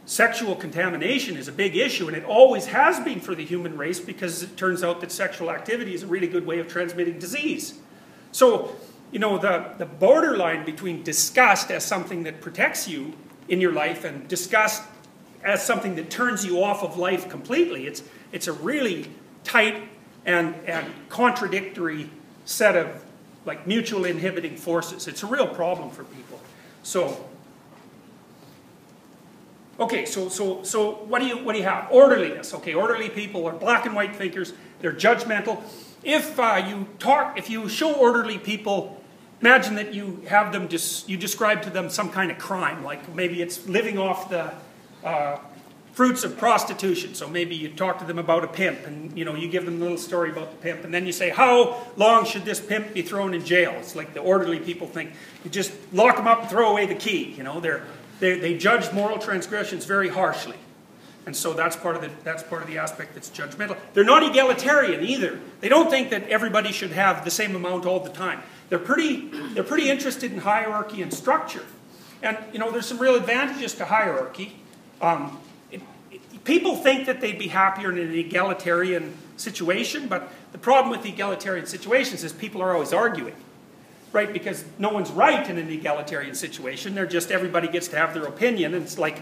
sexual 0.06 0.56
contamination 0.56 1.36
is 1.36 1.48
a 1.48 1.52
big 1.52 1.76
issue, 1.76 2.08
and 2.08 2.16
it 2.16 2.24
always 2.24 2.68
has 2.68 3.00
been 3.00 3.20
for 3.20 3.34
the 3.34 3.44
human 3.44 3.76
race 3.76 4.00
because 4.00 4.44
it 4.44 4.56
turns 4.56 4.84
out 4.84 5.02
that 5.02 5.12
sexual 5.12 5.50
activity 5.50 5.96
is 5.96 6.04
a 6.04 6.08
really 6.08 6.28
good 6.28 6.46
way 6.46 6.60
of 6.60 6.68
transmitting 6.68 7.18
disease. 7.18 7.80
So, 8.32 8.76
you 9.12 9.18
know, 9.18 9.40
the, 9.40 9.74
the 9.80 9.86
borderline 9.86 10.64
between 10.64 11.02
disgust 11.02 11.72
as 11.72 11.84
something 11.84 12.24
that 12.24 12.40
protects 12.40 12.88
you 12.88 13.14
in 13.48 13.62
your 13.62 13.72
life 13.72 14.04
and 14.04 14.28
disgust 14.28 14.84
as 15.44 15.64
something 15.64 15.96
that 15.96 16.10
turns 16.10 16.46
you 16.46 16.64
off 16.64 16.84
of 16.84 16.98
life 16.98 17.30
completely. 17.30 17.86
It's, 17.86 18.04
it's 18.32 18.48
a 18.48 18.54
really 18.54 19.10
tight 19.44 19.88
and, 20.26 20.56
and 20.66 20.92
contradictory 21.10 22.10
set 22.46 22.76
of 22.76 23.04
like 23.46 23.68
mutual 23.68 24.06
inhibiting 24.06 24.58
forces. 24.58 25.08
It's 25.08 25.22
a 25.22 25.28
real 25.28 25.48
problem 25.48 25.92
for 25.92 26.04
people. 26.04 26.40
So, 26.82 27.28
okay, 29.80 30.06
so, 30.06 30.30
so, 30.30 30.64
so 30.64 30.92
what, 30.92 31.20
do 31.20 31.28
you, 31.28 31.38
what 31.38 31.54
do 31.54 31.60
you 31.60 31.66
have? 31.66 31.92
Orderliness. 31.92 32.54
Okay, 32.56 32.74
orderly 32.74 33.10
people 33.10 33.46
are 33.46 33.54
black 33.54 33.86
and 33.86 33.96
white 33.96 34.16
thinkers. 34.16 34.54
They're 34.80 34.94
judgmental. 34.94 35.62
If 36.04 36.40
uh, 36.40 36.64
you 36.68 36.88
talk, 36.98 37.38
if 37.38 37.50
you 37.50 37.70
show 37.70 37.94
orderly 37.94 38.40
people 38.40 39.02
Imagine 39.42 39.76
that 39.76 39.94
you 39.94 40.22
have 40.28 40.54
them, 40.54 40.68
just, 40.68 41.10
you 41.10 41.18
describe 41.18 41.62
to 41.64 41.70
them 41.70 41.90
some 41.90 42.10
kind 42.10 42.32
of 42.32 42.38
crime, 42.38 42.84
like 42.84 43.14
maybe 43.14 43.42
it's 43.42 43.68
living 43.68 43.98
off 43.98 44.30
the 44.30 44.54
uh, 45.04 45.38
fruits 45.96 46.26
of 46.26 46.38
prostitution. 46.38 47.16
So 47.16 47.28
maybe 47.28 47.56
you 47.56 47.70
talk 47.70 48.00
to 48.00 48.06
them 48.06 48.20
about 48.20 48.44
a 48.44 48.48
pimp, 48.48 48.86
and 48.86 49.18
you 49.18 49.26
know 49.26 49.34
you 49.34 49.48
give 49.48 49.66
them 49.66 49.78
a 49.78 49.80
little 49.80 49.98
story 49.98 50.30
about 50.30 50.52
the 50.52 50.58
pimp, 50.58 50.84
and 50.84 50.94
then 50.94 51.06
you 51.06 51.12
say, 51.12 51.30
"How 51.30 51.82
long 51.96 52.26
should 52.26 52.46
this 52.46 52.60
pimp 52.60 52.94
be 52.94 53.02
thrown 53.02 53.34
in 53.34 53.44
jail?" 53.44 53.74
It's 53.80 53.96
like 53.96 54.14
the 54.14 54.20
orderly 54.20 54.60
people 54.60 54.88
think. 54.88 55.12
You 55.44 55.50
just 55.50 55.72
lock 55.94 56.18
them 56.18 56.28
up 56.28 56.42
and 56.42 56.50
throw 56.50 56.72
away 56.72 56.86
the 56.86 56.96
key. 56.96 57.34
You 57.38 57.44
know, 57.44 57.60
they're, 57.60 57.84
they 58.20 58.38
they 58.40 58.58
judge 58.58 58.92
moral 58.94 59.18
transgressions 59.18 59.86
very 59.86 60.10
harshly. 60.10 60.58
And 61.26 61.36
so 61.36 61.54
that's 61.54 61.76
part 61.76 61.96
of 61.96 62.02
the 62.02 62.12
that's 62.24 62.44
part 62.44 62.62
of 62.62 62.68
the 62.68 62.78
aspect 62.78 63.16
that's 63.16 63.30
judgmental. 63.30 63.78
They're 63.94 64.04
not 64.04 64.22
egalitarian 64.22 65.04
either. 65.04 65.40
They 65.62 65.70
don't 65.70 65.90
think 65.90 66.12
that 66.12 66.30
everybody 66.30 66.72
should 66.72 66.92
have 66.92 67.24
the 67.24 67.32
same 67.32 67.56
amount 67.56 67.86
all 67.86 68.02
the 68.02 68.12
time. 68.12 68.44
They're 68.70 68.80
pretty, 68.80 69.30
they're 69.54 69.64
pretty 69.64 69.90
interested 69.90 70.32
in 70.32 70.40
hierarchy 70.40 71.02
and 71.02 71.14
structure. 71.14 71.66
And, 72.24 72.38
you 72.52 72.60
know, 72.60 72.72
there's 72.72 72.88
some 72.88 72.98
real 72.98 73.16
advantages 73.16 73.74
to 73.76 73.86
hierarchy. 73.86 74.58
Um, 75.02 75.40
it, 75.72 75.82
it, 76.12 76.44
people 76.44 76.76
think 76.76 77.06
that 77.06 77.22
they'd 77.22 77.38
be 77.38 77.50
happier 77.50 77.92
in 77.92 78.00
an 78.00 78.14
egalitarian 78.14 79.14
situation, 79.38 80.08
but 80.08 80.32
the 80.52 80.58
problem 80.58 80.90
with 80.90 81.06
egalitarian 81.06 81.66
situations 81.68 82.24
is 82.24 82.34
people 82.34 82.62
are 82.62 82.74
always 82.74 82.94
arguing, 82.94 83.36
right? 84.14 84.32
Because 84.32 84.64
no 84.80 84.90
one's 84.90 85.12
right 85.12 85.48
in 85.48 85.58
an 85.58 85.70
egalitarian 85.70 86.34
situation. 86.34 86.96
They're 86.96 87.06
just, 87.06 87.30
everybody 87.30 87.68
gets 87.68 87.90
to 87.90 87.98
have 87.98 88.14
their 88.14 88.24
opinion. 88.26 88.74
And 88.74 88.84
it's 88.84 88.98
like, 88.98 89.22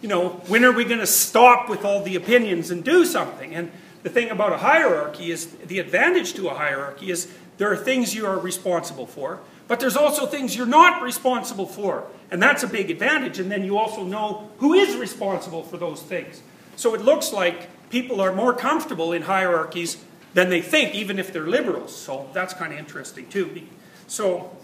you 0.00 0.08
know, 0.08 0.30
when 0.48 0.64
are 0.64 0.72
we 0.72 0.84
going 0.84 1.00
to 1.00 1.06
stop 1.06 1.68
with 1.68 1.84
all 1.84 2.02
the 2.02 2.16
opinions 2.16 2.70
and 2.70 2.82
do 2.82 3.04
something? 3.04 3.54
And 3.54 3.70
the 4.02 4.08
thing 4.08 4.30
about 4.30 4.54
a 4.54 4.56
hierarchy 4.56 5.30
is, 5.30 5.46
the 5.66 5.78
advantage 5.78 6.32
to 6.34 6.48
a 6.48 6.54
hierarchy 6.54 7.10
is 7.10 7.30
there 7.60 7.70
are 7.70 7.76
things 7.76 8.14
you 8.14 8.24
are 8.24 8.38
responsible 8.38 9.06
for, 9.06 9.38
but 9.68 9.80
there's 9.80 9.94
also 9.94 10.24
things 10.24 10.56
you're 10.56 10.64
not 10.64 11.02
responsible 11.02 11.66
for. 11.66 12.06
And 12.30 12.42
that's 12.42 12.62
a 12.62 12.66
big 12.66 12.90
advantage. 12.90 13.38
And 13.38 13.52
then 13.52 13.64
you 13.64 13.76
also 13.76 14.02
know 14.02 14.48
who 14.60 14.72
is 14.72 14.96
responsible 14.96 15.62
for 15.62 15.76
those 15.76 16.02
things. 16.02 16.40
So 16.76 16.94
it 16.94 17.02
looks 17.02 17.34
like 17.34 17.68
people 17.90 18.18
are 18.18 18.32
more 18.32 18.54
comfortable 18.54 19.12
in 19.12 19.20
hierarchies 19.20 20.02
than 20.32 20.48
they 20.48 20.62
think, 20.62 20.94
even 20.94 21.18
if 21.18 21.34
they're 21.34 21.46
liberals. 21.46 21.94
So 21.94 22.30
that's 22.32 22.54
kind 22.54 22.72
of 22.72 22.78
interesting 22.78 23.28
too. 23.28 23.60
So, 24.06 24.56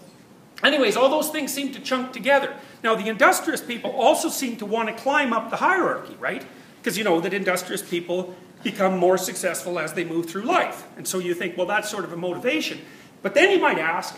anyways, 0.63 0.97
all 0.97 1.09
those 1.09 1.29
things 1.29 1.53
seem 1.53 1.71
to 1.73 1.79
chunk 1.79 2.13
together. 2.13 2.55
Now, 2.83 2.95
the 2.95 3.09
industrious 3.09 3.61
people 3.61 3.91
also 3.91 4.29
seem 4.29 4.57
to 4.57 4.65
want 4.65 4.89
to 4.89 4.95
climb 4.95 5.33
up 5.33 5.51
the 5.51 5.57
hierarchy, 5.57 6.15
right? 6.19 6.43
Because 6.81 6.97
you 6.97 7.03
know 7.03 7.21
that 7.21 7.31
industrious 7.31 7.87
people 7.87 8.35
become 8.63 8.97
more 8.97 9.17
successful 9.17 9.79
as 9.79 9.93
they 9.93 10.03
move 10.03 10.29
through 10.29 10.43
life. 10.43 10.85
And 10.97 11.07
so 11.07 11.19
you 11.19 11.33
think, 11.33 11.57
well, 11.57 11.67
that's 11.67 11.89
sort 11.89 12.03
of 12.03 12.13
a 12.13 12.17
motivation. 12.17 12.79
But 13.21 13.33
then 13.33 13.51
you 13.51 13.59
might 13.59 13.79
ask, 13.79 14.17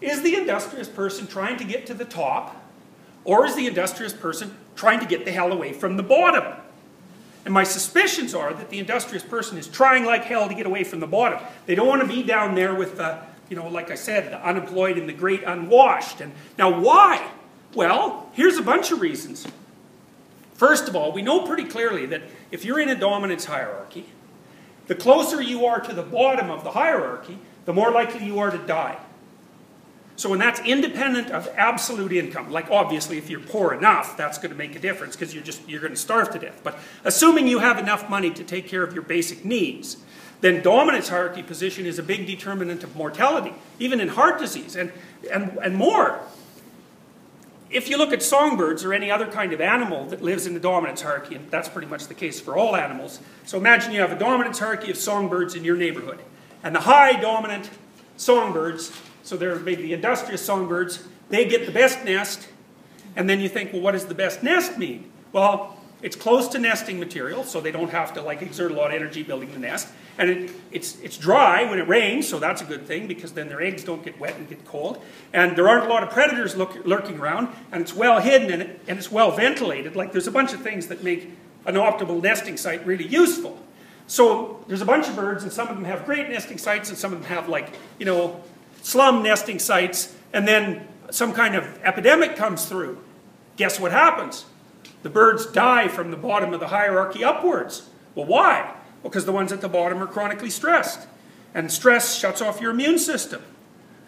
is 0.00 0.22
the 0.22 0.36
industrious 0.36 0.88
person 0.88 1.26
trying 1.26 1.56
to 1.58 1.64
get 1.64 1.86
to 1.86 1.94
the 1.94 2.04
top, 2.04 2.56
or 3.24 3.46
is 3.46 3.56
the 3.56 3.66
industrious 3.66 4.12
person 4.12 4.56
trying 4.74 5.00
to 5.00 5.06
get 5.06 5.24
the 5.24 5.32
hell 5.32 5.52
away 5.52 5.72
from 5.72 5.96
the 5.96 6.02
bottom? 6.02 6.60
And 7.44 7.54
my 7.54 7.64
suspicions 7.64 8.34
are 8.34 8.52
that 8.52 8.70
the 8.70 8.78
industrious 8.80 9.22
person 9.22 9.56
is 9.56 9.68
trying 9.68 10.04
like 10.04 10.24
hell 10.24 10.48
to 10.48 10.54
get 10.54 10.66
away 10.66 10.82
from 10.84 11.00
the 11.00 11.06
bottom. 11.06 11.38
They 11.66 11.76
don't 11.76 11.86
want 11.86 12.02
to 12.02 12.08
be 12.08 12.24
down 12.24 12.56
there 12.56 12.74
with 12.74 12.96
the, 12.96 13.20
you 13.48 13.56
know, 13.56 13.68
like 13.68 13.90
I 13.90 13.94
said, 13.94 14.32
the 14.32 14.44
unemployed 14.44 14.98
and 14.98 15.08
the 15.08 15.12
great 15.12 15.44
unwashed. 15.44 16.20
And 16.20 16.32
now 16.58 16.80
why? 16.80 17.24
Well, 17.74 18.30
here's 18.32 18.58
a 18.58 18.62
bunch 18.62 18.90
of 18.90 19.00
reasons. 19.00 19.46
First 20.54 20.88
of 20.88 20.96
all, 20.96 21.12
we 21.12 21.22
know 21.22 21.46
pretty 21.46 21.64
clearly 21.64 22.06
that 22.06 22.22
if 22.50 22.64
you're 22.64 22.80
in 22.80 22.88
a 22.88 22.94
dominance 22.94 23.44
hierarchy, 23.44 24.06
the 24.86 24.94
closer 24.94 25.42
you 25.42 25.66
are 25.66 25.80
to 25.80 25.92
the 25.92 26.02
bottom 26.02 26.50
of 26.50 26.64
the 26.64 26.70
hierarchy, 26.70 27.38
the 27.64 27.72
more 27.72 27.90
likely 27.90 28.24
you 28.24 28.38
are 28.38 28.50
to 28.50 28.58
die. 28.58 28.98
So 30.16 30.30
when 30.30 30.38
that's 30.38 30.60
independent 30.60 31.30
of 31.30 31.48
absolute 31.56 32.12
income, 32.12 32.50
like 32.50 32.70
obviously 32.70 33.18
if 33.18 33.28
you're 33.28 33.40
poor 33.40 33.74
enough, 33.74 34.16
that's 34.16 34.38
going 34.38 34.50
to 34.50 34.56
make 34.56 34.74
a 34.74 34.78
difference 34.78 35.14
because 35.14 35.34
you're 35.34 35.44
just 35.44 35.68
you're 35.68 35.80
going 35.80 35.92
to 35.92 35.98
starve 35.98 36.30
to 36.30 36.38
death. 36.38 36.60
But 36.64 36.78
assuming 37.04 37.46
you 37.46 37.58
have 37.58 37.78
enough 37.78 38.08
money 38.08 38.30
to 38.30 38.42
take 38.42 38.66
care 38.66 38.82
of 38.82 38.94
your 38.94 39.02
basic 39.02 39.44
needs, 39.44 39.98
then 40.40 40.62
dominance 40.62 41.08
hierarchy 41.08 41.42
position 41.42 41.84
is 41.84 41.98
a 41.98 42.02
big 42.02 42.26
determinant 42.26 42.82
of 42.82 42.96
mortality, 42.96 43.52
even 43.78 44.00
in 44.00 44.08
heart 44.08 44.38
disease 44.38 44.74
and, 44.74 44.90
and, 45.30 45.58
and 45.62 45.76
more. 45.76 46.20
If 47.76 47.90
you 47.90 47.98
look 47.98 48.12
at 48.12 48.22
songbirds 48.22 48.84
or 48.84 48.94
any 48.94 49.10
other 49.10 49.26
kind 49.26 49.52
of 49.52 49.60
animal 49.60 50.06
that 50.06 50.22
lives 50.22 50.46
in 50.46 50.54
the 50.54 50.60
dominance 50.60 51.02
hierarchy, 51.02 51.34
and 51.34 51.50
that's 51.50 51.68
pretty 51.68 51.88
much 51.88 52.06
the 52.06 52.14
case 52.14 52.40
for 52.40 52.56
all 52.56 52.74
animals, 52.74 53.20
so 53.44 53.58
imagine 53.58 53.92
you 53.92 54.00
have 54.00 54.12
a 54.12 54.18
dominance 54.18 54.58
hierarchy 54.58 54.90
of 54.90 54.96
songbirds 54.96 55.54
in 55.54 55.62
your 55.62 55.76
neighborhood. 55.76 56.18
And 56.62 56.74
the 56.74 56.80
high 56.80 57.20
dominant 57.20 57.68
songbirds 58.16 58.92
so 59.26 59.36
they're 59.36 59.56
maybe 59.56 59.82
the 59.82 59.92
industrious 59.92 60.44
songbirds. 60.44 61.02
They 61.30 61.46
get 61.46 61.66
the 61.66 61.72
best 61.72 62.04
nest. 62.04 62.48
And 63.16 63.28
then 63.28 63.40
you 63.40 63.48
think, 63.48 63.72
well, 63.72 63.82
what 63.82 63.92
does 63.92 64.06
the 64.06 64.14
best 64.14 64.42
nest 64.42 64.78
mean? 64.78 65.10
Well, 65.32 65.76
it's 66.02 66.16
close 66.16 66.48
to 66.48 66.58
nesting 66.58 66.98
material, 66.98 67.42
so 67.42 67.60
they 67.60 67.72
don't 67.72 67.90
have 67.90 68.12
to 68.14 68.22
like 68.22 68.42
exert 68.42 68.70
a 68.70 68.74
lot 68.74 68.88
of 68.88 69.00
energy 69.00 69.22
building 69.22 69.52
the 69.52 69.58
nest. 69.58 69.88
And 70.18 70.30
it, 70.30 70.50
it's, 70.70 71.00
it's 71.00 71.16
dry 71.16 71.68
when 71.68 71.78
it 71.78 71.88
rains, 71.88 72.28
so 72.28 72.38
that's 72.38 72.62
a 72.62 72.64
good 72.64 72.86
thing 72.86 73.06
because 73.06 73.32
then 73.32 73.48
their 73.48 73.62
eggs 73.62 73.84
don't 73.84 74.04
get 74.04 74.18
wet 74.20 74.36
and 74.36 74.48
get 74.48 74.64
cold. 74.66 75.02
And 75.32 75.56
there 75.56 75.68
aren't 75.68 75.86
a 75.86 75.88
lot 75.88 76.02
of 76.02 76.10
predators 76.10 76.54
look, 76.56 76.84
lurking 76.84 77.18
around, 77.18 77.48
and 77.72 77.82
it's 77.82 77.94
well 77.94 78.20
hidden 78.20 78.52
and, 78.52 78.62
it, 78.62 78.80
and 78.88 78.98
it's 78.98 79.10
well 79.10 79.30
ventilated. 79.30 79.96
Like 79.96 80.12
there's 80.12 80.26
a 80.26 80.32
bunch 80.32 80.52
of 80.52 80.60
things 80.60 80.86
that 80.88 81.02
make 81.02 81.30
an 81.64 81.74
optimal 81.74 82.22
nesting 82.22 82.56
site 82.56 82.86
really 82.86 83.06
useful. 83.06 83.58
So 84.06 84.64
there's 84.68 84.82
a 84.82 84.86
bunch 84.86 85.08
of 85.08 85.16
birds, 85.16 85.42
and 85.42 85.52
some 85.52 85.68
of 85.68 85.76
them 85.76 85.84
have 85.84 86.04
great 86.04 86.28
nesting 86.28 86.58
sites, 86.58 86.90
and 86.90 86.98
some 86.98 87.12
of 87.12 87.22
them 87.22 87.28
have 87.28 87.48
like, 87.48 87.72
you 87.98 88.06
know, 88.06 88.42
slum 88.82 89.22
nesting 89.22 89.58
sites, 89.58 90.14
and 90.32 90.46
then 90.46 90.86
some 91.10 91.32
kind 91.32 91.56
of 91.56 91.64
epidemic 91.82 92.36
comes 92.36 92.66
through. 92.66 92.98
Guess 93.56 93.80
what 93.80 93.92
happens? 93.92 94.44
The 95.06 95.10
birds 95.10 95.46
die 95.46 95.86
from 95.86 96.10
the 96.10 96.16
bottom 96.16 96.52
of 96.52 96.58
the 96.58 96.66
hierarchy 96.66 97.22
upwards. 97.22 97.88
Well, 98.16 98.26
why? 98.26 98.74
Because 99.04 99.24
the 99.24 99.30
ones 99.30 99.52
at 99.52 99.60
the 99.60 99.68
bottom 99.68 100.02
are 100.02 100.06
chronically 100.08 100.50
stressed. 100.50 101.06
And 101.54 101.70
stress 101.70 102.18
shuts 102.18 102.42
off 102.42 102.60
your 102.60 102.72
immune 102.72 102.98
system. 102.98 103.40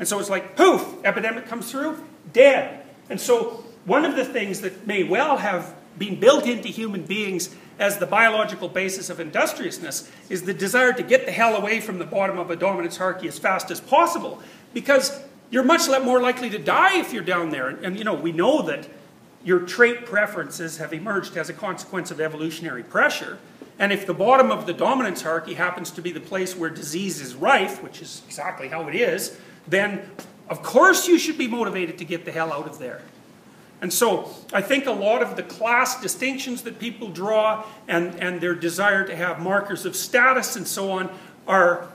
And 0.01 0.09
so 0.09 0.19
it's 0.19 0.29
like, 0.29 0.57
poof, 0.57 0.97
epidemic 1.05 1.47
comes 1.47 1.71
through, 1.71 2.03
dead. 2.33 2.85
And 3.09 3.21
so 3.21 3.65
one 3.85 4.05
of 4.05 4.17
the 4.17 4.25
things 4.25 4.61
that 4.63 4.89
may 4.89 5.05
well 5.05 5.37
have 5.37 5.73
been 5.97 6.19
built 6.19 6.47
into 6.47 6.67
human 6.67 7.05
beings 7.05 7.55
as 7.79 7.99
the 7.99 8.07
biological 8.07 8.69
basis 8.69 9.09
of 9.09 9.21
industriousness 9.21 10.11
is 10.29 10.43
the 10.43 10.53
desire 10.53 10.93
to 10.93 11.05
get 11.05 11.27
the 11.27 11.33
hell 11.33 11.55
away 11.55 11.81
from 11.81 12.01
the 12.01 12.07
bottom 12.07 12.41
of 12.41 12.51
a 12.51 12.57
dominance 12.57 12.97
hierarchy 12.97 13.29
as 13.29 13.39
fast 13.39 13.71
as 13.71 13.79
possible 13.79 14.43
because 14.75 15.23
you're 15.49 15.63
much 15.63 15.89
more 16.03 16.21
likely 16.21 16.51
to 16.51 16.59
die 16.59 16.99
if 16.99 17.13
you're 17.13 17.23
down 17.23 17.51
there. 17.51 17.69
And, 17.69 17.85
and, 17.85 17.97
you 17.97 18.03
know, 18.03 18.15
we 18.15 18.33
know 18.33 18.63
that 18.63 18.89
your 19.45 19.61
trait 19.61 20.05
preferences 20.05 20.79
have 20.79 20.93
emerged 20.93 21.37
as 21.37 21.49
a 21.49 21.53
consequence 21.53 22.11
of 22.11 22.21
evolutionary 22.21 22.83
pressure. 22.83 23.39
And 23.79 23.93
if 23.93 24.07
the 24.07 24.15
bottom 24.15 24.51
of 24.51 24.67
the 24.67 24.73
dominance 24.73 25.23
hierarchy 25.23 25.55
happens 25.55 25.91
to 25.93 26.03
be 26.03 26.11
the 26.11 26.21
place 26.21 26.57
where 26.57 26.71
disease 26.71 27.21
is 27.21 27.35
rife, 27.35 27.83
which 27.83 28.03
is 28.03 28.23
exactly 28.27 28.69
how 28.69 28.89
it 28.89 28.95
is, 28.95 29.39
then 29.67 30.11
of 30.49 30.63
course 30.63 31.07
you 31.07 31.19
should 31.19 31.39
be 31.39 31.47
motivated 31.47 31.99
to 31.99 32.05
get 32.05 32.25
the 32.25 32.33
hell 32.33 32.53
out 32.53 32.67
of 32.67 32.79
there. 32.79 33.03
And 33.81 33.93
so 33.93 34.35
I 34.53 34.61
think 34.61 34.87
a 34.87 34.93
lot 34.93 35.23
of 35.23 35.37
the 35.37 35.45
class 35.45 36.01
distinctions 36.01 36.63
that 36.63 36.81
people 36.81 37.09
draw 37.09 37.65
and, 37.87 38.17
and 38.17 38.41
their 38.41 38.55
desire 38.55 39.07
to 39.07 39.15
have 39.15 39.39
markers 39.39 39.87
of 39.87 39.95
status 39.95 40.57
and 40.57 40.67
so 40.67 40.91
on 40.91 41.11
are, 41.47 41.87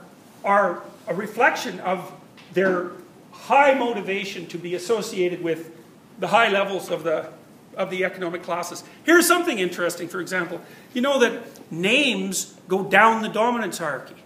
are 0.42 0.82
a 1.06 1.14
reflection 1.14 1.80
of 1.80 2.10
their 2.54 2.92
high 3.32 3.74
motivation 3.74 4.46
to 4.46 4.56
be 4.56 4.74
associated 4.74 5.42
with 5.42 5.73
the 6.18 6.28
high 6.28 6.48
levels 6.48 6.90
of 6.90 7.04
the, 7.04 7.28
of 7.76 7.90
the 7.90 8.04
economic 8.04 8.42
classes. 8.42 8.84
Here's 9.04 9.26
something 9.26 9.58
interesting, 9.58 10.08
for 10.08 10.20
example. 10.20 10.60
You 10.92 11.02
know 11.02 11.18
that 11.20 11.42
names 11.70 12.54
go 12.68 12.84
down 12.84 13.22
the 13.22 13.28
dominance 13.28 13.78
hierarchy. 13.78 14.16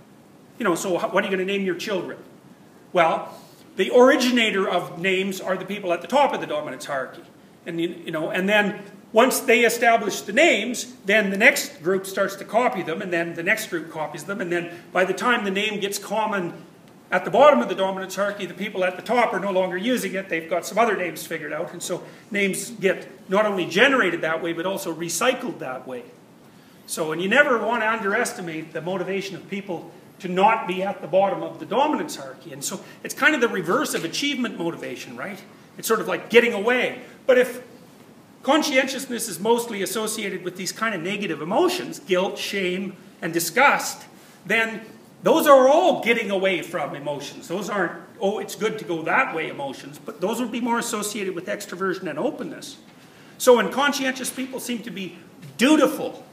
You 0.59 0.65
know, 0.65 0.75
so 0.75 0.99
what 0.99 1.25
are 1.25 1.29
you 1.29 1.37
going 1.37 1.47
to 1.47 1.53
name 1.53 1.65
your 1.65 1.77
children? 1.77 2.19
Well, 2.93 3.35
the 3.77 3.91
originator 3.97 4.69
of 4.69 4.99
names 4.99 5.41
are 5.41 5.57
the 5.57 5.65
people 5.65 5.93
at 5.93 6.03
the 6.03 6.09
top 6.09 6.35
of 6.35 6.41
the 6.41 6.47
dominance 6.47 6.87
hierarchy. 6.87 7.23
And, 7.65 7.81
you 7.81 8.11
know, 8.11 8.31
and 8.31 8.49
then 8.49 8.83
once 9.13 9.41
they 9.41 9.61
establish 9.61 10.21
the 10.23 10.33
names, 10.33 10.95
then 11.05 11.31
the 11.31 11.37
next 11.37 11.83
group 11.83 12.07
starts 12.07 12.37
to 12.37 12.45
copy 12.45 12.83
them, 12.83 13.01
and 13.01 13.13
then 13.13 13.35
the 13.35 13.43
next 13.43 13.69
group 13.69 13.91
copies 13.91 14.25
them, 14.25 14.41
and 14.41 14.53
then 14.53 14.71
by 14.93 15.05
the 15.05 15.15
time 15.15 15.45
the 15.45 15.51
name 15.51 15.81
gets 15.81 15.99
common 15.99 16.53
at 17.11 17.25
the 17.25 17.31
bottom 17.31 17.61
of 17.61 17.69
the 17.69 17.75
dominance 17.75 18.17
hierarchy, 18.17 18.45
the 18.45 18.55
people 18.55 18.85
at 18.85 18.97
the 18.97 19.03
top 19.03 19.33
are 19.33 19.41
no 19.41 19.51
longer 19.51 19.79
using 19.79 20.15
it. 20.15 20.29
They've 20.29 20.49
got 20.49 20.67
some 20.67 20.79
other 20.79 20.97
names 20.97 21.27
figured 21.27 21.53
out. 21.53 21.73
And 21.73 21.83
so 21.83 22.03
names 22.31 22.71
get 22.71 23.09
not 23.31 23.47
only 23.47 23.67
generated 23.67 24.21
that 24.21 24.43
way, 24.43 24.53
but 24.53 24.67
also 24.67 24.95
recycled 24.95 25.59
that 25.61 25.87
way. 25.87 26.05
So, 26.87 27.13
and 27.13 27.23
you 27.23 27.29
never 27.29 27.59
want 27.59 27.83
to 27.83 27.91
underestimate 27.91 28.73
the 28.73 28.83
motivation 28.83 29.37
of 29.37 29.49
people 29.49 29.91
to 30.21 30.29
not 30.29 30.67
be 30.67 30.83
at 30.83 31.01
the 31.01 31.07
bottom 31.07 31.43
of 31.43 31.61
the 31.61 31.67
dominance 31.67 32.17
hierarchy. 32.17 32.53
And 32.53 32.63
so 32.63 32.81
it's 33.03 33.15
kind 33.15 33.35
of 33.35 33.41
the 33.41 33.49
reverse 33.49 33.95
of 33.95 34.05
achievement 34.05 34.59
motivation, 34.59 35.17
right? 35.17 35.43
It's 35.79 35.89
sort 35.89 36.01
of 36.01 36.09
like 36.09 36.29
getting 36.29 36.53
away. 36.53 37.03
But 37.27 37.39
if 37.39 37.63
conscientiousness 38.43 39.29
is 39.29 39.39
mostly 39.39 39.83
associated 39.83 40.43
with 40.43 40.57
these 40.57 40.73
kind 40.73 40.95
of 40.95 41.01
negative 41.01 41.41
emotions, 41.41 42.01
guilt, 42.01 42.37
shame, 42.37 42.97
and 43.23 43.33
disgust, 43.33 44.05
then 44.45 44.81
those 45.23 45.47
are 45.47 45.69
all 45.69 46.03
getting 46.03 46.31
away 46.31 46.63
from 46.63 46.95
emotions. 46.95 47.49
Those 47.49 47.69
aren't, 47.69 47.93
oh, 48.21 48.39
it's 48.39 48.55
good 48.55 48.79
to 48.79 48.85
go 48.85 49.03
that 49.03 49.35
way 49.35 49.49
emotions, 49.49 49.99
but 49.99 50.21
those 50.21 50.41
would 50.41 50.53
be 50.53 50.61
more 50.61 50.79
associated 50.79 51.35
with 51.35 51.47
extroversion 51.47 52.09
and 52.09 52.19
openness. 52.19 52.77
So 53.37 53.57
when 53.57 53.71
conscientious 53.71 54.31
people 54.31 54.61
seem 54.61 54.83
to 54.83 54.91
be 54.91 55.19
dutiful, 55.57 56.25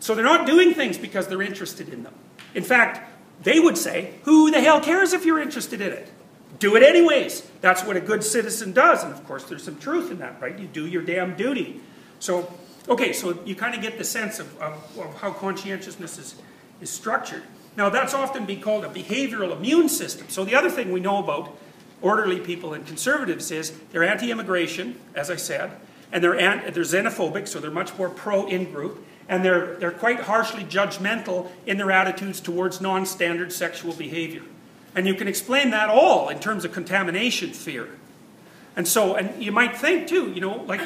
so 0.00 0.14
they're 0.14 0.24
not 0.24 0.46
doing 0.46 0.74
things 0.74 0.98
because 0.98 1.28
they're 1.28 1.42
interested 1.42 1.88
in 1.88 2.02
them. 2.02 2.14
In 2.54 2.62
fact, 2.62 3.10
they 3.42 3.58
would 3.58 3.78
say, 3.78 4.14
who 4.24 4.50
the 4.50 4.60
hell 4.60 4.80
cares 4.80 5.12
if 5.12 5.24
you're 5.24 5.40
interested 5.40 5.80
in 5.80 5.92
it? 5.92 6.10
Do 6.58 6.76
it 6.76 6.82
anyways. 6.82 7.42
That's 7.60 7.84
what 7.84 7.96
a 7.96 8.00
good 8.00 8.22
citizen 8.22 8.72
does. 8.72 9.02
And 9.02 9.12
of 9.12 9.24
course, 9.26 9.44
there's 9.44 9.64
some 9.64 9.78
truth 9.78 10.10
in 10.10 10.18
that, 10.18 10.40
right? 10.40 10.58
You 10.58 10.66
do 10.66 10.86
your 10.86 11.02
damn 11.02 11.36
duty. 11.36 11.80
So, 12.20 12.52
okay, 12.88 13.12
so 13.12 13.38
you 13.44 13.54
kind 13.54 13.74
of 13.74 13.82
get 13.82 13.98
the 13.98 14.04
sense 14.04 14.38
of, 14.38 14.60
of, 14.60 14.98
of 14.98 15.14
how 15.20 15.32
conscientiousness 15.32 16.18
is, 16.18 16.34
is 16.80 16.90
structured. 16.90 17.42
Now, 17.76 17.88
that's 17.88 18.14
often 18.14 18.44
been 18.44 18.60
called 18.60 18.84
a 18.84 18.88
behavioral 18.88 19.56
immune 19.56 19.88
system. 19.88 20.28
So, 20.28 20.44
the 20.44 20.54
other 20.54 20.70
thing 20.70 20.92
we 20.92 21.00
know 21.00 21.18
about 21.18 21.56
orderly 22.00 22.38
people 22.38 22.74
and 22.74 22.86
conservatives 22.86 23.50
is 23.50 23.72
they're 23.90 24.04
anti 24.04 24.30
immigration, 24.30 24.98
as 25.14 25.30
I 25.30 25.36
said, 25.36 25.72
and 26.12 26.22
they're, 26.22 26.36
they're 26.70 26.84
xenophobic, 26.84 27.48
so 27.48 27.58
they're 27.58 27.70
much 27.70 27.96
more 27.98 28.08
pro 28.08 28.46
in 28.46 28.70
group, 28.70 29.04
and 29.28 29.44
they're, 29.44 29.74
they're 29.76 29.90
quite 29.90 30.20
harshly 30.20 30.62
judgmental 30.64 31.50
in 31.66 31.78
their 31.78 31.90
attitudes 31.90 32.40
towards 32.40 32.80
non 32.80 33.06
standard 33.06 33.52
sexual 33.52 33.92
behavior. 33.92 34.42
And 34.94 35.08
you 35.08 35.14
can 35.14 35.26
explain 35.26 35.70
that 35.70 35.88
all 35.88 36.28
in 36.28 36.38
terms 36.38 36.64
of 36.64 36.72
contamination 36.72 37.50
fear. 37.50 37.88
And 38.76 38.86
so, 38.86 39.14
and 39.14 39.42
you 39.42 39.50
might 39.50 39.76
think 39.76 40.06
too, 40.06 40.32
you 40.32 40.40
know, 40.40 40.62
like, 40.64 40.80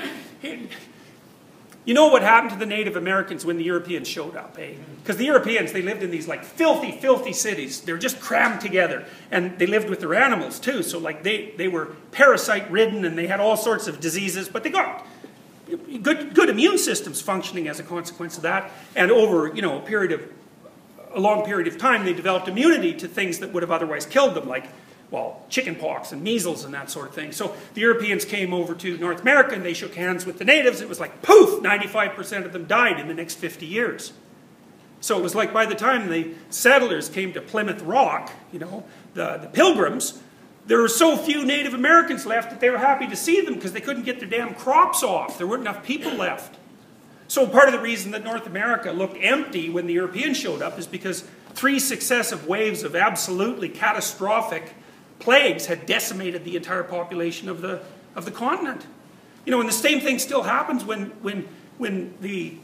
you 1.89 1.95
know 1.95 2.09
what 2.09 2.21
happened 2.21 2.53
to 2.53 2.59
the 2.59 2.67
Native 2.67 2.97
Americans 2.97 3.47
when 3.47 3.57
the 3.57 3.65
Europeans 3.65 4.07
showed 4.07 4.37
up, 4.37 4.59
eh? 4.59 4.75
Because 5.03 5.17
the 5.17 5.25
Europeans, 5.25 5.73
they 5.73 5.81
lived 5.81 6.03
in 6.03 6.11
these 6.11 6.29
like 6.29 6.45
filthy, 6.45 6.93
filthy 6.93 7.33
cities. 7.33 7.81
They 7.81 7.93
were 7.93 7.99
just 7.99 8.21
crammed 8.21 8.61
together. 8.61 9.07
And 9.31 9.59
they 9.59 9.65
lived 9.65 9.89
with 9.89 10.01
their 10.01 10.15
animals 10.15 10.61
too. 10.61 10.83
So 10.83 10.99
like 10.99 11.23
they, 11.23 11.55
they 11.57 11.67
were 11.67 11.97
parasite 12.13 12.71
ridden 12.71 13.07
and 13.07 13.17
they 13.17 13.27
had 13.27 13.41
all 13.41 13.57
sorts 13.57 13.89
of 13.89 14.01
diseases, 14.01 14.51
but 14.51 14.65
they 14.65 14.69
got 14.69 15.07
good, 16.03 16.35
good 16.35 16.51
immune 16.51 16.77
systems 16.77 17.23
functioning 17.23 17.69
as 17.69 17.81
a 17.81 17.85
consequence 17.85 18.37
of 18.37 18.43
that. 18.43 18.71
And 18.95 19.11
over, 19.11 19.55
you 19.55 19.63
know, 19.63 19.79
a 19.79 19.81
period 19.81 20.13
of, 20.13 20.21
a 21.15 21.21
long 21.21 21.43
period 21.47 21.69
of 21.69 21.79
time, 21.79 22.05
they 22.05 22.13
developed 22.13 22.49
immunity 22.49 22.93
to 22.97 23.09
things 23.09 23.39
that 23.39 23.55
would 23.55 23.63
have 23.63 23.73
otherwise 23.73 24.05
killed 24.05 24.35
them, 24.35 24.47
like, 24.47 24.67
well, 25.11 25.43
chicken 25.49 25.75
pox 25.75 26.13
and 26.13 26.23
measles 26.23 26.65
and 26.65 26.75
that 26.75 26.91
sort 26.91 27.09
of 27.09 27.15
thing. 27.15 27.33
So 27.33 27.57
the 27.75 27.81
Europeans 27.81 28.25
came 28.25 28.53
over 28.53 28.75
to 28.75 28.99
North 28.99 29.23
America 29.23 29.55
and 29.55 29.65
they 29.65 29.73
shook 29.73 29.95
hands 29.95 30.27
with 30.27 30.39
the 30.39 30.45
natives. 30.45 30.81
It 30.81 30.89
was 30.89 31.01
like, 31.01 31.23
poof, 31.23 31.63
95% 31.63 32.45
of 32.45 32.53
them 32.53 32.67
died 32.67 33.01
in 33.01 33.09
the 33.09 33.15
next 33.15 33.37
50 33.37 33.65
years. 33.65 34.13
So 35.01 35.19
it 35.19 35.23
was 35.23 35.35
like 35.35 35.53
by 35.53 35.65
the 35.65 35.75
time 35.75 36.09
the 36.09 36.35
settlers 36.51 37.09
came 37.09 37.33
to 37.33 37.41
Plymouth 37.41 37.83
Rock, 37.83 38.33
you 38.53 38.59
know, 38.59 38.85
the, 39.15 39.39
the 39.39 39.47
pilgrims, 39.47 40.21
there 40.67 40.79
were 40.79 40.89
so 40.89 41.17
few 41.17 41.47
Native 41.47 41.73
Americans 41.73 42.27
left 42.27 42.51
that 42.51 42.61
they 42.61 42.69
were 42.69 42.79
happy 42.79 43.07
to 43.07 43.17
see 43.17 43.41
them 43.41 43.55
because 43.55 43.73
they 43.73 43.81
couldn't 43.81 44.03
get 44.03 44.21
their 44.21 44.29
damn 44.29 44.55
crops 44.55 45.03
off. 45.03 45.39
There 45.39 45.47
weren't 45.47 45.63
enough 45.63 45.83
people 45.83 46.13
left. 46.13 46.57
So 47.29 47.47
part 47.47 47.69
of 47.69 47.73
the 47.73 47.81
reason 47.81 48.11
that 48.11 48.25
North 48.25 48.47
America 48.47 48.91
looked 48.91 49.17
empty 49.21 49.71
when 49.71 49.87
the 49.87 49.95
Europeans 49.95 50.37
showed 50.37 50.61
up 50.61 50.79
is 50.79 50.87
because 50.87 51.25
three 51.55 51.79
successive 51.79 52.47
waves 52.47 52.83
of 52.83 52.97
absolutely 52.97 53.69
catastrophic 53.69 54.75
plagues 55.19 55.67
had 55.67 55.87
decimated 55.87 56.45
the 56.45 56.57
entire 56.57 56.83
population 56.83 57.49
of 57.49 57.61
the, 57.61 57.81
of 58.15 58.25
the 58.25 58.31
continent. 58.31 58.87
You 59.45 59.53
know, 59.53 59.61
and 59.61 59.69
the 59.69 59.73
same 59.73 60.01
thing 60.01 60.19
still 60.19 60.43
happens 60.43 60.85
when, 60.85 61.07
when, 61.23 61.49
when 61.79 62.15
the, 62.21 62.55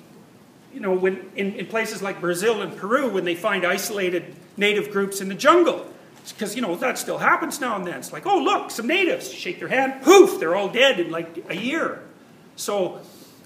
you 0.72 0.80
know, 0.80 0.92
when 0.92 1.30
in, 1.36 1.55
in 1.55 1.66
places 1.66 2.02
like 2.02 2.20
Brazil 2.20 2.62
and 2.62 2.76
Peru, 2.76 3.11
when 3.11 3.24
they 3.24 3.34
find 3.34 3.64
isolated 3.64 4.34
native 4.57 4.90
groups 4.90 5.20
in 5.20 5.28
the 5.28 5.34
jungle. 5.34 5.86
Because, 6.28 6.57
you 6.57 6.62
know, 6.62 6.74
that 6.76 6.98
still 6.98 7.18
happens 7.18 7.61
now 7.61 7.76
and 7.76 7.86
then. 7.86 7.98
It's 7.98 8.12
like, 8.12 8.26
oh, 8.26 8.38
look, 8.38 8.70
some 8.70 8.86
natives. 8.86 9.30
Shake 9.30 9.59
their 9.59 9.68
hand, 9.68 10.02
poof, 10.02 10.40
they're 10.40 10.55
all 10.55 10.68
dead 10.68 10.98
in 10.98 11.11
like 11.11 11.44
a 11.48 11.57
year. 11.57 12.00
So 12.57 13.00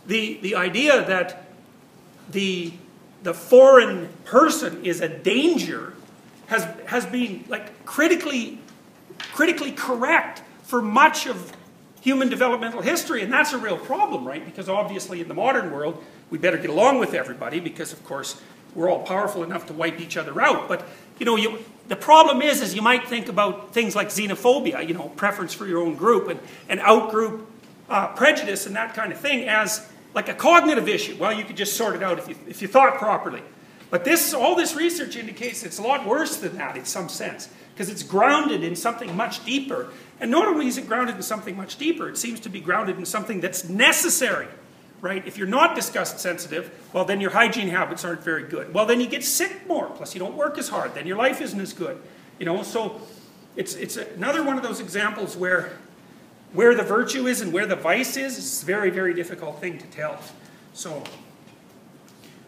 the, 0.06 0.38
the 0.42 0.54
idea 0.54 1.04
that 1.04 1.44
the, 2.30 2.72
the 3.22 3.34
foreign 3.34 4.09
person 4.24 4.84
is 4.84 5.00
a 5.00 5.09
danger 5.09 5.94
has, 6.46 6.64
has 6.86 7.04
been 7.06 7.44
like 7.48 7.84
critically, 7.84 8.59
critically 9.39 9.70
correct 9.70 10.43
for 10.64 10.82
much 10.82 11.28
of 11.28 11.53
human 12.01 12.28
developmental 12.28 12.82
history. 12.82 13.22
And 13.22 13.32
that's 13.32 13.53
a 13.53 13.59
real 13.59 13.78
problem, 13.78 14.26
right? 14.26 14.45
Because 14.45 14.68
obviously 14.68 15.20
in 15.20 15.28
the 15.28 15.34
modern 15.34 15.70
world, 15.70 16.03
we 16.28 16.39
better 16.39 16.59
get 16.59 16.70
along 16.70 16.99
with 16.99 17.14
everybody 17.14 17.61
because, 17.61 17.93
of 17.93 18.05
course, 18.05 18.43
we're 18.74 18.91
all 18.91 19.05
powerful 19.05 19.45
enough 19.45 19.66
to 19.66 19.72
wipe 19.72 20.01
each 20.01 20.16
other 20.16 20.43
out. 20.43 20.66
But, 20.66 20.84
you 21.20 21.24
know, 21.24 21.36
you, 21.36 21.61
the 21.86 21.95
problem 21.95 22.43
is, 22.43 22.61
is 22.61 22.74
you 22.74 22.82
might 22.82 23.07
think 23.07 23.28
about 23.28 23.72
things 23.72 23.95
like 23.95 24.09
xenophobia, 24.09 24.84
you 24.89 24.95
know, 24.95 25.09
preference 25.11 25.55
for 25.55 25.68
your 25.68 25.82
own 25.82 25.95
group, 25.95 26.26
and, 26.26 26.41
and 26.68 26.80
out-group 26.80 27.49
uh, 27.89 28.09
prejudice 28.09 28.66
and 28.66 28.74
that 28.74 28.95
kind 28.95 29.12
of 29.12 29.20
thing 29.20 29.49
as 29.49 29.89
like 30.14 30.28
a 30.28 30.34
cognitive 30.34 30.89
issue. 30.89 31.16
Well, 31.16 31.32
you 31.32 31.45
could 31.45 31.57
just 31.57 31.76
sort 31.76 31.95
it 31.95 32.03
out 32.03 32.18
if 32.18 32.28
you, 32.28 32.34
if 32.49 32.61
you 32.61 32.66
thought 32.66 32.99
properly. 32.99 33.45
But 33.89 34.05
this, 34.05 34.34
all 34.34 34.57
this 34.57 34.74
research 34.74 35.14
indicates 35.14 35.62
it's 35.62 35.78
a 35.78 35.82
lot 35.82 36.05
worse 36.05 36.39
than 36.39 36.57
that 36.57 36.76
in 36.76 36.84
some 36.84 37.09
sense, 37.09 37.49
because 37.79 37.89
it's 37.89 38.03
grounded 38.03 38.64
in 38.64 38.74
something 38.74 39.14
much 39.14 39.45
deeper. 39.45 39.93
And 40.18 40.33
not 40.33 40.49
only 40.49 40.66
is 40.66 40.79
it 40.79 40.89
grounded 40.89 41.14
in 41.14 41.22
something 41.22 41.57
much 41.57 41.79
deeper, 41.79 42.09
it 42.09 42.18
seems 42.18 42.41
to 42.41 42.49
be 42.49 42.59
grounded 42.59 42.99
in 42.99 43.07
something 43.07 43.41
that's 43.41 43.68
necessary 43.68 44.49
right? 45.01 45.24
If 45.29 45.39
you're 45.39 45.47
not 45.47 45.76
disgust 45.76 46.18
sensitive, 46.18 46.72
well, 46.93 47.05
then 47.05 47.20
your 47.20 47.31
hygiene 47.31 47.68
habits 47.68 48.05
aren't 48.05 48.24
very 48.24 48.43
good. 48.43 48.74
Well, 48.74 48.85
then 48.85 49.01
you 49.01 49.07
get 49.07 49.22
sick 49.22 49.64
more. 49.68 49.87
Plus, 49.87 50.12
you 50.12 50.18
don't 50.18 50.37
work 50.37 50.59
as 50.59 50.70
hard. 50.70 50.93
Then 50.93 51.07
your 51.07 51.16
life 51.16 51.41
isn't 51.41 51.61
as 51.61 51.72
good. 51.72 52.03
You 52.41 52.47
know, 52.47 52.64
so 52.64 53.01
it's, 53.55 53.76
it's 53.76 53.97
another 53.97 54.43
one 54.43 54.57
of 54.57 54.64
those 54.64 54.81
examples 54.81 55.37
where 55.37 55.79
where 56.53 56.74
the 56.74 56.83
virtue 56.83 57.29
is 57.29 57.43
and 57.43 57.53
where 57.53 57.66
the 57.66 57.76
vice 57.76 58.16
is, 58.16 58.39
it's 58.39 58.61
a 58.61 58.66
very, 58.66 58.91
very 58.91 59.14
difficult 59.14 59.61
thing 59.61 59.79
to 59.79 59.87
tell. 59.87 60.18
So, 60.72 61.05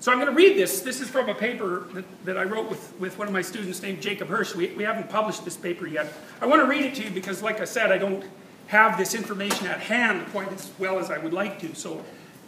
so 0.00 0.10
I'm 0.10 0.18
going 0.18 0.30
to 0.30 0.34
read 0.34 0.56
this. 0.56 0.80
This 0.80 1.02
is 1.02 1.10
from 1.10 1.28
a 1.28 1.34
paper 1.34 1.86
that, 1.92 2.24
that 2.24 2.38
I 2.38 2.44
wrote 2.44 2.70
with, 2.70 2.98
with 2.98 3.18
one 3.18 3.28
of 3.28 3.34
my 3.34 3.42
students 3.42 3.82
named 3.82 4.00
Jacob 4.00 4.28
Hirsch. 4.28 4.54
We, 4.54 4.68
we 4.68 4.82
haven't 4.82 5.10
published 5.10 5.44
this 5.44 5.58
paper 5.58 5.86
yet. 5.86 6.10
I 6.40 6.46
want 6.46 6.62
to 6.62 6.66
read 6.66 6.86
it 6.86 6.94
to 6.94 7.04
you 7.04 7.10
because, 7.10 7.42
like 7.42 7.60
I 7.60 7.66
said, 7.66 7.92
I 7.92 7.98
don't 7.98 8.24
have 8.68 8.96
this 8.96 9.14
information 9.14 9.66
at 9.66 9.80
hand 9.80 10.26
quite 10.30 10.50
as 10.52 10.70
well 10.78 10.98
as 10.98 11.10
I 11.10 11.18
would 11.18 11.34
like 11.34 11.60
to. 11.60 11.74
So 11.74 12.02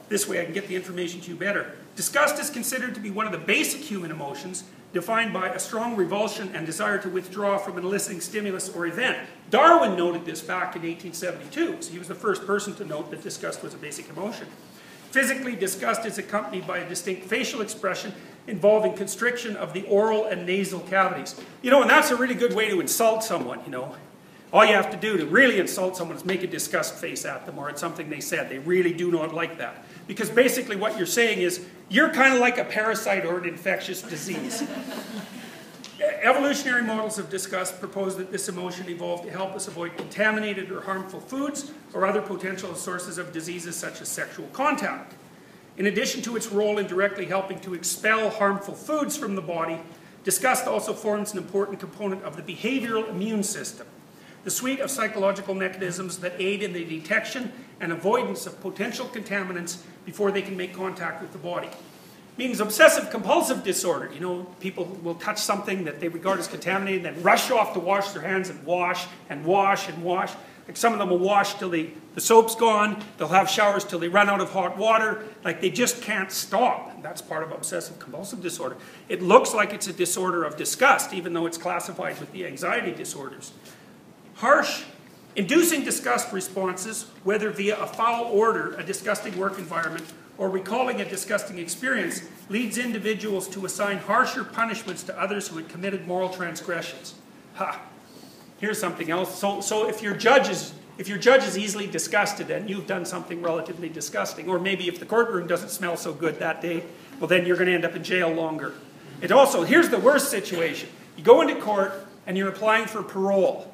this 0.09 0.27
way 0.27 0.41
I 0.41 0.45
can 0.45 0.55
get 0.55 0.67
the 0.67 0.77
information 0.77 1.21
to 1.21 1.31
you 1.31 1.37
better. 1.37 1.73
Disgust 1.95 2.41
is 2.41 2.49
considered 2.49 2.95
to 2.95 3.01
be 3.01 3.11
one 3.11 3.27
of 3.27 3.33
the 3.33 3.39
basic 3.39 3.83
human 3.83 4.11
emotions, 4.11 4.65
defined 4.95 5.35
by 5.35 5.49
a 5.49 5.59
strong 5.59 5.95
revulsion 5.95 6.55
and 6.55 6.65
desire 6.65 6.97
to 6.99 7.11
withdraw 7.11 7.59
from 7.59 7.77
an 7.77 7.85
eliciting 7.85 8.23
stimulus 8.23 8.71
or 8.71 8.87
event. 8.87 9.19
Darwin 9.51 9.95
noted 9.95 10.25
this 10.25 10.41
back 10.41 10.75
in 10.75 10.83
1872, 10.83 11.83
so 11.83 11.93
he 11.93 11.99
was 11.99 12.09
the 12.09 12.15
first 12.15 12.47
person 12.47 12.75
to 12.77 12.85
note 12.87 13.11
that 13.11 13.23
disgust 13.23 13.63
was 13.63 13.75
a 13.75 13.79
basic 13.79 14.09
emotion. 14.09 14.47
Physically, 15.13 15.55
disgust 15.55 16.07
is 16.07 16.17
accompanied 16.17 16.67
by 16.67 16.79
a 16.79 16.89
distinct 16.89 17.25
facial 17.25 17.61
expression 17.61 18.15
involving 18.47 18.95
constriction 18.95 19.57
of 19.57 19.75
the 19.75 19.83
oral 19.83 20.25
and 20.25 20.47
nasal 20.47 20.81
cavities. 20.81 21.39
You 21.61 21.71
know, 21.71 21.83
and 21.83 21.91
that's 21.91 22.11
a 22.11 22.17
really 22.17 22.35
good 22.35 22.55
way 22.55 22.71
to 22.71 22.81
insult 22.81 23.23
someone, 23.23 23.61
you 23.67 23.71
know. 23.71 23.95
All 24.55 24.65
you 24.65 24.73
have 24.73 24.91
to 24.91 24.97
do 24.97 25.19
to 25.19 25.27
really 25.27 25.61
insult 25.61 25.99
someone 25.99 26.17
is 26.17 26.25
make 26.25 26.43
a 26.43 26.47
disgust 26.47 26.95
face 26.95 27.27
at 27.27 27.45
them 27.45 27.59
or 27.59 27.69
at 27.69 27.79
something 27.79 28.09
they 28.09 28.21
said. 28.21 28.49
They 28.49 28.59
really 28.59 28.95
do 28.95 29.11
not 29.11 29.35
like 29.35 29.59
that. 29.59 29.85
Because 30.07 30.31
basically 30.31 30.77
what 30.77 30.97
you're 30.97 31.07
saying 31.07 31.41
is, 31.41 31.63
you're 31.91 32.09
kind 32.09 32.33
of 32.33 32.41
like 32.41 32.57
a 32.57 32.65
parasite 32.65 33.27
or 33.27 33.39
an 33.39 33.47
infectious 33.47 34.01
disease. 34.01 34.63
Evolutionary 36.23 36.83
models 36.83 37.19
of 37.19 37.31
disgust 37.31 37.79
propose 37.81 38.17
that 38.17 38.31
this 38.31 38.49
emotion 38.49 38.89
evolved 38.89 39.25
to 39.25 39.31
help 39.31 39.55
us 39.55 39.69
avoid 39.69 39.97
contaminated 39.97 40.71
or 40.71 40.81
harmful 40.81 41.21
foods 41.21 41.73
or 41.95 42.07
other 42.07 42.23
potential 42.23 42.75
sources 42.75 43.19
of 43.19 43.33
diseases 43.33 43.77
such 43.77 44.01
as 44.01 44.09
sexual 44.09 44.47
contact. 44.53 45.15
In 45.77 45.87
addition 45.87 46.23
to 46.23 46.37
its 46.37 46.49
role 46.49 46.79
in 46.79 46.87
directly 46.87 47.27
helping 47.27 47.59
to 47.61 47.75
expel 47.75 48.31
harmful 48.31 48.75
foods 48.75 49.17
from 49.17 49.35
the 49.35 49.43
body, 49.43 49.81
disgust 50.25 50.67
also 50.67 50.93
forms 50.93 51.33
an 51.33 51.39
important 51.39 51.81
component 51.81 52.23
of 52.23 52.37
the 52.37 52.43
behavioral 52.43 53.09
immune 53.09 53.43
system 53.43 53.87
the 54.45 54.51
suite 54.51 54.81
of 54.81 54.91
psychological 54.91 55.55
mechanisms 55.55 56.19
that 56.19 56.33
aid 56.39 56.63
in 56.63 56.73
the 56.73 56.85
detection 56.85 57.53
and 57.81 57.93
avoidance 57.93 58.47
of 58.47 58.61
potential 58.61 59.07
contaminants 59.07 59.83
before 60.05 60.33
they 60.33 60.43
can 60.43 60.57
make 60.57 60.75
contact 60.75 61.23
with 61.23 61.33
the 61.33 61.39
body. 61.39 61.69
Means 62.37 62.61
obsessive 62.61 63.11
compulsive 63.11 63.63
disorder. 63.63 64.11
You 64.13 64.21
know, 64.21 64.45
people 64.59 64.85
will 65.03 65.17
touch 65.17 65.39
something 65.39 65.85
that 65.85 66.01
they 66.01 66.09
regard 66.09 66.39
as 66.39 66.49
contaminated, 66.49 67.05
then 67.05 67.23
rush 67.23 67.51
off 67.51 67.75
to 67.75 67.79
wash 67.79 68.11
their 68.13 68.23
hands 68.23 68.49
and 68.49 68.65
wash 68.65 69.07
and 69.29 69.45
wash 69.45 69.89
and 69.89 70.03
wash. 70.03 70.33
Like 70.67 70.77
some 70.77 70.93
of 70.93 70.99
them 70.99 71.11
will 71.11 71.19
wash 71.19 71.55
till 71.55 71.71
the, 71.71 71.91
the 72.15 72.21
soap's 72.21 72.55
gone, 72.55 73.03
they'll 73.19 73.29
have 73.29 73.51
showers 73.51 73.85
till 73.85 73.99
they 73.99 74.09
run 74.09 74.31
out 74.31 74.41
of 74.41 74.51
hot 74.51 74.79
water. 74.79 75.25
Like 75.45 75.61
they 75.61 75.71
just 75.71 76.01
can't 76.03 76.31
stop. 76.31 76.95
And 76.95 77.03
that's 77.03 77.21
part 77.21 77.43
of 77.43 77.51
obsessive 77.51 77.99
compulsive 77.99 78.41
disorder. 78.41 78.77
It 79.09 79.23
looks 79.23 79.55
like 79.55 79.73
it's 79.73 79.89
a 79.89 79.93
disorder 79.93 80.45
of 80.45 80.57
disgust, 80.57 81.13
even 81.13 81.33
though 81.33 81.47
it's 81.47 81.59
classified 81.59 82.19
with 82.21 82.33
the 82.33 82.47
anxiety 82.47 82.93
disorders. 82.93 83.53
Harsh, 84.37 84.85
inducing 85.35 85.85
disgust 85.85 86.33
responses, 86.33 87.07
whether 87.25 87.51
via 87.51 87.77
a 87.79 87.87
foul 87.87 88.27
order, 88.27 88.75
a 88.77 88.85
disgusting 88.85 89.37
work 89.37 89.59
environment, 89.59 90.05
or 90.39 90.49
recalling 90.49 91.01
a 91.01 91.05
disgusting 91.09 91.59
experience, 91.59 92.23
leads 92.49 92.79
individuals 92.79 93.49
to 93.49 93.65
assign 93.65 93.99
harsher 93.99 94.45
punishments 94.45 95.03
to 95.05 95.21
others 95.21 95.49
who 95.49 95.57
had 95.57 95.69
committed 95.69 96.07
moral 96.07 96.29
transgressions. 96.29 97.15
Ha! 97.55 97.81
Here's 98.59 98.79
something 98.79 99.11
else. 99.11 99.39
So, 99.39 99.61
so 99.61 99.89
if 99.89 100.03
your 100.03 100.15
judge 100.15 100.49
is 100.49 100.75
if 100.99 101.09
your 101.09 101.17
judge 101.17 101.43
is 101.43 101.57
easily 101.57 101.87
disgusted 101.87 102.51
and 102.51 102.69
you've 102.69 102.87
done 102.87 103.07
something 103.07 103.41
relatively 103.41 103.89
disgusting, 103.89 104.49
or 104.49 104.59
maybe 104.59 104.89
if 104.89 105.01
the 105.01 105.07
courtroom 105.07 105.47
doesn't 105.47 105.71
smell 105.71 105.97
so 105.97 106.13
good 106.13 106.39
that 106.39 106.61
day, 106.61 106.85
well 107.19 107.27
then 107.27 107.47
you're 107.47 107.57
going 107.57 107.67
to 107.67 107.75
end 107.75 107.87
up 107.87 107.97
in 107.97 108.05
jail 108.05 108.31
longer. 108.31 108.75
It 109.23 109.33
also, 109.33 109.65
here's 109.65 109.89
the 109.89 109.99
worst 109.99 110.31
situation. 110.31 110.91
You 111.17 111.25
go 111.25 111.41
into 111.41 111.57
court 111.57 112.07
and 112.27 112.37
you're 112.37 112.51
applying 112.51 112.87
for 112.87 113.03
parole 113.03 113.73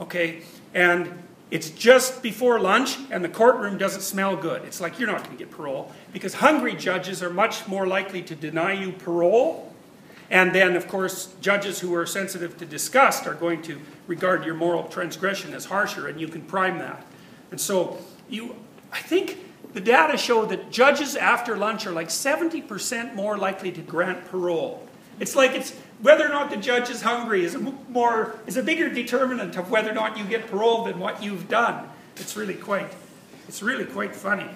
okay? 0.00 0.42
And 0.74 1.22
it's 1.50 1.70
just 1.70 2.22
before 2.22 2.58
lunch 2.58 2.98
and 3.10 3.24
the 3.24 3.28
courtroom 3.28 3.78
doesn't 3.78 4.00
smell 4.00 4.36
good. 4.36 4.64
It's 4.64 4.80
like 4.80 4.98
you're 4.98 5.10
not 5.10 5.24
going 5.24 5.36
to 5.36 5.44
get 5.44 5.50
parole 5.50 5.92
because 6.12 6.34
hungry 6.34 6.74
judges 6.74 7.22
are 7.22 7.30
much 7.30 7.68
more 7.68 7.86
likely 7.86 8.22
to 8.22 8.34
deny 8.34 8.72
you 8.72 8.92
parole. 8.92 9.72
And 10.28 10.52
then, 10.52 10.74
of 10.74 10.88
course, 10.88 11.34
judges 11.40 11.78
who 11.78 11.94
are 11.94 12.04
sensitive 12.04 12.58
to 12.58 12.66
disgust 12.66 13.28
are 13.28 13.34
going 13.34 13.62
to 13.62 13.80
regard 14.08 14.44
your 14.44 14.54
moral 14.54 14.84
transgression 14.88 15.54
as 15.54 15.66
harsher, 15.66 16.08
and 16.08 16.20
you 16.20 16.26
can 16.26 16.42
prime 16.42 16.78
that. 16.78 17.06
And 17.52 17.60
so, 17.60 17.98
you, 18.28 18.56
I 18.92 18.98
think 18.98 19.38
the 19.72 19.80
data 19.80 20.16
show 20.16 20.44
that 20.46 20.72
judges 20.72 21.14
after 21.14 21.56
lunch 21.56 21.86
are 21.86 21.92
like 21.92 22.08
70% 22.08 23.14
more 23.14 23.38
likely 23.38 23.70
to 23.70 23.80
grant 23.82 24.24
parole. 24.24 24.88
It's 25.20 25.36
like 25.36 25.52
it's 25.52 25.74
whether 26.02 26.26
or 26.26 26.28
not 26.28 26.50
the 26.50 26.56
judge 26.56 26.90
is 26.90 27.02
hungry 27.02 27.44
is 27.44 27.54
a 27.54 27.58
more 27.58 28.38
is 28.46 28.56
a 28.56 28.62
bigger 28.62 28.88
determinant 28.88 29.56
of 29.56 29.70
whether 29.70 29.90
or 29.90 29.94
not 29.94 30.18
you 30.18 30.24
get 30.24 30.48
parole 30.48 30.84
than 30.84 30.98
what 30.98 31.22
you've 31.22 31.48
done. 31.48 31.88
It's 32.16 32.36
really 32.36 32.54
quite 32.54 32.92
it's 33.48 33.62
really 33.62 33.84
quite 33.84 34.14
funny. 34.14 34.48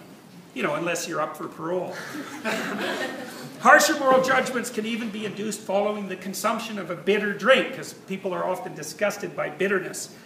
You 0.54 0.64
know, 0.64 0.74
unless 0.74 1.08
you're 1.08 1.20
up 1.20 1.36
for 1.36 1.46
parole. 1.46 1.94
Harsher 3.60 3.98
moral 3.98 4.22
judgments 4.22 4.70
can 4.70 4.86
even 4.86 5.10
be 5.10 5.26
induced 5.26 5.60
following 5.60 6.08
the 6.08 6.16
consumption 6.16 6.78
of 6.78 6.90
a 6.90 6.96
bitter 6.96 7.32
drink, 7.32 7.70
because 7.70 7.92
people 7.92 8.32
are 8.32 8.44
often 8.44 8.74
disgusted 8.74 9.36
by 9.36 9.50
bitterness. 9.50 10.16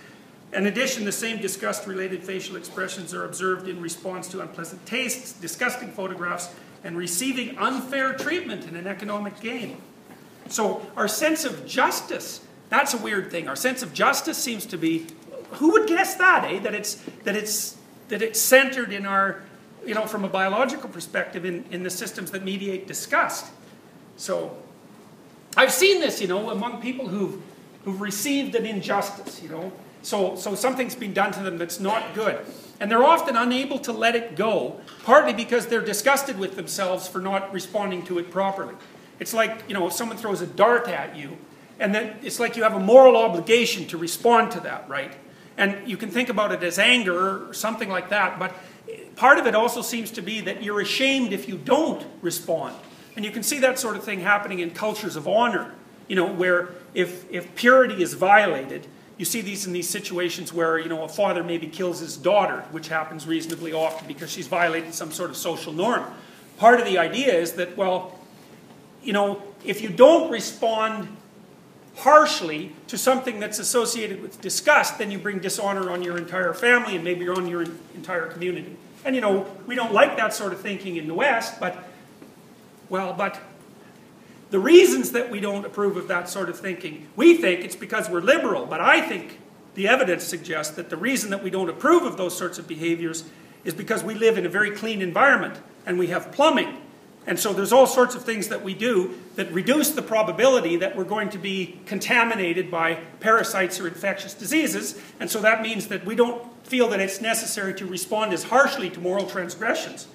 In 0.52 0.66
addition, 0.66 1.04
the 1.04 1.12
same 1.12 1.40
disgust-related 1.40 2.22
facial 2.22 2.54
expressions 2.54 3.12
are 3.12 3.24
observed 3.24 3.66
in 3.66 3.82
response 3.82 4.28
to 4.28 4.40
unpleasant 4.40 4.86
tastes, 4.86 5.32
disgusting 5.32 5.90
photographs, 5.90 6.54
and 6.84 6.96
receiving 6.96 7.58
unfair 7.58 8.12
treatment 8.12 8.68
in 8.68 8.76
an 8.76 8.86
economic 8.86 9.40
game. 9.40 9.78
So 10.48 10.86
our 10.96 11.08
sense 11.08 11.44
of 11.44 11.66
justice, 11.66 12.40
that's 12.68 12.94
a 12.94 12.98
weird 12.98 13.30
thing. 13.30 13.48
Our 13.48 13.56
sense 13.56 13.82
of 13.82 13.92
justice 13.92 14.38
seems 14.38 14.66
to 14.66 14.76
be, 14.76 15.06
who 15.52 15.72
would 15.72 15.86
guess 15.88 16.16
that, 16.16 16.44
eh? 16.44 16.58
That 16.60 16.74
it's, 16.74 16.94
that 17.24 17.36
it's, 17.36 17.76
that 18.08 18.22
it's 18.22 18.40
centered 18.40 18.92
in 18.92 19.06
our, 19.06 19.42
you 19.86 19.94
know, 19.94 20.06
from 20.06 20.24
a 20.24 20.28
biological 20.28 20.88
perspective 20.88 21.44
in, 21.44 21.64
in 21.70 21.82
the 21.82 21.90
systems 21.90 22.30
that 22.32 22.44
mediate 22.44 22.86
disgust. 22.86 23.46
So 24.16 24.56
I've 25.56 25.72
seen 25.72 26.00
this, 26.00 26.20
you 26.20 26.28
know, 26.28 26.50
among 26.50 26.80
people 26.80 27.08
who've, 27.08 27.40
who've 27.84 28.00
received 28.00 28.54
an 28.54 28.66
injustice, 28.66 29.42
you 29.42 29.48
know. 29.48 29.72
So, 30.02 30.36
so 30.36 30.54
something's 30.54 30.94
been 30.94 31.14
done 31.14 31.32
to 31.32 31.42
them 31.42 31.56
that's 31.56 31.80
not 31.80 32.14
good. 32.14 32.44
And 32.80 32.90
they're 32.90 33.04
often 33.04 33.36
unable 33.36 33.78
to 33.80 33.92
let 33.92 34.14
it 34.16 34.36
go, 34.36 34.80
partly 35.04 35.32
because 35.32 35.68
they're 35.68 35.80
disgusted 35.84 36.38
with 36.38 36.56
themselves 36.56 37.08
for 37.08 37.20
not 37.20 37.52
responding 37.52 38.04
to 38.06 38.18
it 38.18 38.30
properly. 38.30 38.74
It's 39.20 39.34
like, 39.34 39.64
you 39.68 39.74
know, 39.74 39.86
if 39.86 39.92
someone 39.92 40.16
throws 40.16 40.40
a 40.40 40.46
dart 40.46 40.88
at 40.88 41.16
you, 41.16 41.36
and 41.78 41.94
then 41.94 42.16
it's 42.22 42.38
like 42.38 42.56
you 42.56 42.62
have 42.62 42.74
a 42.74 42.80
moral 42.80 43.16
obligation 43.16 43.86
to 43.88 43.98
respond 43.98 44.52
to 44.52 44.60
that, 44.60 44.88
right? 44.88 45.12
And 45.56 45.88
you 45.88 45.96
can 45.96 46.10
think 46.10 46.28
about 46.28 46.52
it 46.52 46.62
as 46.62 46.78
anger 46.78 47.48
or 47.48 47.54
something 47.54 47.88
like 47.88 48.10
that, 48.10 48.38
but 48.38 48.54
part 49.16 49.38
of 49.38 49.46
it 49.46 49.54
also 49.54 49.82
seems 49.82 50.10
to 50.12 50.22
be 50.22 50.40
that 50.42 50.62
you're 50.62 50.80
ashamed 50.80 51.32
if 51.32 51.48
you 51.48 51.56
don't 51.56 52.04
respond. 52.22 52.74
And 53.16 53.24
you 53.24 53.30
can 53.30 53.42
see 53.42 53.60
that 53.60 53.78
sort 53.78 53.96
of 53.96 54.04
thing 54.04 54.20
happening 54.20 54.58
in 54.58 54.70
cultures 54.70 55.14
of 55.16 55.28
honor, 55.28 55.72
you 56.08 56.16
know, 56.16 56.26
where 56.26 56.70
if, 56.94 57.30
if 57.30 57.54
purity 57.54 58.02
is 58.02 58.14
violated, 58.14 58.86
you 59.16 59.24
see 59.24 59.40
these 59.40 59.66
in 59.66 59.72
these 59.72 59.88
situations 59.88 60.52
where, 60.52 60.78
you 60.78 60.88
know, 60.88 61.04
a 61.04 61.08
father 61.08 61.44
maybe 61.44 61.68
kills 61.68 62.00
his 62.00 62.16
daughter, 62.16 62.64
which 62.72 62.88
happens 62.88 63.26
reasonably 63.26 63.72
often 63.72 64.08
because 64.08 64.30
she's 64.30 64.48
violated 64.48 64.92
some 64.92 65.12
sort 65.12 65.30
of 65.30 65.36
social 65.36 65.72
norm. 65.72 66.04
Part 66.56 66.80
of 66.80 66.86
the 66.86 66.98
idea 66.98 67.32
is 67.32 67.52
that, 67.52 67.76
well, 67.76 68.13
you 69.04 69.12
know, 69.12 69.42
if 69.64 69.80
you 69.82 69.88
don't 69.88 70.30
respond 70.30 71.08
harshly 71.96 72.72
to 72.88 72.98
something 72.98 73.38
that's 73.38 73.58
associated 73.58 74.20
with 74.20 74.40
disgust, 74.40 74.98
then 74.98 75.10
you 75.10 75.18
bring 75.18 75.38
dishonor 75.38 75.90
on 75.90 76.02
your 76.02 76.18
entire 76.18 76.52
family 76.52 76.96
and 76.96 77.04
maybe 77.04 77.28
on 77.28 77.46
your 77.46 77.64
entire 77.94 78.26
community. 78.26 78.76
And 79.04 79.14
you 79.14 79.20
know, 79.20 79.46
we 79.66 79.74
don't 79.74 79.92
like 79.92 80.16
that 80.16 80.34
sort 80.34 80.52
of 80.52 80.60
thinking 80.60 80.96
in 80.96 81.06
the 81.06 81.14
West, 81.14 81.60
but, 81.60 81.76
well, 82.88 83.12
but 83.12 83.40
the 84.50 84.58
reasons 84.58 85.12
that 85.12 85.30
we 85.30 85.40
don't 85.40 85.64
approve 85.64 85.96
of 85.96 86.08
that 86.08 86.28
sort 86.28 86.48
of 86.48 86.58
thinking, 86.58 87.06
we 87.16 87.36
think 87.36 87.64
it's 87.64 87.76
because 87.76 88.08
we're 88.08 88.20
liberal, 88.20 88.66
but 88.66 88.80
I 88.80 89.00
think 89.00 89.38
the 89.74 89.88
evidence 89.88 90.24
suggests 90.24 90.74
that 90.76 90.90
the 90.90 90.96
reason 90.96 91.30
that 91.30 91.42
we 91.42 91.50
don't 91.50 91.68
approve 91.68 92.04
of 92.04 92.16
those 92.16 92.36
sorts 92.36 92.58
of 92.58 92.66
behaviors 92.66 93.24
is 93.64 93.74
because 93.74 94.04
we 94.04 94.14
live 94.14 94.38
in 94.38 94.46
a 94.46 94.48
very 94.48 94.70
clean 94.70 95.02
environment 95.02 95.60
and 95.86 95.98
we 95.98 96.08
have 96.08 96.32
plumbing 96.32 96.76
and 97.26 97.38
so 97.38 97.52
there's 97.52 97.72
all 97.72 97.86
sorts 97.86 98.14
of 98.14 98.22
things 98.24 98.48
that 98.48 98.62
we 98.62 98.74
do 98.74 99.14
that 99.36 99.50
reduce 99.50 99.90
the 99.90 100.02
probability 100.02 100.76
that 100.76 100.94
we're 100.94 101.04
going 101.04 101.30
to 101.30 101.38
be 101.38 101.80
contaminated 101.86 102.70
by 102.70 102.98
parasites 103.20 103.80
or 103.80 103.88
infectious 103.88 104.34
diseases. 104.34 105.00
And 105.20 105.30
so 105.30 105.40
that 105.40 105.62
means 105.62 105.88
that 105.88 106.04
we 106.04 106.14
don't 106.14 106.44
feel 106.66 106.88
that 106.88 107.00
it's 107.00 107.22
necessary 107.22 107.72
to 107.74 107.86
respond 107.86 108.34
as 108.34 108.44
harshly 108.44 108.90
to 108.90 109.00
moral 109.00 109.26
transgressions. 109.26 110.06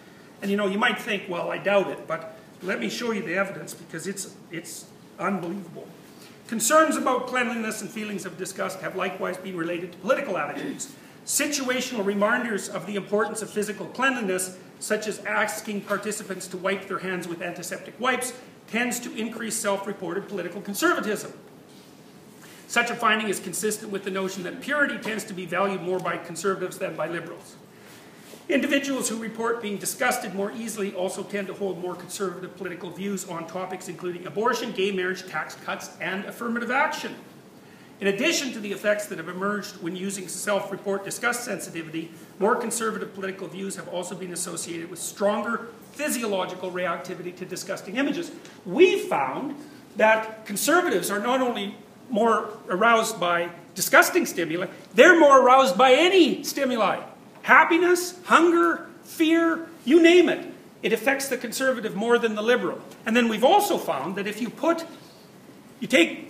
And 0.42 0.52
you 0.52 0.58
know, 0.58 0.68
you 0.68 0.78
might 0.78 1.02
think, 1.02 1.24
well, 1.28 1.50
I 1.50 1.58
doubt 1.58 1.90
it, 1.90 2.08
but 2.08 2.38
let 2.62 2.80
me 2.80 2.90
show 2.90 3.12
you 3.12 3.24
the 3.24 3.36
evidence 3.36 3.74
because 3.74 4.06
it's, 4.06 4.36
it's 4.52 4.86
unbelievable. 5.18 5.88
Concerns 6.48 6.96
about 6.96 7.28
cleanliness 7.28 7.82
and 7.82 7.90
feelings 7.90 8.26
of 8.26 8.38
disgust 8.38 8.82
have 8.82 8.96
likewise 8.96 9.38
been 9.38 9.58
related 9.58 9.92
to 9.94 9.98
political 10.00 10.38
attitudes. 10.38 10.94
Situational 11.26 12.06
reminders 12.06 12.70
of 12.70 12.86
the 12.86 12.96
importance 12.96 13.42
of 13.42 13.50
physical 13.50 13.86
cleanliness 13.88 14.58
such 14.80 15.08
as 15.08 15.20
asking 15.26 15.82
participants 15.82 16.48
to 16.48 16.58
wipe 16.58 16.88
their 16.88 17.00
hands 17.00 17.28
with 17.28 17.42
antiseptic 17.42 18.00
wipes, 18.00 18.34
tends 18.68 19.00
to 19.00 19.16
increase 19.16 19.56
self-reported 19.56 20.28
political 20.28 20.62
conservatism. 20.62 21.34
Such 22.68 22.92
a 22.92 22.96
finding 22.96 23.30
is 23.30 23.40
consistent 23.40 23.92
with 23.92 24.04
the 24.04 24.12
notion 24.12 24.44
that 24.44 24.62
purity 24.62 24.98
tends 25.00 25.24
to 25.26 25.34
be 25.34 25.46
valued 25.46 25.82
more 25.82 26.00
by 26.00 26.18
conservatives 26.18 26.78
than 26.78 26.96
by 26.96 27.08
liberals. 27.08 27.56
Individuals 28.48 29.10
who 29.10 29.18
report 29.18 29.62
being 29.62 29.78
disgusted 29.78 30.34
more 30.34 30.52
easily 30.52 30.94
also 30.94 31.24
tend 31.24 31.48
to 31.48 31.54
hold 31.54 31.80
more 31.80 31.96
conservative 31.96 32.56
political 32.58 32.90
views 32.90 33.28
on 33.28 33.46
topics 33.48 33.88
including 33.88 34.26
abortion, 34.26 34.72
gay 34.72 34.92
marriage, 34.92 35.28
tax 35.28 35.56
cuts, 35.56 35.92
and 36.02 36.26
affirmative 36.26 36.72
action. 36.72 37.16
In 38.02 38.08
addition 38.08 38.54
to 38.54 38.62
the 38.62 38.72
effects 38.72 39.08
that 39.08 39.18
have 39.18 39.28
emerged 39.28 39.82
when 39.82 39.96
using 39.96 40.30
self-report 40.30 41.04
disgust 41.04 41.44
sensitivity, 41.44 42.12
more 42.40 42.56
conservative 42.56 43.14
political 43.14 43.48
views 43.48 43.76
have 43.76 43.90
also 43.90 44.16
been 44.16 44.32
associated 44.32 44.90
with 44.90 45.00
stronger 45.00 45.68
physiological 45.92 46.72
reactivity 46.72 47.36
to 47.36 47.46
disgusting 47.46 47.98
images. 47.98 48.32
We 48.66 49.00
found 49.00 49.58
that 49.98 50.46
conservatives 50.46 51.12
are 51.12 51.20
not 51.20 51.42
only 51.42 51.76
more 52.10 52.50
aroused 52.70 53.20
by 53.20 53.50
disgusting 53.76 54.26
stimuli, 54.26 54.68
they're 54.94 55.20
more 55.20 55.42
aroused 55.42 55.78
by 55.78 55.92
any 55.92 56.44
stimuli. 56.44 57.04
Happiness, 57.42 58.18
hunger, 58.24 58.88
fear, 59.04 59.68
you 59.84 60.02
name 60.02 60.30
it. 60.30 60.54
It 60.82 60.94
affects 60.94 61.28
the 61.28 61.36
conservative 61.36 61.96
more 61.96 62.18
than 62.18 62.36
the 62.36 62.42
liberal. 62.42 62.80
And 63.06 63.14
then 63.14 63.28
we've 63.28 63.44
also 63.44 63.78
found 63.78 64.16
that 64.16 64.26
if 64.26 64.42
you 64.42 64.50
put, 64.50 64.86
you 65.82 65.88
take 65.88 66.29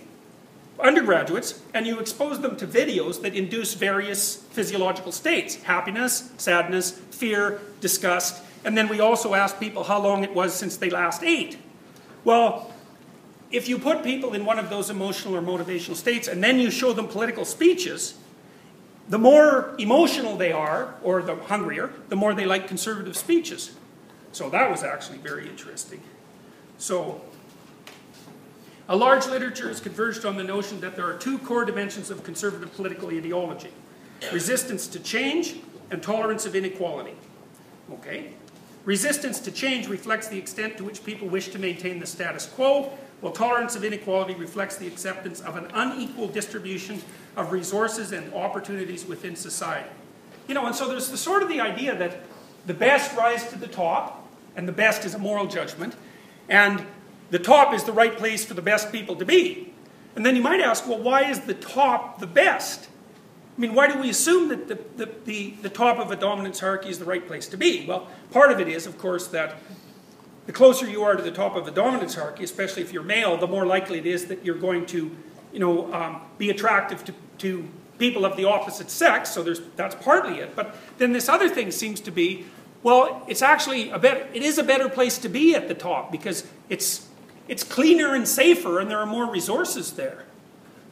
undergraduates 0.84 1.60
and 1.74 1.86
you 1.86 1.98
expose 1.98 2.40
them 2.40 2.56
to 2.56 2.66
videos 2.66 3.22
that 3.22 3.34
induce 3.34 3.74
various 3.74 4.36
physiological 4.36 5.12
states 5.12 5.56
happiness, 5.62 6.30
sadness, 6.36 6.92
fear, 7.10 7.60
disgust. 7.80 8.42
And 8.64 8.76
then 8.76 8.88
we 8.88 9.00
also 9.00 9.34
ask 9.34 9.58
people 9.58 9.84
how 9.84 10.00
long 10.02 10.24
it 10.24 10.34
was 10.34 10.54
since 10.54 10.76
they 10.76 10.90
last 10.90 11.22
ate. 11.22 11.58
Well, 12.24 12.72
if 13.50 13.68
you 13.68 13.78
put 13.78 14.02
people 14.02 14.34
in 14.34 14.44
one 14.44 14.58
of 14.58 14.70
those 14.70 14.90
emotional 14.90 15.36
or 15.36 15.42
motivational 15.42 15.96
states 15.96 16.28
and 16.28 16.42
then 16.42 16.58
you 16.58 16.70
show 16.70 16.92
them 16.92 17.08
political 17.08 17.44
speeches, 17.44 18.14
the 19.08 19.18
more 19.18 19.74
emotional 19.78 20.36
they 20.36 20.52
are, 20.52 20.94
or 21.02 21.20
the 21.20 21.34
hungrier, 21.34 21.90
the 22.08 22.16
more 22.16 22.32
they 22.32 22.46
like 22.46 22.68
conservative 22.68 23.16
speeches. 23.16 23.74
So 24.30 24.48
that 24.50 24.70
was 24.70 24.84
actually 24.84 25.18
very 25.18 25.48
interesting. 25.48 26.00
So 26.78 27.20
a 28.90 28.96
large 28.96 29.26
literature 29.28 29.68
has 29.68 29.80
converged 29.80 30.24
on 30.24 30.36
the 30.36 30.42
notion 30.42 30.80
that 30.80 30.96
there 30.96 31.06
are 31.06 31.16
two 31.16 31.38
core 31.38 31.64
dimensions 31.64 32.10
of 32.10 32.24
conservative 32.24 32.74
political 32.74 33.08
ideology. 33.08 33.70
Resistance 34.32 34.88
to 34.88 34.98
change 34.98 35.54
and 35.92 36.02
tolerance 36.02 36.44
of 36.44 36.56
inequality. 36.56 37.14
Okay? 37.92 38.32
Resistance 38.84 39.38
to 39.40 39.52
change 39.52 39.86
reflects 39.86 40.26
the 40.26 40.36
extent 40.36 40.76
to 40.76 40.84
which 40.84 41.04
people 41.04 41.28
wish 41.28 41.48
to 41.48 41.58
maintain 41.58 42.00
the 42.00 42.06
status 42.06 42.46
quo, 42.46 42.90
while 43.20 43.32
tolerance 43.32 43.76
of 43.76 43.84
inequality 43.84 44.34
reflects 44.34 44.76
the 44.76 44.88
acceptance 44.88 45.40
of 45.40 45.56
an 45.56 45.68
unequal 45.72 46.26
distribution 46.26 47.00
of 47.36 47.52
resources 47.52 48.10
and 48.10 48.34
opportunities 48.34 49.06
within 49.06 49.36
society. 49.36 49.88
You 50.48 50.54
know, 50.54 50.66
and 50.66 50.74
so 50.74 50.88
there's 50.88 51.10
the 51.10 51.16
sort 51.16 51.44
of 51.44 51.48
the 51.48 51.60
idea 51.60 51.94
that 51.96 52.22
the 52.66 52.74
best 52.74 53.16
rise 53.16 53.48
to 53.50 53.58
the 53.58 53.68
top, 53.68 54.28
and 54.56 54.66
the 54.66 54.72
best 54.72 55.04
is 55.04 55.14
a 55.14 55.18
moral 55.18 55.46
judgment, 55.46 55.94
and 56.48 56.84
the 57.30 57.38
top 57.38 57.72
is 57.72 57.84
the 57.84 57.92
right 57.92 58.16
place 58.16 58.44
for 58.44 58.54
the 58.54 58.62
best 58.62 58.92
people 58.92 59.16
to 59.16 59.24
be. 59.24 59.72
And 60.16 60.26
then 60.26 60.36
you 60.36 60.42
might 60.42 60.60
ask, 60.60 60.86
well, 60.86 60.98
why 60.98 61.30
is 61.30 61.40
the 61.40 61.54
top 61.54 62.18
the 62.18 62.26
best? 62.26 62.88
I 63.56 63.60
mean, 63.60 63.74
why 63.74 63.92
do 63.92 63.98
we 63.98 64.10
assume 64.10 64.48
that 64.48 64.68
the, 64.68 64.78
the, 64.96 65.12
the, 65.24 65.50
the 65.62 65.68
top 65.68 65.98
of 65.98 66.10
a 66.10 66.16
dominance 66.16 66.60
hierarchy 66.60 66.88
is 66.88 66.98
the 66.98 67.04
right 67.04 67.26
place 67.26 67.46
to 67.48 67.56
be? 67.56 67.86
Well, 67.86 68.08
part 68.30 68.50
of 68.50 68.60
it 68.60 68.68
is, 68.68 68.86
of 68.86 68.98
course, 68.98 69.28
that 69.28 69.56
the 70.46 70.52
closer 70.52 70.88
you 70.88 71.02
are 71.04 71.14
to 71.14 71.22
the 71.22 71.30
top 71.30 71.54
of 71.54 71.68
a 71.68 71.70
dominance 71.70 72.14
hierarchy, 72.14 72.42
especially 72.42 72.82
if 72.82 72.92
you're 72.92 73.02
male, 73.02 73.36
the 73.36 73.46
more 73.46 73.66
likely 73.66 73.98
it 73.98 74.06
is 74.06 74.26
that 74.26 74.44
you're 74.44 74.58
going 74.58 74.86
to, 74.86 75.14
you 75.52 75.60
know, 75.60 75.92
um, 75.92 76.22
be 76.38 76.50
attractive 76.50 77.04
to, 77.04 77.14
to 77.38 77.68
people 77.98 78.24
of 78.24 78.36
the 78.36 78.46
opposite 78.46 78.90
sex. 78.90 79.30
So 79.30 79.42
there's, 79.42 79.60
that's 79.76 79.94
partly 79.94 80.38
it. 80.38 80.56
But 80.56 80.74
then 80.98 81.12
this 81.12 81.28
other 81.28 81.48
thing 81.48 81.70
seems 81.70 82.00
to 82.00 82.10
be, 82.10 82.46
well, 82.82 83.22
it's 83.28 83.42
actually 83.42 83.90
a 83.90 83.98
better, 83.98 84.26
it 84.32 84.42
is 84.42 84.58
a 84.58 84.64
better 84.64 84.88
place 84.88 85.18
to 85.18 85.28
be 85.28 85.54
at 85.54 85.68
the 85.68 85.74
top 85.74 86.10
because 86.10 86.46
it's 86.68 87.09
it's 87.50 87.64
cleaner 87.64 88.14
and 88.14 88.26
safer 88.28 88.78
and 88.78 88.88
there 88.88 89.00
are 89.00 89.06
more 89.06 89.28
resources 89.28 89.94
there. 89.94 90.22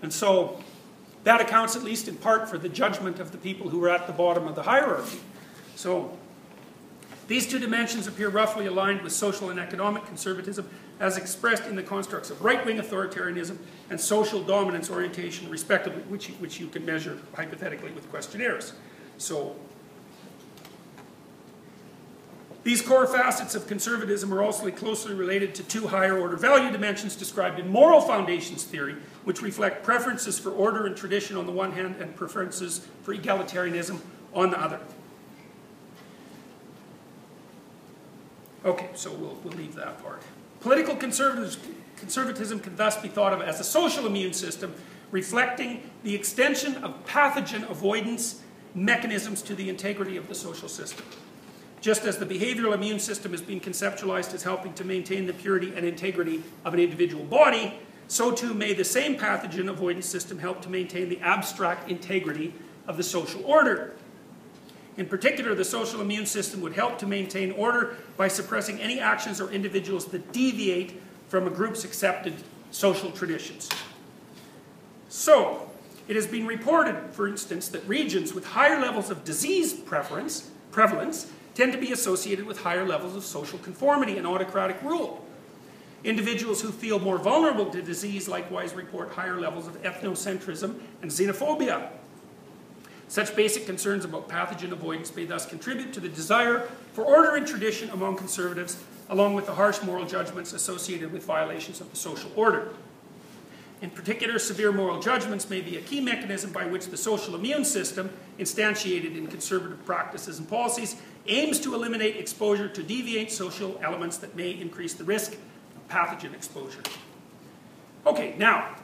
And 0.03 0.13
so 0.13 0.61
that 1.23 1.41
accounts 1.41 1.77
at 1.77 1.85
least 1.85 2.09
in 2.09 2.17
part 2.17 2.49
for 2.51 2.59
the 2.59 2.69
judgment 2.69 3.21
of 3.21 3.31
the 3.31 3.39
people 3.39 3.71
who 3.71 3.83
are 3.85 3.89
at 3.89 4.09
the 4.09 4.13
bottom 4.13 4.49
of 4.49 4.57
the 4.57 4.65
hierarchy. 4.65 5.21
So 5.77 6.19
these 7.29 7.47
two 7.47 7.61
dimensions 7.61 8.09
appear 8.09 8.29
roughly 8.29 8.67
aligned 8.67 9.03
with 9.03 9.13
social 9.13 9.51
and 9.51 9.61
economic 9.61 10.05
conservatism 10.07 10.69
as 10.99 11.17
expressed 11.17 11.65
in 11.67 11.77
the 11.77 11.83
constructs 11.83 12.29
of 12.29 12.43
right-wing 12.43 12.79
authoritarianism 12.79 13.57
and 13.89 14.01
social 14.01 14.43
dominance 14.43 14.91
orientation 14.91 15.49
respectively, 15.49 16.03
which, 16.09 16.27
which 16.41 16.59
you 16.59 16.67
can 16.67 16.85
measure 16.85 17.19
hypothetically 17.35 17.93
with 17.93 18.11
questionnaires. 18.11 18.73
So 19.17 19.55
These 22.69 22.83
core 22.83 23.07
facets 23.07 23.55
of 23.55 23.67
conservatism 23.67 24.31
are 24.35 24.43
also 24.43 24.71
closely 24.71 25.15
related 25.15 25.55
to 25.55 25.63
two 25.63 25.87
higher 25.87 26.19
order 26.19 26.37
value 26.37 26.71
dimensions 26.71 27.17
described 27.17 27.59
in 27.59 27.67
moral 27.67 28.03
foundations 28.03 28.63
theory, 28.63 28.95
which 29.25 29.41
reflect 29.41 29.83
preferences 29.83 30.39
for 30.39 30.51
order 30.51 30.85
and 30.85 30.95
tradition 30.95 31.39
on 31.39 31.47
the 31.47 31.51
one 31.51 31.73
hand 31.73 31.97
and 31.99 32.15
preferences 32.15 32.87
for 33.05 33.17
egalitarianism 33.17 34.01
on 34.35 34.51
the 34.51 34.61
other. 34.61 34.81
Okay, 38.67 38.91
so 38.93 39.15
we'll, 39.15 39.39
we'll 39.43 39.57
leave 39.57 39.75
that 39.75 40.03
part. 40.03 40.21
Political 40.61 40.97
conservatism 40.97 42.61
can 42.61 42.77
thus 42.77 43.01
be 43.01 43.09
thought 43.09 43.33
of 43.33 43.41
as 43.41 43.61
a 43.61 43.65
social 43.65 44.05
immune 44.05 44.35
system 44.35 44.75
reflecting 45.11 45.89
the 46.03 46.15
extension 46.15 46.75
of 46.85 47.07
pathogen 47.07 47.63
avoidance 47.71 48.43
mechanisms 48.75 49.41
to 49.41 49.55
the 49.55 49.71
integrity 49.71 50.19
of 50.19 50.29
the 50.29 50.35
social 50.35 50.69
system. 50.69 51.07
Just 51.81 52.05
as 52.05 52.19
the 52.19 52.27
behavioral 52.27 52.75
immune 52.75 52.99
system 52.99 53.33
has 53.33 53.41
been 53.41 53.61
conceptualized 53.61 54.35
as 54.35 54.43
helping 54.43 54.75
to 54.75 54.85
maintain 54.85 55.27
the 55.27 55.33
purity 55.33 55.73
and 55.75 55.87
integrity 55.87 56.43
of 56.65 56.75
an 56.75 56.81
individual 56.81 57.25
body, 57.25 57.79
so 58.09 58.33
too 58.33 58.55
may 58.55 58.73
the 58.73 58.85
same 58.85 59.17
pathogen 59.17 59.69
avoidance 59.69 60.07
system 60.07 60.39
help 60.39 60.63
to 60.63 60.69
maintain 60.69 61.09
the 61.09 61.21
abstract 61.21 61.91
integrity 61.91 62.55
of 62.87 62.97
the 62.97 63.03
social 63.03 63.45
order. 63.45 63.95
In 64.97 65.07
particular, 65.07 65.55
the 65.55 65.65
social 65.65 66.01
immune 66.01 66.27
system 66.27 66.61
would 66.63 66.73
help 66.73 66.99
to 66.99 67.07
maintain 67.07 67.53
order 67.53 67.97
by 68.17 68.27
suppressing 68.27 68.81
any 68.81 68.99
actions 68.99 69.41
or 69.41 69.51
individuals 69.51 70.07
that 70.07 70.33
deviate 70.33 71.01
from 71.29 71.47
a 71.47 71.51
group's 71.51 71.85
accepted 71.85 72.35
social 72.73 73.13
traditions. 73.13 73.69
So, 75.09 75.71
it 76.09 76.17
has 76.17 76.27
been 76.27 76.47
reported, 76.47 76.97
for 77.13 77.29
instance, 77.29 77.69
that 77.69 77.87
regions 77.87 78.35
with 78.35 78.47
higher 78.47 78.81
levels 78.81 79.11
of 79.11 79.25
disease 79.25 79.73
prevalence 79.75 80.51
tend 81.59 81.73
to 81.73 81.79
be 81.79 81.91
associated 81.91 82.47
with 82.47 82.61
higher 82.61 82.87
levels 82.87 83.17
of 83.17 83.25
social 83.25 83.59
conformity 83.59 84.17
and 84.17 84.25
autocratic 84.25 84.81
rule. 84.81 85.27
Individuals 86.05 86.61
who 86.61 86.71
feel 86.71 87.01
more 87.01 87.19
vulnerable 87.19 87.67
to 87.67 87.83
disease 87.83 88.29
likewise 88.29 88.75
report 88.75 89.11
higher 89.11 89.41
levels 89.41 89.67
of 89.67 89.83
ethnocentrism 89.83 90.79
and 91.03 91.11
xenophobia. 91.11 91.89
Such 93.09 93.35
basic 93.35 93.67
concerns 93.67 94.05
about 94.05 94.29
pathogen 94.29 94.71
avoidance 94.71 95.17
may 95.17 95.25
thus 95.25 95.47
contribute 95.47 95.93
to 95.95 96.01
the 96.01 96.09
desire 96.09 96.69
for 96.93 97.05
order 97.05 97.35
and 97.35 97.45
tradition 97.45 97.91
among 97.91 98.17
conservatives, 98.17 98.81
along 99.11 99.35
with 99.35 99.47
the 99.47 99.55
harsh 99.55 99.83
moral 99.83 100.07
judgments 100.07 100.53
associated 100.53 101.13
with 101.13 101.25
violations 101.25 101.81
of 101.81 101.91
the 101.91 101.97
social 101.97 102.31
order. 102.37 102.69
In 103.81 103.91
particular, 103.91 104.39
severe 104.39 104.73
moral 104.73 105.01
judgments 105.01 105.49
may 105.51 105.61
be 105.61 105.77
a 105.77 105.81
key 105.81 106.01
mechanism 106.01 106.53
by 106.53 106.67
which 106.67 106.87
the 106.87 106.97
social 106.97 107.35
immune 107.35 107.65
system, 107.65 108.11
instantiated 108.39 109.17
in 109.17 109.27
conservative 109.29 109.85
practices 109.85 110.39
and 110.39 110.49
policies, 110.49 110.97
aims 111.29 111.61
to 111.61 111.75
eliminate 111.75 112.17
exposure 112.17 112.69
to 112.69 112.83
deviant 112.83 113.31
social 113.31 113.79
elements 113.83 114.17
that 114.19 114.35
may 114.35 114.51
increase 114.51 114.95
the 114.95 115.05
risk 115.05 115.35
of 115.35 115.89
pathogen 115.89 116.35
exposure. 116.35 116.83
Okay, 118.07 118.35
now, 118.39 118.77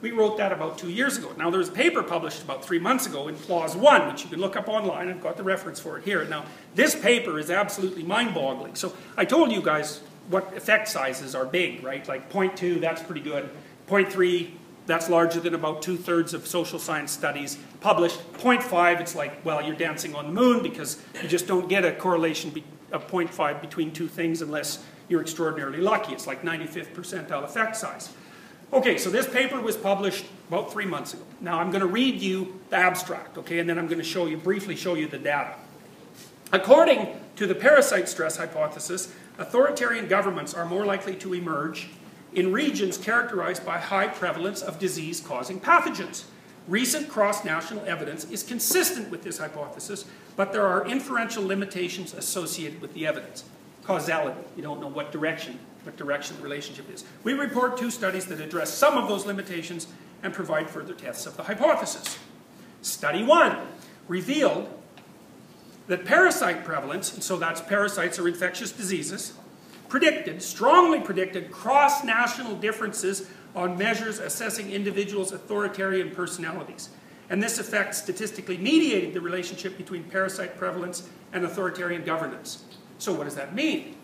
we 0.00 0.10
wrote 0.10 0.36
that 0.36 0.52
about 0.52 0.78
two 0.78 0.90
years 0.90 1.16
ago. 1.16 1.32
Now, 1.38 1.50
there's 1.50 1.68
a 1.68 1.72
paper 1.72 2.02
published 2.02 2.42
about 2.42 2.64
three 2.64 2.78
months 2.78 3.06
ago 3.06 3.28
in 3.28 3.34
PLOS 3.34 3.74
One, 3.74 4.08
which 4.08 4.24
you 4.24 4.30
can 4.30 4.40
look 4.40 4.56
up 4.56 4.68
online. 4.68 5.08
I've 5.08 5.22
got 5.22 5.36
the 5.36 5.42
reference 5.42 5.80
for 5.80 5.98
it 5.98 6.04
here. 6.04 6.24
Now, 6.24 6.44
this 6.74 6.94
paper 6.94 7.38
is 7.38 7.50
absolutely 7.50 8.02
mind-boggling. 8.02 8.74
So 8.74 8.92
I 9.16 9.24
told 9.24 9.52
you 9.52 9.62
guys 9.62 10.00
what 10.28 10.56
effect 10.56 10.88
sizes 10.88 11.34
are 11.34 11.46
big, 11.46 11.82
right? 11.82 12.06
Like 12.06 12.30
0.2, 12.30 12.80
that's 12.80 13.02
pretty 13.02 13.22
good. 13.22 13.48
0.3, 13.88 14.50
that's 14.86 15.08
larger 15.08 15.40
than 15.40 15.54
about 15.54 15.82
two-thirds 15.82 16.34
of 16.34 16.46
social 16.46 16.78
science 16.78 17.10
studies 17.10 17.58
published. 17.86 18.18
0.5, 18.32 19.00
it's 19.00 19.14
like, 19.14 19.44
well, 19.44 19.62
you're 19.62 19.76
dancing 19.76 20.12
on 20.16 20.26
the 20.26 20.32
moon 20.32 20.60
because 20.60 21.00
you 21.22 21.28
just 21.28 21.46
don't 21.46 21.68
get 21.68 21.84
a 21.84 21.92
correlation 21.92 22.52
of 22.90 23.06
0.5 23.06 23.60
between 23.60 23.92
two 23.92 24.08
things 24.08 24.42
unless 24.42 24.84
you're 25.08 25.20
extraordinarily 25.20 25.78
lucky. 25.78 26.12
It's 26.12 26.26
like 26.26 26.42
95th 26.42 26.92
percentile 26.94 27.44
effect 27.44 27.76
size. 27.76 28.12
Okay, 28.72 28.98
so 28.98 29.08
this 29.08 29.28
paper 29.28 29.60
was 29.60 29.76
published 29.76 30.24
about 30.48 30.72
three 30.72 30.84
months 30.84 31.14
ago. 31.14 31.22
Now 31.40 31.60
I'm 31.60 31.70
going 31.70 31.80
to 31.80 31.86
read 31.86 32.20
you 32.20 32.60
the 32.70 32.76
abstract, 32.76 33.38
okay, 33.38 33.60
and 33.60 33.70
then 33.70 33.78
I'm 33.78 33.86
going 33.86 33.98
to 33.98 34.04
show 34.04 34.26
you, 34.26 34.36
briefly 34.36 34.74
show 34.74 34.94
you 34.94 35.06
the 35.06 35.18
data. 35.18 35.54
According 36.52 37.06
to 37.36 37.46
the 37.46 37.54
parasite 37.54 38.08
stress 38.08 38.36
hypothesis, 38.36 39.14
authoritarian 39.38 40.08
governments 40.08 40.54
are 40.54 40.66
more 40.66 40.84
likely 40.84 41.14
to 41.14 41.34
emerge 41.34 41.90
in 42.32 42.50
regions 42.50 42.98
characterized 42.98 43.64
by 43.64 43.78
high 43.78 44.08
prevalence 44.08 44.60
of 44.60 44.80
disease-causing 44.80 45.60
pathogens. 45.60 46.24
Recent 46.68 47.08
cross-national 47.08 47.84
evidence 47.84 48.24
is 48.30 48.42
consistent 48.42 49.10
with 49.10 49.22
this 49.22 49.38
hypothesis, 49.38 50.04
but 50.34 50.52
there 50.52 50.66
are 50.66 50.86
inferential 50.86 51.46
limitations 51.46 52.12
associated 52.12 52.80
with 52.80 52.92
the 52.92 53.06
evidence. 53.06 53.44
Causality, 53.84 54.40
you 54.56 54.62
don't 54.62 54.80
know 54.80 54.88
what 54.88 55.12
direction, 55.12 55.60
what 55.84 55.96
direction 55.96 56.36
the 56.36 56.42
relationship 56.42 56.90
is. 56.92 57.04
We 57.22 57.34
report 57.34 57.76
two 57.76 57.90
studies 57.90 58.26
that 58.26 58.40
address 58.40 58.74
some 58.74 58.98
of 58.98 59.08
those 59.08 59.26
limitations 59.26 59.86
and 60.24 60.34
provide 60.34 60.68
further 60.68 60.92
tests 60.92 61.24
of 61.24 61.36
the 61.36 61.44
hypothesis. 61.44 62.18
Study 62.82 63.22
one 63.22 63.58
revealed 64.08 64.68
that 65.86 66.04
parasite 66.04 66.64
prevalence, 66.64 67.14
and 67.14 67.22
so 67.22 67.36
that's 67.36 67.60
parasites 67.60 68.18
or 68.18 68.26
infectious 68.26 68.72
diseases, 68.72 69.34
predicted, 69.88 70.42
strongly 70.42 70.98
predicted, 70.98 71.52
cross-national 71.52 72.56
differences 72.56 73.30
on 73.56 73.76
measures 73.78 74.18
assessing 74.18 74.70
individuals' 74.70 75.32
authoritarian 75.32 76.10
personalities. 76.10 76.90
And 77.28 77.42
this 77.42 77.58
effect 77.58 77.94
statistically 77.94 78.58
mediated 78.58 79.14
the 79.14 79.20
relationship 79.20 79.76
between 79.76 80.04
parasite 80.04 80.56
prevalence 80.56 81.08
and 81.32 81.44
authoritarian 81.44 82.04
governance. 82.04 82.62
So 82.98 83.12
what 83.12 83.24
does 83.24 83.34
that 83.34 83.54
mean? 83.54 83.96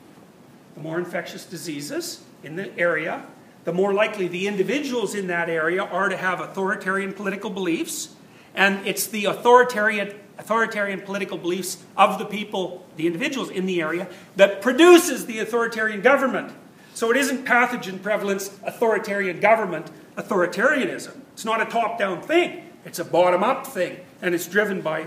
The 0.75 0.81
more 0.81 0.99
infectious 0.99 1.45
diseases 1.45 2.23
in 2.43 2.57
the 2.57 2.77
area, 2.79 3.25
the 3.65 3.73
more 3.73 3.95
likely 3.95 4.27
the 4.27 4.49
individuals 4.49 5.15
in 5.15 5.29
that 5.29 5.49
area 5.49 5.85
are 5.85 6.09
to 6.09 6.17
have 6.17 6.41
authoritarian 6.41 7.13
political 7.13 7.51
beliefs, 7.51 8.17
and 8.55 8.85
it's 8.87 9.07
the 9.07 9.27
authoritarian 9.27 10.15
authoritarian 10.39 11.01
political 11.01 11.37
beliefs 11.37 11.85
of 11.97 12.19
the 12.19 12.25
people, 12.25 12.85
the 12.97 13.07
individuals 13.07 13.51
in 13.51 13.67
the 13.67 13.81
area, 13.81 14.09
that 14.35 14.61
produces 14.61 15.27
the 15.27 15.39
authoritarian 15.39 16.01
government. 16.01 16.53
So 16.95 17.11
it 17.11 17.17
isn't 17.17 17.45
pathogen 17.45 18.03
prevalence, 18.03 18.49
authoritarian 18.65 19.41
government, 19.41 19.91
authoritarianism. 20.17 21.17
It's 21.33 21.45
not 21.45 21.63
a 21.63 21.65
top 21.65 21.99
down 21.99 22.23
thing, 22.23 22.63
it's 22.85 22.99
a 22.99 23.05
bottom 23.05 23.43
up 23.43 23.67
thing, 23.67 23.99
and 24.21 24.35
it's 24.35 24.47
driven 24.47 24.81
by 24.83 25.07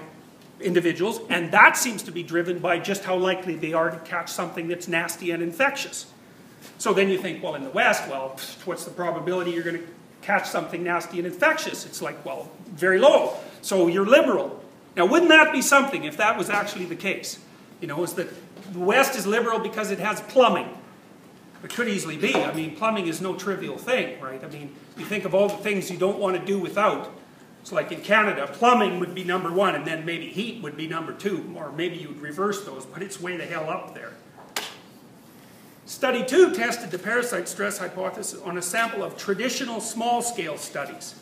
individuals, 0.59 1.19
and 1.29 1.51
that 1.51 1.77
seems 1.77 2.01
to 2.03 2.11
be 2.11 2.23
driven 2.23 2.59
by 2.59 2.79
just 2.79 3.03
how 3.03 3.15
likely 3.15 3.55
they 3.55 3.73
are 3.73 3.91
to 3.91 3.97
catch 3.99 4.31
something 4.31 4.67
that's 4.67 4.87
nasty 4.87 5.31
and 5.31 5.43
infectious. 5.43 6.07
So 6.77 6.93
then 6.93 7.09
you 7.09 7.17
think, 7.17 7.43
well, 7.43 7.55
in 7.55 7.63
the 7.63 7.69
West, 7.69 8.09
well, 8.09 8.37
what's 8.65 8.85
the 8.85 8.91
probability 8.91 9.51
you're 9.51 9.63
going 9.63 9.77
to 9.77 9.87
catch 10.21 10.47
something 10.47 10.83
nasty 10.83 11.19
and 11.19 11.27
infectious? 11.27 11.85
It's 11.85 12.01
like, 12.01 12.25
well, 12.25 12.49
very 12.67 12.99
low. 12.99 13.37
So 13.61 13.87
you're 13.87 14.05
liberal. 14.05 14.63
Now, 14.95 15.05
wouldn't 15.05 15.29
that 15.29 15.51
be 15.51 15.61
something 15.61 16.03
if 16.05 16.17
that 16.17 16.37
was 16.37 16.49
actually 16.49 16.85
the 16.85 16.95
case? 16.95 17.39
You 17.81 17.87
know, 17.87 18.03
is 18.03 18.13
that 18.13 18.29
the 18.73 18.79
West 18.79 19.15
is 19.15 19.27
liberal 19.27 19.59
because 19.59 19.91
it 19.91 19.99
has 19.99 20.21
plumbing. 20.21 20.69
It 21.65 21.73
could 21.73 21.87
easily 21.87 22.15
be. 22.15 22.35
I 22.35 22.53
mean, 22.53 22.75
plumbing 22.75 23.07
is 23.07 23.21
no 23.21 23.33
trivial 23.33 23.79
thing, 23.79 24.21
right? 24.21 24.41
I 24.43 24.47
mean, 24.47 24.75
you 24.99 25.03
think 25.03 25.25
of 25.25 25.33
all 25.33 25.49
the 25.49 25.57
things 25.57 25.89
you 25.89 25.97
don't 25.97 26.19
want 26.19 26.39
to 26.39 26.45
do 26.45 26.59
without. 26.59 27.11
It's 27.61 27.71
like 27.71 27.91
in 27.91 28.01
Canada, 28.01 28.47
plumbing 28.53 28.99
would 28.99 29.15
be 29.15 29.23
number 29.23 29.51
one, 29.51 29.73
and 29.73 29.83
then 29.83 30.05
maybe 30.05 30.27
heat 30.27 30.61
would 30.61 30.77
be 30.77 30.85
number 30.85 31.11
two, 31.11 31.51
or 31.57 31.71
maybe 31.71 31.95
you'd 31.95 32.21
reverse 32.21 32.63
those, 32.65 32.85
but 32.85 33.01
it's 33.01 33.19
way 33.19 33.35
the 33.35 33.45
hell 33.45 33.67
up 33.67 33.95
there. 33.95 34.11
Study 35.87 36.23
two 36.23 36.53
tested 36.53 36.91
the 36.91 36.99
parasite 36.99 37.49
stress 37.49 37.79
hypothesis 37.79 38.39
on 38.43 38.59
a 38.59 38.61
sample 38.61 39.01
of 39.01 39.17
traditional 39.17 39.81
small-scale 39.81 40.59
studies. 40.59 41.15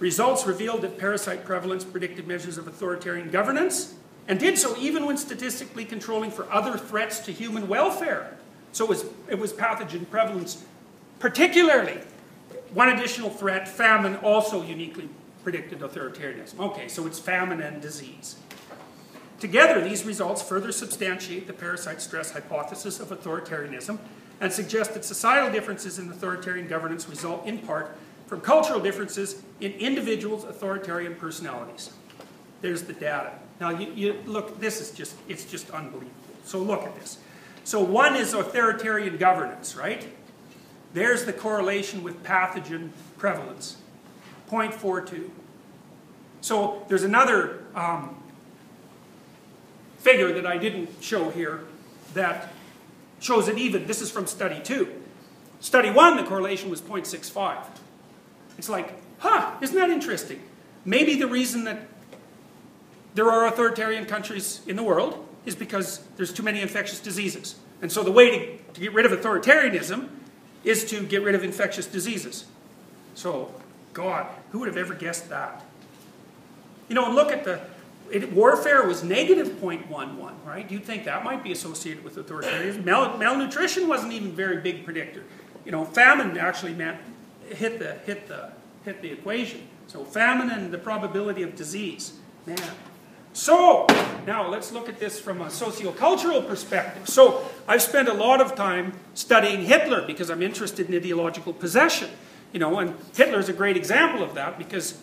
Results 0.00 0.48
revealed 0.48 0.82
that 0.82 0.98
parasite 0.98 1.44
prevalence 1.44 1.84
predicted 1.84 2.26
measures 2.26 2.58
of 2.58 2.66
authoritarian 2.66 3.30
governance, 3.30 3.94
and 4.26 4.40
did 4.40 4.58
so 4.58 4.76
even 4.78 5.06
when 5.06 5.16
statistically 5.16 5.84
controlling 5.84 6.32
for 6.32 6.52
other 6.52 6.76
threats 6.76 7.20
to 7.20 7.30
human 7.30 7.68
welfare. 7.68 8.36
So 8.72 8.84
it 8.84 8.88
was, 8.88 9.04
it 9.28 9.38
was 9.38 9.52
pathogen 9.52 10.08
prevalence 10.08 10.64
particularly. 11.18 11.98
One 12.72 12.88
additional 12.88 13.30
threat, 13.30 13.68
famine, 13.68 14.16
also 14.16 14.62
uniquely 14.62 15.08
predicted 15.42 15.80
authoritarianism. 15.80 16.58
Okay, 16.58 16.88
so 16.88 17.06
it's 17.06 17.18
famine 17.18 17.60
and 17.60 17.80
disease. 17.80 18.36
Together, 19.38 19.82
these 19.82 20.04
results 20.04 20.42
further 20.42 20.70
substantiate 20.70 21.46
the 21.46 21.52
parasite 21.52 22.02
stress 22.02 22.30
hypothesis 22.30 23.00
of 23.00 23.08
authoritarianism 23.08 23.98
and 24.40 24.52
suggest 24.52 24.94
that 24.94 25.04
societal 25.04 25.50
differences 25.50 25.98
in 25.98 26.08
authoritarian 26.10 26.68
governance 26.68 27.08
result 27.08 27.46
in 27.46 27.58
part 27.58 27.96
from 28.26 28.40
cultural 28.40 28.80
differences 28.80 29.42
in 29.60 29.72
individuals' 29.72 30.44
authoritarian 30.44 31.14
personalities. 31.14 31.90
There's 32.60 32.82
the 32.82 32.92
data. 32.92 33.32
Now, 33.60 33.70
you, 33.70 33.92
you, 33.94 34.22
look, 34.26 34.60
this 34.60 34.80
is 34.80 34.90
just, 34.90 35.16
it's 35.28 35.44
just 35.44 35.70
unbelievable. 35.70 36.12
So 36.44 36.58
look 36.58 36.82
at 36.84 36.94
this. 36.96 37.18
So 37.64 37.80
one 37.80 38.16
is 38.16 38.34
authoritarian 38.34 39.16
governance, 39.16 39.76
right? 39.76 40.06
There's 40.92 41.24
the 41.24 41.32
correlation 41.32 42.02
with 42.02 42.22
pathogen 42.24 42.90
prevalence, 43.16 43.76
0.42. 44.50 45.30
So 46.40 46.84
there's 46.88 47.04
another 47.04 47.62
um, 47.74 48.20
figure 49.98 50.32
that 50.32 50.46
I 50.46 50.56
didn't 50.56 50.90
show 51.00 51.30
here. 51.30 51.64
that 52.14 52.52
shows 53.20 53.48
it 53.48 53.58
even. 53.58 53.86
This 53.86 54.00
is 54.00 54.10
from 54.10 54.26
study 54.26 54.60
two. 54.62 54.88
Study 55.60 55.90
one, 55.90 56.16
the 56.16 56.24
correlation 56.24 56.70
was 56.70 56.80
0.65. 56.80 57.64
It's 58.56 58.68
like, 58.68 58.94
huh, 59.18 59.52
isn't 59.60 59.76
that 59.76 59.90
interesting? 59.90 60.42
Maybe 60.84 61.16
the 61.16 61.26
reason 61.26 61.64
that 61.64 61.86
there 63.14 63.30
are 63.30 63.46
authoritarian 63.46 64.06
countries 64.06 64.62
in 64.66 64.76
the 64.76 64.82
world 64.82 65.26
is 65.46 65.54
because 65.54 66.02
there's 66.16 66.32
too 66.32 66.42
many 66.42 66.60
infectious 66.60 67.00
diseases. 67.00 67.56
And 67.82 67.90
so 67.90 68.02
the 68.02 68.12
way 68.12 68.30
to, 68.30 68.72
to 68.74 68.80
get 68.80 68.92
rid 68.92 69.06
of 69.06 69.12
authoritarianism 69.12 70.08
is 70.64 70.84
to 70.86 71.02
get 71.02 71.22
rid 71.22 71.34
of 71.34 71.42
infectious 71.42 71.86
diseases. 71.86 72.44
So, 73.14 73.54
God, 73.92 74.26
who 74.50 74.60
would 74.60 74.68
have 74.68 74.76
ever 74.76 74.94
guessed 74.94 75.28
that? 75.30 75.64
You 76.88 76.94
know, 76.94 77.06
and 77.06 77.14
look 77.14 77.32
at 77.32 77.44
the, 77.44 77.60
it, 78.10 78.32
warfare 78.32 78.86
was 78.86 79.02
negative 79.02 79.48
0.11, 79.48 80.44
right? 80.44 80.70
You'd 80.70 80.84
think 80.84 81.04
that 81.04 81.24
might 81.24 81.42
be 81.42 81.52
associated 81.52 82.04
with 82.04 82.16
authoritarianism. 82.16 82.84
Mal, 82.84 83.16
malnutrition 83.16 83.88
wasn't 83.88 84.12
even 84.12 84.28
a 84.28 84.32
very 84.32 84.58
big 84.58 84.84
predictor. 84.84 85.24
You 85.64 85.72
know, 85.72 85.84
famine 85.84 86.36
actually 86.36 86.74
meant, 86.74 86.98
hit 87.48 87.78
the, 87.78 87.94
hit 88.06 88.28
the, 88.28 88.52
hit 88.84 89.00
the 89.02 89.10
equation. 89.12 89.66
So 89.86 90.04
famine 90.04 90.50
and 90.50 90.72
the 90.72 90.78
probability 90.78 91.42
of 91.42 91.56
disease. 91.56 92.14
Man, 92.46 92.58
so, 93.32 93.86
now 94.26 94.48
let's 94.48 94.72
look 94.72 94.88
at 94.88 94.98
this 94.98 95.20
from 95.20 95.40
a 95.40 95.46
sociocultural 95.46 96.46
perspective. 96.46 97.08
So, 97.08 97.44
I've 97.68 97.82
spent 97.82 98.08
a 98.08 98.12
lot 98.12 98.40
of 98.40 98.56
time 98.56 98.94
studying 99.14 99.64
Hitler 99.64 100.04
because 100.04 100.30
I'm 100.30 100.42
interested 100.42 100.88
in 100.88 100.94
ideological 100.94 101.52
possession. 101.52 102.10
You 102.52 102.58
know, 102.58 102.80
and 102.80 102.96
Hitler's 103.14 103.48
a 103.48 103.52
great 103.52 103.76
example 103.76 104.24
of 104.24 104.34
that 104.34 104.58
because, 104.58 105.00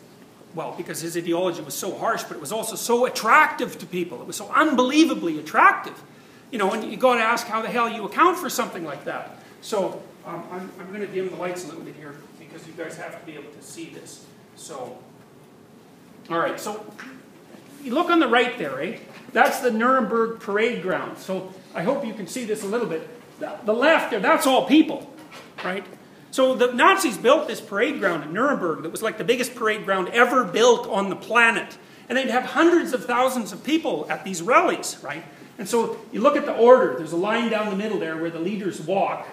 well, 0.53 0.73
because 0.75 0.99
his 0.99 1.15
ideology 1.15 1.61
was 1.61 1.73
so 1.73 1.97
harsh, 1.97 2.23
but 2.23 2.35
it 2.35 2.41
was 2.41 2.51
also 2.51 2.75
so 2.75 3.05
attractive 3.05 3.79
to 3.79 3.85
people. 3.85 4.19
It 4.21 4.27
was 4.27 4.35
so 4.35 4.51
unbelievably 4.51 5.39
attractive. 5.39 5.95
You 6.51 6.57
know, 6.57 6.71
and 6.73 6.83
you 6.91 6.97
got 6.97 7.15
to 7.15 7.21
ask 7.21 7.47
how 7.47 7.61
the 7.61 7.69
hell 7.69 7.89
you 7.89 8.03
account 8.03 8.37
for 8.37 8.49
something 8.49 8.83
like 8.83 9.05
that. 9.05 9.37
So, 9.61 10.01
um, 10.25 10.43
I'm, 10.51 10.71
I'm 10.79 10.87
going 10.87 10.99
to 10.99 11.07
dim 11.07 11.29
the 11.29 11.37
lights 11.37 11.63
a 11.63 11.67
little 11.67 11.83
bit 11.83 11.95
here 11.95 12.15
because 12.37 12.67
you 12.67 12.73
guys 12.73 12.97
have 12.97 13.17
to 13.17 13.25
be 13.25 13.33
able 13.33 13.51
to 13.51 13.61
see 13.61 13.89
this. 13.89 14.25
So, 14.57 14.97
all 16.29 16.39
right, 16.39 16.59
so 16.59 16.85
you 17.87 17.93
look 17.93 18.09
on 18.09 18.19
the 18.19 18.27
right 18.27 18.57
there, 18.57 18.81
eh? 18.81 18.99
That's 19.31 19.61
the 19.61 19.71
Nuremberg 19.71 20.41
parade 20.41 20.81
ground. 20.81 21.17
So 21.17 21.53
I 21.73 21.83
hope 21.83 22.05
you 22.05 22.13
can 22.13 22.27
see 22.27 22.43
this 22.43 22.63
a 22.63 22.67
little 22.67 22.87
bit. 22.87 23.09
The 23.39 23.73
left 23.73 24.11
there, 24.11 24.19
that's 24.19 24.45
all 24.45 24.65
people, 24.67 25.09
right? 25.63 25.85
So 26.31 26.53
the 26.53 26.73
Nazis 26.73 27.17
built 27.17 27.47
this 27.47 27.61
parade 27.61 27.99
ground 27.99 28.25
in 28.25 28.33
Nuremberg 28.33 28.83
that 28.83 28.91
was 28.91 29.01
like 29.01 29.17
the 29.17 29.23
biggest 29.23 29.55
parade 29.55 29.85
ground 29.85 30.09
ever 30.09 30.43
built 30.43 30.87
on 30.87 31.09
the 31.09 31.15
planet. 31.15 31.77
And 32.09 32.17
they'd 32.17 32.29
have 32.29 32.43
hundreds 32.43 32.91
of 32.93 33.05
thousands 33.05 33.53
of 33.53 33.63
people 33.63 34.05
at 34.09 34.25
these 34.25 34.41
rallies, 34.41 34.97
right? 35.01 35.23
And 35.57 35.67
so 35.67 35.97
you 36.11 36.19
look 36.19 36.35
at 36.35 36.45
the 36.45 36.55
order. 36.55 36.95
There's 36.97 37.13
a 37.13 37.17
line 37.17 37.49
down 37.49 37.69
the 37.69 37.75
middle 37.75 37.99
there 37.99 38.17
where 38.17 38.29
the 38.29 38.39
leaders 38.39 38.81
walk, 38.81 39.27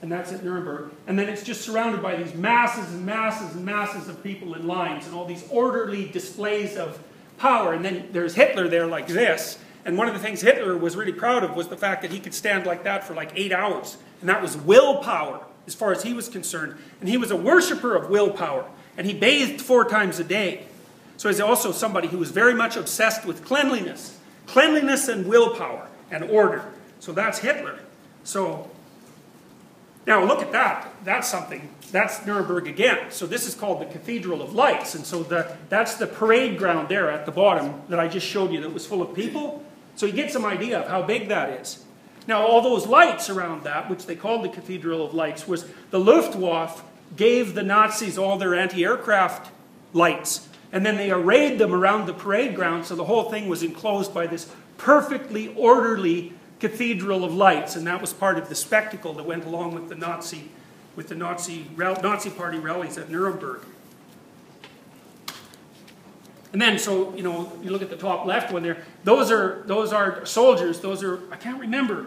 and 0.00 0.12
that's 0.12 0.32
at 0.32 0.44
Nuremberg. 0.44 0.92
And 1.06 1.18
then 1.18 1.28
it's 1.28 1.42
just 1.42 1.62
surrounded 1.62 2.02
by 2.02 2.16
these 2.16 2.34
masses 2.34 2.92
and 2.92 3.04
masses 3.04 3.56
and 3.56 3.64
masses 3.64 4.08
of 4.08 4.22
people 4.22 4.54
in 4.54 4.66
lines 4.66 5.06
and 5.06 5.14
all 5.14 5.24
these 5.24 5.44
orderly 5.50 6.08
displays 6.08 6.76
of 6.76 6.98
power. 7.38 7.72
And 7.72 7.84
then 7.84 8.08
there's 8.12 8.34
Hitler 8.34 8.68
there 8.68 8.86
like 8.86 9.06
this. 9.06 9.58
And 9.84 9.96
one 9.96 10.08
of 10.08 10.14
the 10.14 10.20
things 10.20 10.40
Hitler 10.40 10.76
was 10.76 10.96
really 10.96 11.12
proud 11.12 11.44
of 11.44 11.54
was 11.54 11.68
the 11.68 11.76
fact 11.76 12.02
that 12.02 12.10
he 12.10 12.18
could 12.18 12.34
stand 12.34 12.66
like 12.66 12.84
that 12.84 13.04
for 13.04 13.14
like 13.14 13.32
eight 13.36 13.52
hours. 13.52 13.96
And 14.20 14.28
that 14.28 14.42
was 14.42 14.56
willpower, 14.56 15.44
as 15.66 15.74
far 15.74 15.92
as 15.92 16.02
he 16.02 16.12
was 16.12 16.28
concerned. 16.28 16.76
And 17.00 17.08
he 17.08 17.16
was 17.16 17.30
a 17.30 17.36
worshiper 17.36 17.94
of 17.94 18.10
willpower. 18.10 18.66
And 18.96 19.06
he 19.06 19.14
bathed 19.14 19.60
four 19.60 19.84
times 19.84 20.18
a 20.18 20.24
day. 20.24 20.64
So 21.18 21.28
he's 21.28 21.40
also 21.40 21.70
somebody 21.72 22.08
who 22.08 22.18
was 22.18 22.30
very 22.30 22.54
much 22.54 22.76
obsessed 22.76 23.24
with 23.24 23.44
cleanliness. 23.44 24.18
Cleanliness 24.46 25.08
and 25.08 25.26
willpower 25.26 25.88
and 26.10 26.24
order. 26.24 26.64
So 27.00 27.12
that's 27.12 27.38
Hitler. 27.38 27.78
So 28.24 28.70
now 30.06 30.24
look 30.24 30.40
at 30.40 30.52
that. 30.52 30.88
That's 31.04 31.28
something. 31.28 31.68
That's 31.90 32.24
Nuremberg 32.24 32.68
again. 32.68 33.10
So 33.10 33.26
this 33.26 33.46
is 33.46 33.54
called 33.54 33.80
the 33.80 33.86
Cathedral 33.86 34.40
of 34.40 34.54
Lights. 34.54 34.94
And 34.94 35.04
so 35.04 35.22
the, 35.22 35.56
that's 35.68 35.94
the 35.94 36.06
parade 36.06 36.58
ground 36.58 36.88
there 36.88 37.10
at 37.10 37.26
the 37.26 37.32
bottom 37.32 37.82
that 37.88 37.98
I 37.98 38.06
just 38.06 38.26
showed 38.26 38.52
you 38.52 38.60
that 38.60 38.72
was 38.72 38.86
full 38.86 39.02
of 39.02 39.14
people. 39.14 39.64
So 39.96 40.06
you 40.06 40.12
get 40.12 40.30
some 40.30 40.44
idea 40.44 40.80
of 40.80 40.88
how 40.88 41.02
big 41.02 41.28
that 41.28 41.60
is. 41.60 41.84
Now 42.28 42.46
all 42.46 42.60
those 42.60 42.86
lights 42.86 43.30
around 43.30 43.64
that, 43.64 43.88
which 43.88 44.06
they 44.06 44.16
called 44.16 44.44
the 44.44 44.48
Cathedral 44.48 45.04
of 45.04 45.14
Lights, 45.14 45.48
was 45.48 45.66
the 45.90 46.00
Luftwaffe 46.00 46.84
gave 47.16 47.54
the 47.54 47.62
Nazis 47.62 48.18
all 48.18 48.36
their 48.38 48.54
anti-aircraft 48.54 49.52
lights. 49.92 50.48
And 50.72 50.84
then 50.84 50.96
they 50.96 51.10
arrayed 51.10 51.58
them 51.58 51.72
around 51.72 52.06
the 52.06 52.12
parade 52.12 52.54
ground 52.54 52.84
so 52.84 52.94
the 52.94 53.04
whole 53.04 53.30
thing 53.30 53.48
was 53.48 53.62
enclosed 53.62 54.12
by 54.12 54.26
this 54.26 54.52
perfectly 54.76 55.54
orderly 55.54 56.34
cathedral 56.60 57.24
of 57.24 57.34
lights, 57.34 57.76
and 57.76 57.86
that 57.86 58.00
was 58.00 58.12
part 58.12 58.38
of 58.38 58.48
the 58.48 58.54
spectacle 58.54 59.12
that 59.14 59.24
went 59.24 59.44
along 59.44 59.74
with 59.74 59.88
the 59.88 59.94
Nazi, 59.94 60.50
with 60.94 61.08
the 61.08 61.14
Nazi, 61.14 61.66
Nazi 61.76 62.30
Party 62.30 62.58
rallies 62.58 62.96
at 62.98 63.10
Nuremberg. 63.10 63.60
And 66.52 66.62
then, 66.62 66.78
so 66.78 67.14
you 67.14 67.22
know, 67.22 67.52
you 67.62 67.70
look 67.70 67.82
at 67.82 67.90
the 67.90 67.96
top 67.96 68.24
left 68.24 68.52
one 68.52 68.62
there. 68.62 68.82
Those 69.04 69.30
are 69.30 69.64
those 69.66 69.92
are 69.92 70.24
soldiers. 70.24 70.80
Those 70.80 71.02
are 71.02 71.20
I 71.30 71.36
can't 71.36 71.60
remember. 71.60 72.06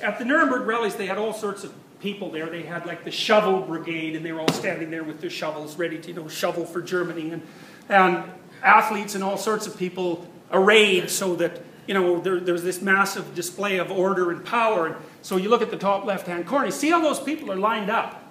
At 0.00 0.18
the 0.18 0.24
Nuremberg 0.24 0.66
rallies, 0.66 0.94
they 0.94 1.06
had 1.06 1.18
all 1.18 1.34
sorts 1.34 1.64
of 1.64 1.74
people 2.00 2.30
there. 2.30 2.46
They 2.46 2.62
had 2.62 2.86
like 2.86 3.04
the 3.04 3.10
shovel 3.10 3.60
brigade, 3.60 4.16
and 4.16 4.24
they 4.24 4.32
were 4.32 4.40
all 4.40 4.52
standing 4.52 4.90
there 4.90 5.04
with 5.04 5.20
their 5.20 5.28
shovels, 5.28 5.76
ready 5.76 5.98
to 5.98 6.08
you 6.08 6.14
know 6.14 6.28
shovel 6.28 6.64
for 6.64 6.80
Germany, 6.80 7.30
and 7.30 7.42
and 7.90 8.24
athletes 8.62 9.14
and 9.14 9.24
all 9.24 9.36
sorts 9.36 9.66
of 9.66 9.76
people 9.76 10.26
arrayed 10.52 11.10
so 11.10 11.34
that 11.36 11.60
you 11.90 11.94
know, 11.94 12.20
there, 12.20 12.38
there's 12.38 12.62
this 12.62 12.80
massive 12.80 13.34
display 13.34 13.78
of 13.78 13.90
order 13.90 14.30
and 14.30 14.44
power. 14.44 14.96
So 15.22 15.36
you 15.36 15.48
look 15.48 15.60
at 15.60 15.72
the 15.72 15.76
top 15.76 16.04
left-hand 16.04 16.46
corner, 16.46 16.66
you 16.66 16.70
see 16.70 16.88
how 16.88 17.00
those 17.00 17.18
people 17.18 17.50
are 17.50 17.56
lined 17.56 17.90
up. 17.90 18.22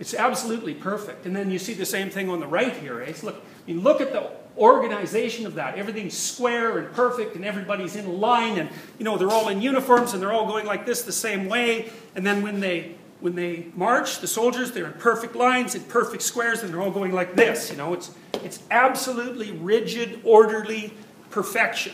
It's 0.00 0.14
absolutely 0.14 0.72
perfect. 0.72 1.26
And 1.26 1.36
then 1.36 1.50
you 1.50 1.58
see 1.58 1.74
the 1.74 1.84
same 1.84 2.08
thing 2.08 2.30
on 2.30 2.40
the 2.40 2.46
right 2.46 2.74
here. 2.74 3.06
Look, 3.22 3.44
you 3.66 3.78
look 3.78 4.00
at 4.00 4.12
the 4.14 4.30
organization 4.56 5.44
of 5.44 5.56
that. 5.56 5.76
Everything's 5.76 6.16
square 6.16 6.78
and 6.78 6.90
perfect, 6.94 7.36
and 7.36 7.44
everybody's 7.44 7.94
in 7.94 8.22
line, 8.22 8.56
and 8.58 8.70
you 8.98 9.04
know 9.04 9.18
they're 9.18 9.30
all 9.30 9.50
in 9.50 9.60
uniforms, 9.60 10.14
and 10.14 10.22
they're 10.22 10.32
all 10.32 10.46
going 10.46 10.64
like 10.64 10.86
this 10.86 11.02
the 11.02 11.12
same 11.12 11.50
way. 11.50 11.90
And 12.14 12.26
then 12.26 12.40
when 12.40 12.60
they 12.60 12.94
when 13.20 13.34
they 13.34 13.66
march, 13.74 14.20
the 14.20 14.26
soldiers 14.26 14.72
they're 14.72 14.86
in 14.86 14.94
perfect 14.94 15.36
lines, 15.36 15.74
in 15.74 15.82
perfect 15.82 16.22
squares, 16.22 16.62
and 16.62 16.72
they're 16.72 16.80
all 16.80 16.90
going 16.90 17.12
like 17.12 17.36
this. 17.36 17.70
You 17.70 17.76
know, 17.76 17.92
it's 17.92 18.12
it's 18.42 18.60
absolutely 18.70 19.52
rigid, 19.52 20.22
orderly 20.24 20.94
perfection. 21.28 21.92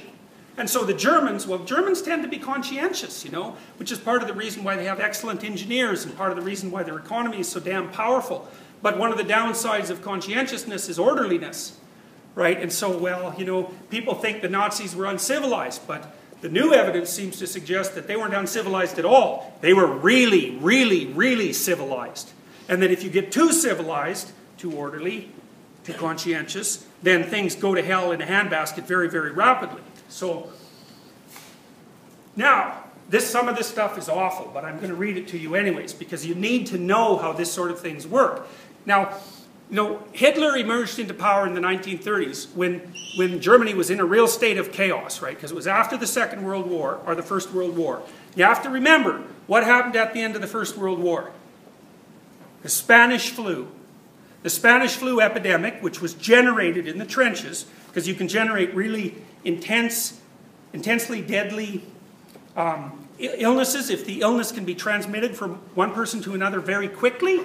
And 0.57 0.69
so 0.69 0.85
the 0.85 0.95
Germans, 0.95 1.47
well, 1.47 1.61
Germans 1.61 2.03
tend 2.03 2.23
to 2.23 2.29
be 2.29 2.39
conscientious, 2.39 3.25
you 3.25 3.31
know, 3.31 3.57
which 3.79 3.91
is 3.91 3.99
part 3.99 4.21
of 4.21 4.29
the 4.29 4.35
reason 4.35 4.65
why 4.65 4.77
they 4.77 4.85
have 4.85 5.01
excellent 5.01 5.45
engineers 5.45 6.05
and 6.05 6.15
part 6.17 6.31
of 6.31 6.37
the 6.37 6.43
reason 6.43 6.71
why 6.71 6.83
their 6.83 6.99
economy 6.99 7.41
is 7.41 7.49
so 7.49 7.59
damn 7.59 7.91
powerful. 7.91 8.49
But 8.83 8.99
one 8.99 9.11
of 9.11 9.17
the 9.17 9.25
downsides 9.25 9.89
of 9.89 10.03
conscientiousness 10.03 10.89
is 10.89 10.99
orderliness, 10.99 11.79
right? 12.35 12.61
And 12.61 12.71
so, 12.71 12.97
well, 12.97 13.35
you 13.39 13.47
know, 13.47 13.73
people 13.89 14.15
think 14.15 14.43
the 14.43 14.49
Nazis 14.49 14.95
were 14.95 15.07
uncivilized, 15.07 15.87
but 15.87 16.15
the 16.43 16.49
new 16.51 16.75
evidence 16.75 17.09
seems 17.09 17.39
to 17.39 17.47
suggest 17.47 17.95
that 17.95 18.07
they 18.07 18.17
weren't 18.17 18.35
uncivilized 18.35 18.99
at 18.99 19.05
all. 19.05 19.57
They 19.61 19.73
were 19.73 19.87
really, 19.87 20.51
really, 20.57 21.07
really 21.07 21.53
civilized. 21.53 22.31
And 22.69 22.83
that 22.83 22.91
if 22.91 23.03
you 23.03 23.11
get 23.11 23.33
too 23.33 23.53
civilized, 23.53 24.33
too 24.59 24.73
orderly, 24.73 25.31
too 25.85 25.95
conscientious, 25.95 26.85
then 27.03 27.25
things 27.25 27.55
go 27.55 27.75
to 27.75 27.83
hell 27.83 28.13
in 28.13 28.21
a 28.21 28.27
handbasket 28.27 28.85
very, 28.85 29.09
very 29.09 29.31
rapidly. 29.31 29.83
So 30.13 30.51
now, 32.37 32.85
this, 33.09 33.29
some 33.29 33.49
of 33.49 33.57
this 33.57 33.67
stuff 33.67 33.97
is 33.97 34.09
awful, 34.09 34.51
but 34.53 34.65
I'm 34.65 34.77
going 34.77 34.91
to 34.91 34.95
read 34.95 35.17
it 35.17 35.27
to 35.29 35.39
you 35.39 35.55
anyways, 35.55 35.95
because 35.95 36.25
you 36.27 36.35
need 36.35 36.67
to 36.69 36.79
know 36.79 37.17
how 37.17 37.33
this 37.33 37.51
sort 37.51 37.71
of 37.71 37.81
things 37.81 38.07
work. 38.07 38.47
Now, 38.85 39.19
you 39.71 39.77
know, 39.77 40.03
Hitler 40.13 40.55
emerged 40.57 40.99
into 40.99 41.15
power 41.15 41.47
in 41.47 41.55
the 41.55 41.61
1930s 41.63 42.55
when, 42.55 42.95
when 43.17 43.41
Germany 43.41 43.73
was 43.73 43.89
in 43.89 44.01
a 44.01 44.05
real 44.05 44.29
state 44.29 44.59
of 44.59 44.71
chaos, 44.71 45.23
right? 45.23 45.35
Because 45.35 45.51
it 45.51 45.55
was 45.55 45.67
after 45.67 45.97
the 45.97 46.07
Second 46.07 46.45
World 46.45 46.69
War, 46.69 47.01
or 47.07 47.15
the 47.15 47.23
First 47.23 47.53
World 47.53 47.75
War. 47.75 48.03
You 48.37 48.45
have 48.45 48.63
to 48.65 48.71
remember 48.71 49.23
what 49.47 49.65
happened 49.65 49.97
at 49.97 50.13
the 50.13 50.21
end 50.21 50.35
of 50.35 50.43
the 50.43 50.47
First 50.47 50.77
World 50.77 50.99
War. 50.99 51.31
The 52.63 52.69
Spanish 52.69 53.31
flu. 53.31 53.69
The 54.43 54.51
Spanish 54.51 54.97
flu 54.97 55.21
epidemic, 55.21 55.83
which 55.83 56.01
was 56.01 56.15
generated 56.15 56.89
in 56.89 56.99
the 56.99 57.07
trenches, 57.07 57.67
because 57.87 58.09
you 58.09 58.15
can 58.15 58.29
generate 58.29 58.75
really 58.75 59.15
intense, 59.45 60.21
intensely 60.73 61.21
deadly 61.21 61.85
um, 62.57 63.09
illnesses 63.19 63.89
if 63.89 64.05
the 64.05 64.21
illness 64.21 64.51
can 64.51 64.65
be 64.65 64.75
transmitted 64.75 65.37
from 65.37 65.57
one 65.75 65.93
person 65.93 66.23
to 66.23 66.35
another 66.35 66.61
very 66.61 66.89
quickly, 66.89 67.41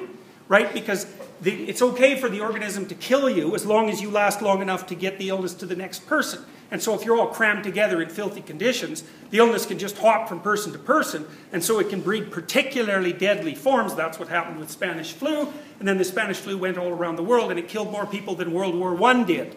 right? 0.47 0.73
Because 0.73 1.05
the, 1.41 1.65
it's 1.65 1.81
okay 1.81 2.19
for 2.19 2.29
the 2.29 2.39
organism 2.39 2.87
to 2.87 2.95
kill 2.95 3.29
you 3.29 3.53
as 3.53 3.65
long 3.65 3.89
as 3.89 4.01
you 4.01 4.09
last 4.09 4.41
long 4.41 4.61
enough 4.61 4.87
to 4.87 4.95
get 4.95 5.19
the 5.19 5.29
illness 5.29 5.53
to 5.55 5.65
the 5.65 5.75
next 5.75 6.07
person. 6.07 6.43
And 6.69 6.81
so 6.81 6.93
if 6.93 7.05
you're 7.05 7.17
all 7.17 7.27
crammed 7.27 7.63
together 7.63 8.01
in 8.01 8.09
filthy 8.09 8.41
conditions, 8.41 9.03
the 9.29 9.37
illness 9.37 9.65
can 9.65 9.79
just 9.79 9.97
hop 9.97 10.27
from 10.27 10.41
person 10.41 10.73
to 10.73 10.79
person, 10.79 11.25
and 11.51 11.63
so 11.63 11.79
it 11.79 11.89
can 11.89 12.01
breed 12.01 12.31
particularly 12.31 13.13
deadly 13.13 13.55
forms. 13.55 13.95
That's 13.95 14.19
what 14.19 14.27
happened 14.27 14.59
with 14.59 14.69
Spanish 14.69 15.13
flu, 15.13 15.53
and 15.79 15.87
then 15.87 15.97
the 15.97 16.03
Spanish 16.03 16.37
flu 16.37 16.57
went 16.57 16.77
all 16.77 16.89
around 16.89 17.15
the 17.15 17.23
world, 17.23 17.51
and 17.51 17.59
it 17.59 17.69
killed 17.69 17.91
more 17.91 18.05
people 18.05 18.35
than 18.35 18.51
World 18.51 18.75
War 18.75 19.01
I 19.01 19.23
did. 19.23 19.55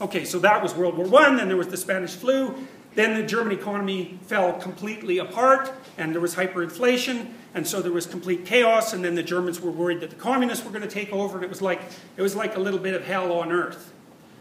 Okay, 0.00 0.24
so 0.24 0.38
that 0.40 0.62
was 0.62 0.74
World 0.74 0.96
War 0.98 1.22
I, 1.22 1.34
then 1.36 1.48
there 1.48 1.56
was 1.56 1.68
the 1.68 1.76
Spanish 1.76 2.14
flu, 2.14 2.54
Then 2.94 3.14
the 3.14 3.26
German 3.26 3.56
economy 3.56 4.18
fell 4.26 4.54
completely 4.54 5.18
apart, 5.18 5.72
and 5.96 6.12
there 6.12 6.20
was 6.20 6.34
hyperinflation, 6.34 7.28
and 7.54 7.66
so 7.66 7.80
there 7.80 7.92
was 7.92 8.06
complete 8.06 8.44
chaos. 8.44 8.92
And 8.92 9.04
then 9.04 9.14
the 9.14 9.22
Germans 9.22 9.60
were 9.60 9.70
worried 9.70 10.00
that 10.00 10.10
the 10.10 10.16
communists 10.16 10.64
were 10.64 10.72
going 10.72 10.82
to 10.82 10.88
take 10.88 11.12
over, 11.12 11.36
and 11.36 11.44
it 11.44 11.50
was 11.50 11.62
like 11.62 11.80
it 12.16 12.22
was 12.22 12.34
like 12.34 12.56
a 12.56 12.60
little 12.60 12.80
bit 12.80 12.94
of 12.94 13.04
hell 13.04 13.32
on 13.32 13.52
earth. 13.52 13.92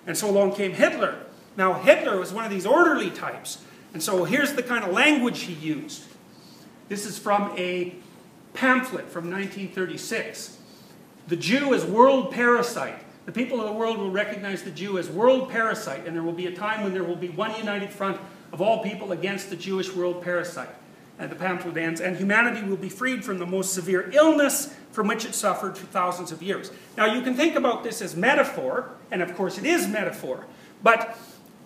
And 0.07 0.17
so 0.17 0.29
along 0.29 0.55
came 0.55 0.73
Hitler. 0.73 1.15
Now 1.57 1.73
Hitler 1.73 2.19
was 2.19 2.31
one 2.31 2.45
of 2.45 2.51
these 2.51 2.65
orderly 2.65 3.09
types, 3.09 3.63
and 3.93 4.01
so 4.01 4.23
here's 4.23 4.53
the 4.53 4.63
kind 4.63 4.83
of 4.83 4.93
language 4.93 5.41
he 5.41 5.53
used. 5.53 6.03
This 6.87 7.05
is 7.05 7.17
from 7.17 7.53
a 7.57 7.95
pamphlet 8.53 9.09
from 9.09 9.29
1936. 9.29 10.57
The 11.27 11.35
Jew 11.35 11.73
is 11.73 11.85
world 11.85 12.31
parasite. 12.31 13.03
The 13.25 13.31
people 13.31 13.59
of 13.59 13.67
the 13.67 13.73
world 13.73 13.99
will 13.99 14.09
recognize 14.09 14.63
the 14.63 14.71
Jew 14.71 14.97
as 14.97 15.09
world 15.09 15.51
parasite, 15.51 16.07
and 16.07 16.15
there 16.15 16.23
will 16.23 16.33
be 16.33 16.47
a 16.47 16.55
time 16.55 16.83
when 16.83 16.93
there 16.93 17.03
will 17.03 17.15
be 17.15 17.29
one 17.29 17.55
united 17.55 17.91
front 17.91 18.19
of 18.51 18.61
all 18.61 18.81
people 18.81 19.11
against 19.11 19.51
the 19.51 19.55
Jewish 19.55 19.93
world 19.93 20.23
parasite. 20.23 20.73
And 21.19 21.29
the 21.29 21.35
pamphlet 21.35 21.77
ends, 21.77 22.01
and 22.01 22.15
humanity 22.15 22.65
will 22.65 22.77
be 22.77 22.89
freed 22.89 23.23
from 23.23 23.37
the 23.37 23.45
most 23.45 23.73
severe 23.73 24.09
illness 24.13 24.73
from 24.91 25.07
which 25.07 25.25
it 25.25 25.35
suffered 25.35 25.77
for 25.77 25.85
thousands 25.87 26.31
of 26.31 26.41
years. 26.41 26.71
Now 26.97 27.05
you 27.05 27.21
can 27.21 27.35
think 27.35 27.55
about 27.55 27.83
this 27.83 28.01
as 28.01 28.15
metaphor, 28.15 28.89
and 29.11 29.21
of 29.21 29.35
course 29.35 29.57
it 29.57 29.65
is 29.65 29.87
metaphor, 29.87 30.45
but 30.81 31.17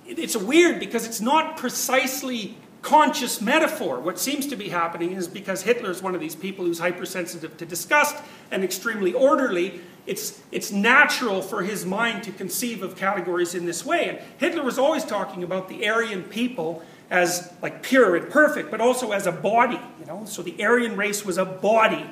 it's 0.05 0.35
weird 0.35 0.79
because 0.79 1.05
it's 1.05 1.21
not 1.21 1.57
precisely 1.57 2.57
conscious 2.81 3.41
metaphor. 3.41 3.99
What 3.99 4.19
seems 4.19 4.45
to 4.47 4.55
be 4.55 4.69
happening 4.69 5.13
is 5.13 5.27
because 5.27 5.63
Hitler 5.63 5.89
is 5.89 6.03
one 6.03 6.13
of 6.13 6.21
these 6.21 6.35
people 6.35 6.65
who's 6.65 6.79
hypersensitive 6.79 7.57
to 7.57 7.65
disgust 7.65 8.17
and 8.51 8.63
extremely 8.63 9.13
orderly, 9.13 9.79
it's, 10.05 10.41
it's 10.51 10.71
natural 10.71 11.41
for 11.41 11.63
his 11.63 11.85
mind 11.85 12.23
to 12.23 12.31
conceive 12.33 12.83
of 12.83 12.97
categories 12.97 13.55
in 13.55 13.65
this 13.65 13.85
way. 13.85 14.09
And 14.09 14.19
Hitler 14.37 14.63
was 14.63 14.77
always 14.77 15.05
talking 15.05 15.43
about 15.43 15.69
the 15.69 15.87
Aryan 15.87 16.23
people 16.23 16.83
as 17.09 17.53
like 17.61 17.83
pure 17.83 18.17
and 18.17 18.29
perfect, 18.29 18.69
but 18.69 18.81
also 18.81 19.11
as 19.11 19.27
a 19.27 19.31
body, 19.31 19.79
you 19.99 20.05
know. 20.05 20.25
So 20.25 20.41
the 20.41 20.61
Aryan 20.63 20.97
race 20.97 21.23
was 21.23 21.37
a 21.37 21.45
body. 21.45 22.05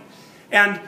And 0.52 0.80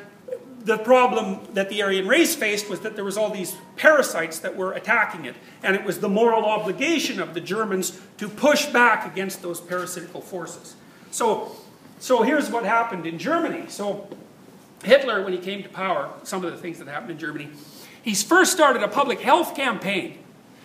the 0.63 0.77
problem 0.77 1.39
that 1.53 1.69
the 1.69 1.83
Aryan 1.83 2.07
race 2.07 2.35
faced 2.35 2.69
was 2.69 2.81
that 2.81 2.95
there 2.95 3.03
was 3.03 3.17
all 3.17 3.29
these 3.29 3.55
parasites 3.75 4.39
that 4.39 4.55
were 4.55 4.73
attacking 4.73 5.25
it. 5.25 5.35
And 5.61 5.75
it 5.75 5.83
was 5.83 5.99
the 5.99 6.09
moral 6.09 6.45
obligation 6.45 7.19
of 7.19 7.33
the 7.33 7.41
Germans 7.41 7.99
to 8.17 8.29
push 8.29 8.65
back 8.67 9.05
against 9.11 9.41
those 9.41 9.59
parasitical 9.59 10.21
forces. 10.21 10.75
So, 11.11 11.55
so 11.99 12.23
here's 12.23 12.49
what 12.49 12.63
happened 12.63 13.05
in 13.05 13.17
Germany. 13.19 13.65
So 13.67 14.07
Hitler, 14.83 15.23
when 15.23 15.33
he 15.33 15.39
came 15.39 15.63
to 15.63 15.69
power, 15.69 16.11
some 16.23 16.43
of 16.45 16.51
the 16.51 16.57
things 16.57 16.79
that 16.79 16.87
happened 16.87 17.11
in 17.11 17.19
Germany, 17.19 17.49
he 18.01 18.15
first 18.15 18.51
started 18.51 18.83
a 18.83 18.87
public 18.87 19.19
health 19.19 19.55
campaign. 19.55 20.19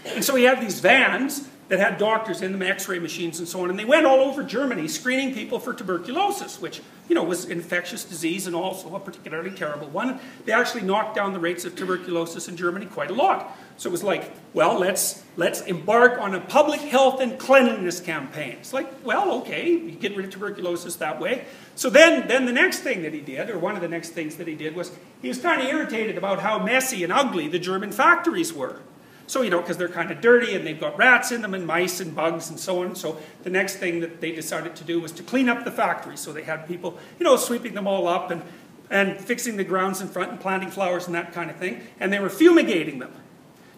And 0.05 0.24
so 0.24 0.36
he 0.36 0.44
had 0.44 0.61
these 0.61 0.80
vans 0.80 1.49
that 1.68 1.78
had 1.78 1.98
doctors 1.98 2.40
in 2.40 2.52
them, 2.52 2.62
x-ray 2.62 2.98
machines 2.98 3.38
and 3.38 3.46
so 3.46 3.62
on, 3.62 3.70
and 3.70 3.78
they 3.78 3.84
went 3.84 4.06
all 4.06 4.20
over 4.20 4.42
Germany 4.42 4.88
screening 4.88 5.34
people 5.34 5.60
for 5.60 5.74
tuberculosis, 5.74 6.60
which, 6.60 6.80
you 7.08 7.14
know, 7.14 7.22
was 7.22 7.44
an 7.44 7.52
infectious 7.52 8.04
disease 8.04 8.46
and 8.46 8.56
also 8.56 8.94
a 8.94 9.00
particularly 9.00 9.50
terrible 9.50 9.86
one. 9.88 10.18
They 10.46 10.52
actually 10.52 10.82
knocked 10.82 11.14
down 11.14 11.34
the 11.34 11.40
rates 11.40 11.64
of 11.64 11.76
tuberculosis 11.76 12.48
in 12.48 12.56
Germany 12.56 12.86
quite 12.86 13.10
a 13.10 13.14
lot. 13.14 13.56
So 13.76 13.88
it 13.88 13.92
was 13.92 14.02
like, 14.02 14.32
well, 14.54 14.78
let's, 14.78 15.22
let's 15.36 15.60
embark 15.60 16.18
on 16.18 16.34
a 16.34 16.40
public 16.40 16.80
health 16.80 17.20
and 17.20 17.38
cleanliness 17.38 18.00
campaign. 18.00 18.56
It's 18.58 18.72
like, 18.72 18.90
well, 19.04 19.38
okay, 19.40 19.70
you 19.70 19.92
get 19.92 20.16
rid 20.16 20.26
of 20.26 20.32
tuberculosis 20.32 20.96
that 20.96 21.20
way. 21.20 21.44
So 21.76 21.88
then, 21.88 22.26
then 22.26 22.46
the 22.46 22.52
next 22.52 22.80
thing 22.80 23.02
that 23.02 23.14
he 23.14 23.20
did, 23.20 23.50
or 23.50 23.58
one 23.58 23.76
of 23.76 23.82
the 23.82 23.88
next 23.88 24.10
things 24.10 24.36
that 24.36 24.48
he 24.48 24.54
did, 24.56 24.74
was 24.74 24.90
he 25.22 25.28
was 25.28 25.38
kind 25.38 25.60
of 25.60 25.68
irritated 25.68 26.18
about 26.18 26.40
how 26.40 26.58
messy 26.58 27.04
and 27.04 27.12
ugly 27.12 27.46
the 27.46 27.60
German 27.60 27.92
factories 27.92 28.52
were. 28.52 28.80
So, 29.29 29.43
you 29.43 29.51
know, 29.51 29.61
because 29.61 29.76
they're 29.76 29.91
kind 29.91 30.11
of 30.11 30.22
dirty 30.22 30.57
and 30.57 30.66
they've 30.66 30.81
got 30.81 30.97
rats 30.97 31.33
in 31.33 31.43
them 31.43 31.53
and 31.53 31.66
mice 31.66 32.01
and 32.01 32.16
bugs 32.16 32.49
and 32.49 32.59
so 32.59 32.83
on. 32.83 32.97
So 32.97 33.18
the 33.43 33.51
next 33.51 33.76
thing 33.76 34.01
that 34.01 34.22
they 34.22 34.33
decided 34.33 34.74
to 34.76 34.85
do 34.85 35.01
was 35.01 35.12
to 35.12 35.22
clean 35.22 35.51
up 35.51 35.64
the 35.64 35.70
factory. 35.70 36.16
So 36.16 36.33
they 36.33 36.45
had 36.45 36.66
people, 36.66 36.99
you 37.20 37.24
know, 37.24 37.37
sweeping 37.37 37.74
them 37.74 37.87
all 37.87 38.09
up 38.09 38.31
and, 38.31 38.43
and 38.91 39.20
fixing 39.20 39.59
the 39.59 39.64
grounds 39.64 40.01
in 40.01 40.09
front 40.09 40.31
and 40.31 40.41
planting 40.41 40.70
flowers 40.70 41.07
and 41.07 41.14
that 41.14 41.35
kind 41.35 41.51
of 41.51 41.57
thing. 41.57 41.83
And 42.01 42.11
they 42.11 42.20
were 42.20 42.31
fumigating 42.31 43.01
them 43.01 43.12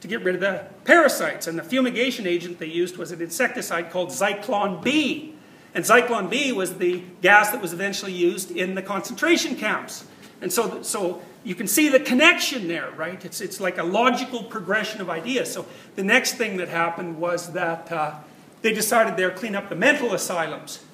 to 0.02 0.06
get 0.06 0.22
rid 0.22 0.36
of 0.36 0.40
the 0.40 0.66
parasites. 0.84 1.48
And 1.48 1.58
the 1.58 1.64
fumigation 1.64 2.28
agent 2.28 2.60
they 2.60 2.66
used 2.66 2.96
was 2.96 3.10
an 3.10 3.20
insecticide 3.20 3.90
called 3.90 4.10
Zyklon 4.10 4.84
B. 4.84 5.34
And 5.74 5.84
Zyklon 5.84 6.30
B 6.30 6.52
was 6.52 6.78
the 6.78 7.02
gas 7.22 7.50
that 7.50 7.60
was 7.60 7.72
eventually 7.72 8.12
used 8.12 8.52
in 8.52 8.76
the 8.76 8.82
concentration 8.82 9.56
camps. 9.56 10.04
And 10.42 10.52
so, 10.52 10.82
so 10.82 11.22
you 11.44 11.54
can 11.54 11.66
see 11.66 11.88
the 11.88 12.00
connection 12.00 12.68
there, 12.68 12.90
right? 12.92 13.22
It's, 13.24 13.40
it's 13.40 13.60
like 13.60 13.78
a 13.78 13.82
logical 13.82 14.42
progression 14.42 15.00
of 15.00 15.10
ideas. 15.10 15.52
So 15.52 15.66
the 15.96 16.04
next 16.04 16.34
thing 16.34 16.58
that 16.58 16.68
happened 16.68 17.18
was 17.18 17.52
that 17.52 17.90
uh, 17.90 18.14
they 18.62 18.72
decided 18.72 19.16
they'd 19.16 19.36
clean 19.36 19.54
up 19.54 19.68
the 19.68 19.74
mental 19.74 20.12
asylums, 20.12 20.84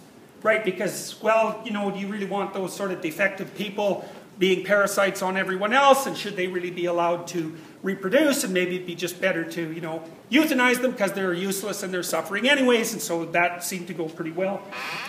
right? 0.43 0.65
Because, 0.65 1.21
well, 1.23 1.61
you 1.65 1.73
know, 1.73 1.91
do 1.91 1.99
you 1.99 2.09
really 2.09 2.27
want 2.27 2.55
those 2.55 2.75
sort 2.75 2.93
of 2.93 3.01
defective 3.01 3.55
people 3.57 4.09
being 4.39 4.65
parasites 4.65 5.23
on 5.23 5.37
everyone 5.37 5.73
else? 5.73 6.07
And 6.07 6.17
should 6.17 6.37
they 6.37 6.47
really 6.47 6.71
be 6.71 6.87
allowed 6.87 7.27
to 7.29 7.57
reproduce? 7.83 8.45
And 8.45 8.53
maybe 8.53 8.77
it'd 8.77 8.87
be 8.87 8.95
just 8.95 9.21
better 9.21 9.45
to, 9.45 9.73
you 9.73 9.81
know, 9.81 10.03
euthanize 10.31 10.81
them 10.81 10.93
because 10.93 11.13
they're 11.13 11.35
useless 11.35 11.83
and 11.83 11.93
they're 11.93 12.03
suffering 12.03 12.49
anyways. 12.49 12.93
And 12.93 13.03
so 13.03 13.25
that 13.27 13.65
seemed 13.65 13.87
to 13.89 13.95
go 13.95 14.09
pretty 14.09 14.33
well. 14.33 14.63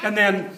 And 0.03 0.17
then, 0.17 0.51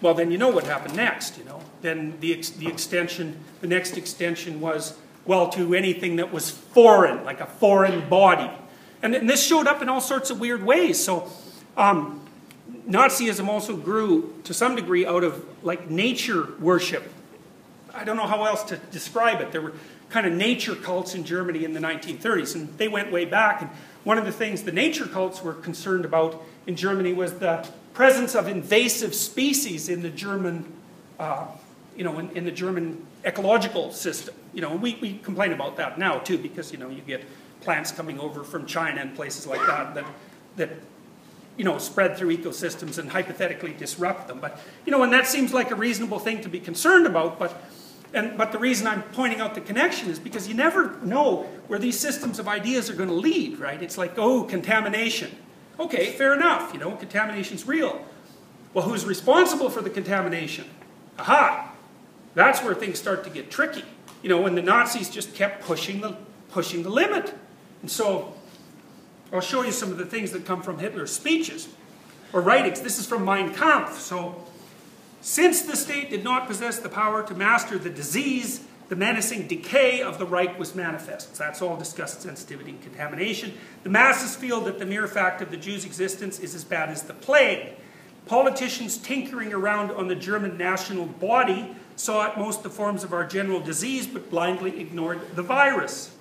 well, 0.00 0.14
then 0.14 0.30
you 0.30 0.38
know 0.38 0.48
what 0.48 0.64
happened 0.64 0.96
next, 0.96 1.38
you 1.38 1.44
know 1.44 1.62
then 1.82 2.14
the, 2.20 2.32
ex 2.36 2.50
the 2.50 2.68
extension, 2.68 3.36
the 3.60 3.66
next 3.66 3.96
extension 3.96 4.60
was, 4.60 4.96
well, 5.24 5.48
to 5.50 5.74
anything 5.74 6.16
that 6.16 6.32
was 6.32 6.50
foreign, 6.50 7.24
like 7.24 7.40
a 7.40 7.46
foreign 7.46 8.08
body. 8.08 8.50
And, 9.02 9.14
and 9.14 9.28
this 9.28 9.44
showed 9.44 9.66
up 9.66 9.82
in 9.82 9.88
all 9.88 10.00
sorts 10.00 10.30
of 10.30 10.40
weird 10.40 10.64
ways. 10.64 11.02
So 11.02 11.30
um, 11.76 12.26
Nazism 12.88 13.48
also 13.48 13.76
grew 13.76 14.34
to 14.44 14.52
some 14.52 14.76
degree 14.76 15.06
out 15.06 15.24
of 15.24 15.44
like 15.62 15.90
nature 15.90 16.48
worship. 16.58 17.10
I 17.94 18.04
don't 18.04 18.16
know 18.16 18.26
how 18.26 18.44
else 18.44 18.62
to 18.64 18.76
describe 18.76 19.40
it. 19.40 19.52
There 19.52 19.62
were 19.62 19.72
kind 20.10 20.26
of 20.26 20.32
nature 20.32 20.74
cults 20.74 21.14
in 21.14 21.24
Germany 21.24 21.64
in 21.64 21.72
the 21.72 21.80
1930s, 21.80 22.54
and 22.54 22.76
they 22.78 22.88
went 22.88 23.10
way 23.10 23.24
back. 23.24 23.62
And 23.62 23.70
one 24.04 24.18
of 24.18 24.24
the 24.24 24.32
things 24.32 24.62
the 24.62 24.72
nature 24.72 25.06
cults 25.06 25.42
were 25.42 25.54
concerned 25.54 26.04
about 26.04 26.42
in 26.66 26.76
Germany 26.76 27.12
was 27.12 27.34
the 27.34 27.66
presence 28.00 28.34
of 28.34 28.48
invasive 28.48 29.14
species 29.14 29.90
in 29.90 30.00
the 30.00 30.08
German 30.08 30.64
uh, 31.18 31.46
you 31.94 32.02
know, 32.02 32.18
in, 32.18 32.30
in, 32.34 32.46
the 32.46 32.50
German 32.50 33.06
ecological 33.26 33.92
system. 33.92 34.34
You 34.54 34.62
know, 34.62 34.74
we, 34.74 34.96
we 35.02 35.18
complain 35.18 35.52
about 35.52 35.76
that 35.76 35.98
now 35.98 36.18
too 36.18 36.38
because, 36.38 36.72
you 36.72 36.78
know, 36.78 36.88
you 36.88 37.02
get 37.02 37.22
plants 37.60 37.92
coming 37.92 38.18
over 38.18 38.42
from 38.42 38.64
China 38.64 39.02
and 39.02 39.14
places 39.14 39.46
like 39.46 39.60
that 39.66 39.94
that, 39.94 40.06
that 40.56 40.70
you 41.58 41.64
know, 41.64 41.76
spread 41.76 42.16
through 42.16 42.34
ecosystems 42.34 42.96
and 42.96 43.10
hypothetically 43.10 43.74
disrupt 43.74 44.28
them. 44.28 44.40
But, 44.40 44.58
you 44.86 44.92
know, 44.92 45.02
and 45.02 45.12
that 45.12 45.26
seems 45.26 45.52
like 45.52 45.70
a 45.70 45.76
reasonable 45.76 46.20
thing 46.20 46.40
to 46.40 46.48
be 46.48 46.58
concerned 46.58 47.06
about, 47.06 47.38
but, 47.38 47.62
and, 48.14 48.38
but 48.38 48.50
the 48.50 48.58
reason 48.58 48.86
I'm 48.86 49.02
pointing 49.12 49.42
out 49.42 49.54
the 49.54 49.60
connection 49.60 50.08
is 50.08 50.18
because 50.18 50.48
you 50.48 50.54
never 50.54 50.96
know 51.02 51.42
where 51.66 51.78
these 51.78 52.00
systems 52.00 52.38
of 52.38 52.48
ideas 52.48 52.88
are 52.88 52.94
going 52.94 53.10
to 53.10 53.14
lead, 53.14 53.58
right? 53.58 53.82
It's 53.82 53.98
like, 53.98 54.14
oh, 54.16 54.44
contamination. 54.44 55.36
Okay, 55.80 56.12
fair 56.12 56.34
enough, 56.34 56.74
you 56.74 56.78
know, 56.78 56.90
contamination's 56.92 57.66
real. 57.66 58.04
Well, 58.74 58.84
who's 58.84 59.06
responsible 59.06 59.70
for 59.70 59.80
the 59.80 59.88
contamination? 59.88 60.66
Aha, 61.18 61.72
that's 62.34 62.62
where 62.62 62.74
things 62.74 62.98
start 62.98 63.24
to 63.24 63.30
get 63.30 63.50
tricky. 63.50 63.84
You 64.22 64.28
know, 64.28 64.42
when 64.42 64.54
the 64.54 64.62
Nazis 64.62 65.08
just 65.08 65.34
kept 65.34 65.64
pushing 65.64 66.02
the, 66.02 66.18
pushing 66.50 66.82
the 66.82 66.90
limit. 66.90 67.34
And 67.80 67.90
so, 67.90 68.34
I'll 69.32 69.40
show 69.40 69.62
you 69.62 69.72
some 69.72 69.90
of 69.90 69.96
the 69.96 70.04
things 70.04 70.32
that 70.32 70.44
come 70.44 70.60
from 70.60 70.78
Hitler's 70.78 71.12
speeches 71.12 71.68
or 72.34 72.42
writings. 72.42 72.82
This 72.82 72.98
is 72.98 73.06
from 73.06 73.24
Mein 73.24 73.54
Kampf. 73.54 73.98
So, 73.98 74.44
since 75.22 75.62
the 75.62 75.76
state 75.76 76.10
did 76.10 76.22
not 76.22 76.46
possess 76.46 76.78
the 76.78 76.90
power 76.90 77.22
to 77.22 77.34
master 77.34 77.78
the 77.78 77.90
disease, 77.90 78.64
the 78.90 78.96
menacing 78.96 79.46
decay 79.46 80.02
of 80.02 80.18
the 80.18 80.26
Reich 80.26 80.58
was 80.58 80.74
manifest. 80.74 81.36
So 81.36 81.44
that's 81.44 81.62
all 81.62 81.76
disgust 81.76 82.22
sensitivity 82.22 82.72
and 82.72 82.82
contamination. 82.82 83.54
The 83.84 83.88
masses 83.88 84.34
feel 84.34 84.60
that 84.62 84.80
the 84.80 84.84
mere 84.84 85.06
fact 85.06 85.40
of 85.40 85.52
the 85.52 85.56
Jews' 85.56 85.84
existence 85.84 86.40
is 86.40 86.56
as 86.56 86.64
bad 86.64 86.88
as 86.88 87.04
the 87.04 87.14
plague. 87.14 87.68
Politicians 88.26 88.98
tinkering 88.98 89.52
around 89.52 89.92
on 89.92 90.08
the 90.08 90.16
German 90.16 90.58
national 90.58 91.06
body 91.06 91.76
saw 91.94 92.26
at 92.26 92.36
most 92.36 92.64
the 92.64 92.68
forms 92.68 93.04
of 93.04 93.12
our 93.12 93.24
general 93.24 93.60
disease, 93.60 94.08
but 94.08 94.28
blindly 94.28 94.80
ignored 94.80 95.20
the 95.36 95.42
virus. 95.42 96.12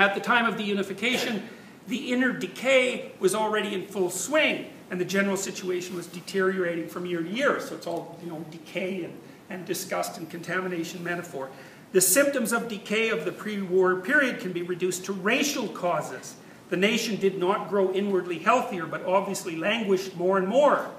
At 0.00 0.16
the 0.16 0.20
time 0.20 0.46
of 0.46 0.58
the 0.58 0.64
unification, 0.64 1.44
the 1.86 2.12
inner 2.12 2.32
decay 2.32 3.12
was 3.20 3.36
already 3.36 3.72
in 3.72 3.86
full 3.86 4.10
swing, 4.10 4.66
and 4.90 5.00
the 5.00 5.04
general 5.04 5.36
situation 5.36 5.94
was 5.94 6.08
deteriorating 6.08 6.88
from 6.88 7.06
year 7.06 7.22
to 7.22 7.30
year. 7.30 7.60
So 7.60 7.76
it's 7.76 7.86
all, 7.86 8.18
you 8.20 8.30
know, 8.30 8.44
decay 8.50 9.04
and, 9.04 9.16
and 9.48 9.64
disgust 9.64 10.18
and 10.18 10.28
contamination 10.28 11.04
metaphor. 11.04 11.50
The 11.92 12.00
symptoms 12.00 12.52
of 12.52 12.68
decay 12.68 13.08
of 13.08 13.24
the 13.24 13.32
pre-war 13.32 13.96
period 13.96 14.40
can 14.40 14.52
be 14.52 14.62
reduced 14.62 15.04
to 15.06 15.12
racial 15.12 15.68
causes. 15.68 16.36
The 16.70 16.76
nation 16.76 17.16
did 17.16 17.38
not 17.38 17.68
grow 17.68 17.92
inwardly 17.92 18.38
healthier, 18.38 18.86
but 18.86 19.04
obviously 19.04 19.56
languished 19.56 20.16
more 20.16 20.36
and 20.36 20.46
more. 20.46 20.90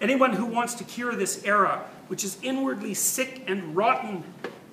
Anyone 0.00 0.34
who 0.34 0.46
wants 0.46 0.74
to 0.74 0.84
cure 0.84 1.14
this 1.14 1.44
era 1.44 1.84
which 2.10 2.24
is 2.24 2.36
inwardly 2.42 2.92
sick 2.92 3.44
and 3.46 3.76
rotten, 3.76 4.24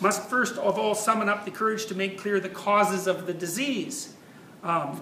must 0.01 0.27
first 0.27 0.57
of 0.57 0.79
all 0.79 0.95
summon 0.95 1.29
up 1.29 1.45
the 1.45 1.51
courage 1.51 1.85
to 1.85 1.93
make 1.93 2.19
clear 2.19 2.39
the 2.39 2.49
causes 2.49 3.05
of 3.05 3.27
the 3.27 3.33
disease. 3.33 4.15
Um, 4.63 5.01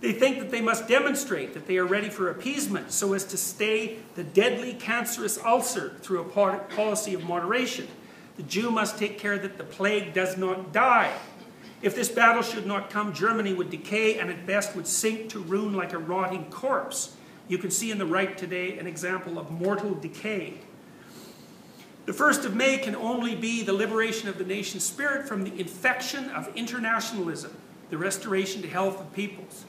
They 0.00 0.12
think 0.12 0.40
that 0.40 0.50
they 0.50 0.60
must 0.60 0.88
demonstrate 0.88 1.54
that 1.54 1.68
they 1.68 1.78
are 1.78 1.86
ready 1.86 2.10
for 2.10 2.28
appeasement 2.28 2.90
so 2.90 3.12
as 3.12 3.24
to 3.26 3.36
stay 3.36 3.98
the 4.16 4.24
deadly 4.24 4.74
cancerous 4.74 5.38
ulcer 5.38 5.94
through 6.00 6.22
a 6.22 6.58
policy 6.74 7.14
of 7.14 7.22
moderation. 7.22 7.86
The 8.36 8.42
Jew 8.42 8.70
must 8.70 8.98
take 8.98 9.18
care 9.18 9.38
that 9.38 9.58
the 9.58 9.64
plague 9.64 10.12
does 10.12 10.36
not 10.36 10.72
die. 10.72 11.12
If 11.82 11.94
this 11.94 12.08
battle 12.08 12.42
should 12.42 12.66
not 12.66 12.90
come, 12.90 13.12
Germany 13.12 13.52
would 13.52 13.70
decay 13.70 14.18
and 14.18 14.30
at 14.30 14.46
best 14.46 14.74
would 14.74 14.86
sink 14.86 15.28
to 15.30 15.38
ruin 15.38 15.74
like 15.74 15.92
a 15.92 15.98
rotting 15.98 16.50
corpse. 16.50 17.16
You 17.46 17.58
can 17.58 17.70
see 17.70 17.90
in 17.90 17.98
the 17.98 18.06
Reich 18.06 18.36
today 18.36 18.78
an 18.78 18.86
example 18.86 19.38
of 19.38 19.50
mortal 19.50 19.94
decay. 19.94 20.54
The 22.06 22.12
1st 22.12 22.44
of 22.44 22.54
May 22.54 22.78
can 22.78 22.96
only 22.96 23.34
be 23.34 23.62
the 23.62 23.72
liberation 23.72 24.28
of 24.28 24.38
the 24.38 24.44
nation's 24.44 24.84
spirit 24.84 25.28
from 25.28 25.44
the 25.44 25.58
infection 25.58 26.30
of 26.30 26.54
internationalism, 26.56 27.56
the 27.90 27.98
restoration 27.98 28.62
to 28.62 28.68
health 28.68 29.00
of 29.00 29.12
peoples. 29.14 29.64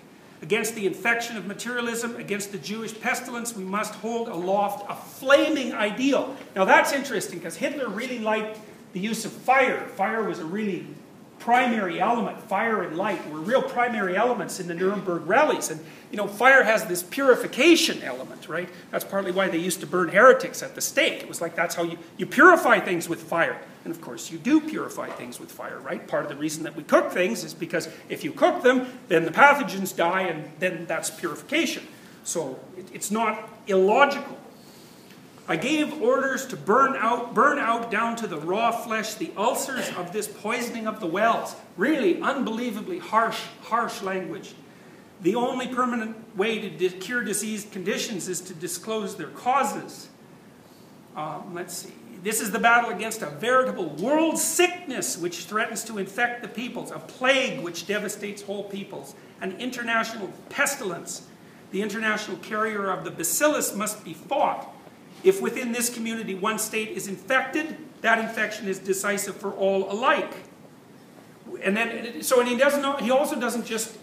Against 0.46 0.76
the 0.76 0.86
infection 0.86 1.38
of 1.38 1.48
materialism, 1.48 2.18
against 2.18 2.52
the 2.52 2.60
Jewish 2.60 3.02
pestilence, 3.02 3.56
we 3.56 3.64
must 3.64 3.96
hold 3.96 4.28
aloft 4.28 4.86
a 4.88 4.94
flaming 4.94 5.74
ideal. 5.74 6.36
Now 6.56 6.66
that's 6.66 6.94
interesting 6.94 7.40
because 7.40 7.56
Hitler 7.56 7.90
really 7.90 8.20
liked 8.20 8.60
the 8.94 9.00
use 9.00 9.26
of 9.26 9.32
fire. 9.32 9.88
Fire 9.96 10.22
was 10.22 10.38
a 10.38 10.46
really 10.46 10.86
primary 11.46 12.02
element. 12.02 12.42
Fire 12.42 12.82
and 12.82 12.98
light 12.98 13.30
were 13.30 13.38
real 13.38 13.62
primary 13.62 14.18
elements 14.18 14.60
in 14.60 14.68
the 14.68 14.74
Nuremberg 14.74 15.28
rallies. 15.28 15.70
And, 15.70 15.80
you 16.10 16.18
know, 16.18 16.26
fire 16.26 16.64
has 16.64 16.86
this 16.86 17.04
purification 17.04 18.02
element, 18.02 18.50
right? 18.50 18.68
That's 18.90 19.06
partly 19.06 19.32
why 19.32 19.50
they 19.50 19.60
used 19.60 19.80
to 19.82 19.86
burn 19.86 20.10
heretics 20.10 20.64
at 20.64 20.74
the 20.74 20.82
stake. 20.82 21.22
It 21.22 21.30
was 21.30 21.42
like 21.42 21.56
that's 21.56 21.76
how 21.76 21.84
you, 21.84 22.00
you 22.18 22.26
purify 22.26 22.80
things 22.80 23.08
with 23.08 23.22
fire. 23.22 23.62
And 23.84 23.94
of 23.94 24.02
course, 24.02 24.32
you 24.32 24.40
do 24.40 24.60
purify 24.60 25.12
things 25.12 25.40
with 25.40 25.52
fire, 25.52 25.80
right? 25.82 26.08
Part 26.08 26.24
of 26.24 26.30
the 26.30 26.36
reason 26.36 26.64
that 26.64 26.76
we 26.76 26.82
cook 26.82 27.12
things 27.12 27.44
is 27.44 27.54
because 27.54 27.90
if 28.10 28.24
you 28.24 28.32
cook 28.32 28.64
them, 28.64 28.88
then 29.08 29.24
the 29.24 29.32
pathogens 29.32 29.96
die, 29.96 30.24
and 30.24 30.50
then 30.58 30.88
that's 30.88 31.12
purification. 31.12 31.84
So 32.24 32.60
it, 32.76 32.88
it's 32.92 33.12
not 33.12 33.48
illogical. 33.68 34.36
I 35.48 35.58
gave 35.58 36.02
orders 36.02 36.48
to 36.48 36.58
burn 36.58 36.96
out, 36.96 37.36
burn 37.36 37.60
out 37.60 37.92
down 37.92 38.16
to 38.18 38.28
the 38.28 38.38
raw 38.38 38.72
flesh 38.72 39.14
the 39.14 39.32
ulcers 39.38 39.90
of 39.96 40.12
this 40.12 40.28
poisoning 40.28 40.88
of 40.88 41.00
the 41.00 41.06
wells. 41.06 41.56
Really 41.78 42.20
unbelievably 42.20 43.00
harsh, 43.00 43.42
harsh 43.62 44.02
language. 44.02 44.56
The 45.22 45.36
only 45.36 45.68
permanent 45.68 46.36
way 46.36 46.70
to 46.70 46.90
cure 46.90 47.24
diseased 47.24 47.72
conditions 47.72 48.28
is 48.28 48.42
to 48.42 48.54
disclose 48.56 49.16
their 49.16 49.28
causes. 49.28 50.10
Um, 51.16 51.54
let's 51.54 51.76
see. 51.76 51.94
This 52.24 52.42
is 52.42 52.50
the 52.50 52.60
battle 52.60 52.90
against 52.90 53.22
a 53.22 53.30
veritable 53.30 53.90
world 53.90 54.40
sickness 54.40 55.16
which 55.16 55.46
threatens 55.46 55.84
to 55.84 56.00
infect 56.00 56.42
the 56.42 56.48
peoples, 56.48 56.90
a 56.90 56.98
plague 56.98 57.62
which 57.62 57.86
devastates 57.86 58.42
whole 58.42 58.64
peoples, 58.64 59.14
an 59.42 59.56
international 59.60 60.34
pestilence. 60.50 61.28
The 61.70 61.84
international 61.84 62.38
carrier 62.38 62.90
of 62.90 63.04
the 63.04 63.12
bacillus 63.12 63.76
must 63.76 64.04
be 64.04 64.16
fought. 64.16 64.75
If 65.24 65.42
within 65.42 65.72
this 65.72 65.94
community 65.94 66.36
one 66.36 66.60
state 66.60 66.90
is 66.90 67.08
infected, 67.08 67.78
that 68.02 68.20
infection 68.20 68.68
is 68.68 68.80
decisive 68.80 69.36
for 69.36 69.52
all 69.52 69.92
alike. 69.92 70.32
And 71.64 71.76
then, 71.76 72.22
so 72.22 72.40
and 72.40 72.50
he 72.50 72.58
doesn't. 72.58 73.02
He 73.02 73.12
also 73.12 73.40
doesn't 73.40 73.66
just 73.66 73.98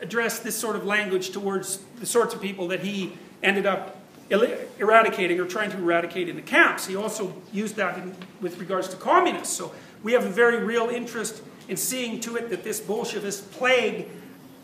address 0.00 0.38
this 0.38 0.56
sort 0.56 0.76
of 0.76 0.84
language 0.84 1.30
towards 1.30 1.78
the 1.98 2.06
sorts 2.06 2.34
of 2.34 2.40
people 2.40 2.68
that 2.68 2.80
he 2.80 3.12
ended 3.42 3.66
up 3.66 3.96
eradicating 4.30 5.40
or 5.40 5.46
trying 5.46 5.70
to 5.70 5.78
eradicate 5.78 6.28
in 6.28 6.36
the 6.36 6.42
camps. 6.42 6.86
He 6.86 6.96
also 6.96 7.34
used 7.52 7.76
that 7.76 7.98
in, 7.98 8.14
with 8.40 8.58
regards 8.58 8.88
to 8.88 8.96
communists. 8.96 9.56
So 9.56 9.72
we 10.02 10.12
have 10.12 10.24
a 10.24 10.30
very 10.30 10.62
real 10.62 10.88
interest 10.88 11.42
in 11.68 11.76
seeing 11.76 12.20
to 12.20 12.36
it 12.36 12.50
that 12.50 12.62
this 12.62 12.80
Bolshevist 12.80 13.50
plague 13.52 14.08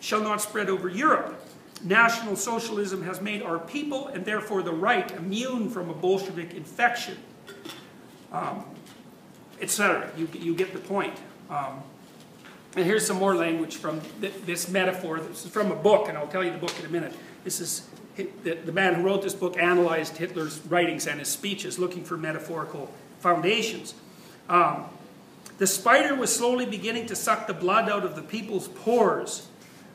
shall 0.01 0.21
not 0.21 0.41
spread 0.41 0.69
over 0.69 0.89
Europe. 0.89 1.41
National 1.85 2.35
Socialism 2.35 3.03
has 3.05 3.21
made 3.21 3.43
our 3.43 3.59
people, 3.59 4.09
and 4.09 4.25
therefore 4.25 4.63
the 4.63 4.73
Reich, 4.73 5.13
immune 5.13 5.69
from 5.69 5.91
a 5.91 5.95
Bolshevik 5.95 6.55
infection, 6.55 7.19
um, 8.33 8.65
etc. 9.61 10.11
You, 10.17 10.27
you 10.33 10.55
get 10.55 10.73
the 10.73 10.79
point. 10.79 11.15
Um, 11.51 11.83
and 12.75 12.85
here's 12.85 13.07
some 13.07 13.19
more 13.19 13.37
language 13.37 13.77
from 13.77 14.01
th 14.21 14.33
this 14.47 14.69
metaphor. 14.69 15.21
This 15.21 15.45
is 15.45 15.53
from 15.53 15.71
a 15.71 15.77
book, 15.77 16.09
and 16.09 16.19
I'll 16.19 16.27
tell 16.27 16.43
you 16.43 16.51
the 16.51 16.59
book 16.59 16.75
in 16.81 16.87
a 16.87 16.89
minute. 16.89 17.15
This 17.45 17.61
is 17.61 17.87
the, 18.17 18.55
the 18.55 18.73
man 18.73 18.95
who 18.95 19.03
wrote 19.03 19.23
this 19.23 19.35
book 19.35 19.57
analyzed 19.57 20.17
Hitler's 20.17 20.61
writings 20.67 21.07
and 21.07 21.19
his 21.19 21.29
speeches, 21.29 21.79
looking 21.79 22.03
for 22.03 22.17
metaphorical 22.17 22.91
foundations. 23.21 23.95
Um, 24.49 24.87
the 25.59 25.67
spider 25.67 26.15
was 26.15 26.35
slowly 26.35 26.67
beginning 26.67 27.07
to 27.07 27.17
suck 27.17 27.47
the 27.47 27.55
blood 27.55 27.89
out 27.89 28.05
of 28.05 28.17
the 28.17 28.23
people's 28.23 28.69
pores. 28.69 29.49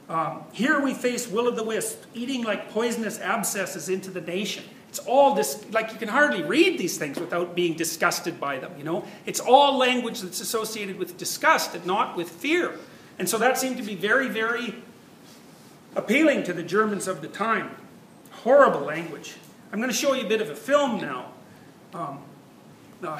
Um, 0.09 0.43
here 0.51 0.81
we 0.81 0.93
face 0.93 1.27
will 1.27 1.47
o' 1.47 1.51
the 1.51 1.63
wisp, 1.63 2.03
eating 2.15 2.43
like 2.43 2.71
poisonous 2.71 3.19
abscesses 3.19 3.89
into 3.89 4.09
the 4.09 4.21
nation. 4.21 4.63
It's 4.89 4.99
all 4.99 5.35
this, 5.35 5.63
like 5.71 5.91
you 5.91 5.99
can 5.99 6.07
hardly 6.07 6.41
read 6.41 6.79
these 6.79 6.97
things 6.97 7.19
without 7.19 7.55
being 7.55 7.75
disgusted 7.75 8.39
by 8.39 8.57
them, 8.57 8.73
you 8.75 8.83
know? 8.83 9.05
It's 9.27 9.39
all 9.39 9.77
language 9.77 10.21
that's 10.21 10.41
associated 10.41 10.97
with 10.97 11.15
disgust 11.17 11.75
and 11.75 11.85
not 11.85 12.17
with 12.17 12.27
fear. 12.27 12.73
And 13.19 13.29
so 13.29 13.37
that 13.37 13.59
seemed 13.59 13.77
to 13.77 13.83
be 13.83 13.93
very, 13.93 14.27
very 14.27 14.75
appealing 15.95 16.43
to 16.43 16.53
the 16.53 16.63
Germans 16.63 17.07
of 17.07 17.21
the 17.21 17.27
time 17.27 17.75
horrible 18.43 18.81
language. 18.81 19.35
I'm 19.71 19.79
going 19.79 19.89
to 19.89 19.95
show 19.95 20.13
you 20.13 20.25
a 20.25 20.29
bit 20.29 20.41
of 20.41 20.49
a 20.49 20.55
film 20.55 20.99
now. 20.99 21.31
Um, 21.93 22.19
uh, 23.03 23.19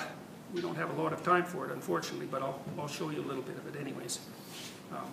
we 0.54 0.62
don't 0.62 0.76
have 0.76 0.98
a 0.98 1.02
lot 1.02 1.14
of 1.14 1.24
time 1.24 1.44
for 1.44 1.66
it, 1.66 1.72
unfortunately, 1.72 2.28
but 2.30 2.42
I'll, 2.42 2.60
I'll 2.80 2.88
show 2.88 3.10
you 3.10 3.20
a 3.20 3.28
little 3.28 3.44
bit 3.44 3.58
of 3.58 3.68
it 3.68 3.80
anyways. 3.80 4.20
Um, 4.92 5.06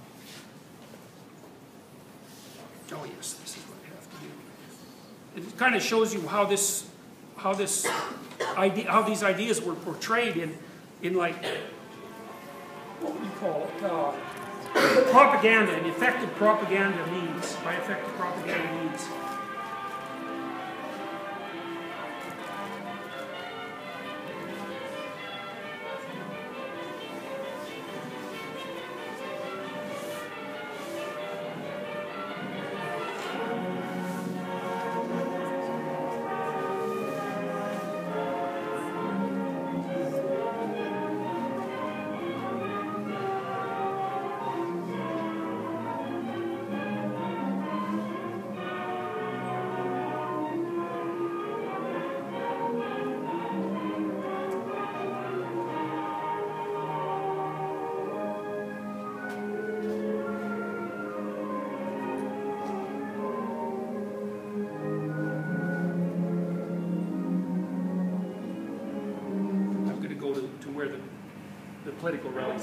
oh 2.93 3.05
yes, 3.05 3.35
this 3.35 3.57
is 3.57 3.63
what 3.65 3.79
I 3.85 3.95
have 3.95 4.09
to 4.11 5.43
do. 5.43 5.49
It 5.49 5.59
kind 5.59 5.75
of 5.75 5.83
shows 5.83 6.15
you 6.15 6.27
how 6.27 6.45
this, 6.45 6.87
how 7.37 7.55
this 7.55 7.87
idea, 8.57 8.91
how 8.91 9.03
these 9.03 9.23
ideas 9.23 9.61
were 9.61 9.75
portrayed 9.75 10.37
in, 10.37 10.57
in 11.03 11.15
like, 11.15 11.37
what 13.01 13.15
would 13.15 13.25
you 13.25 13.31
call 13.39 13.69
it? 13.69 13.85
Uh, 13.85 14.13
propaganda 15.11 15.73
and 15.73 15.87
effective 15.87 16.35
propaganda 16.35 17.07
means, 17.11 17.57
by 17.65 17.75
effective 17.75 18.13
propaganda 18.15 18.85
means. 18.85 19.07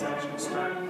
Actually 0.02 0.40
start. 0.40 0.83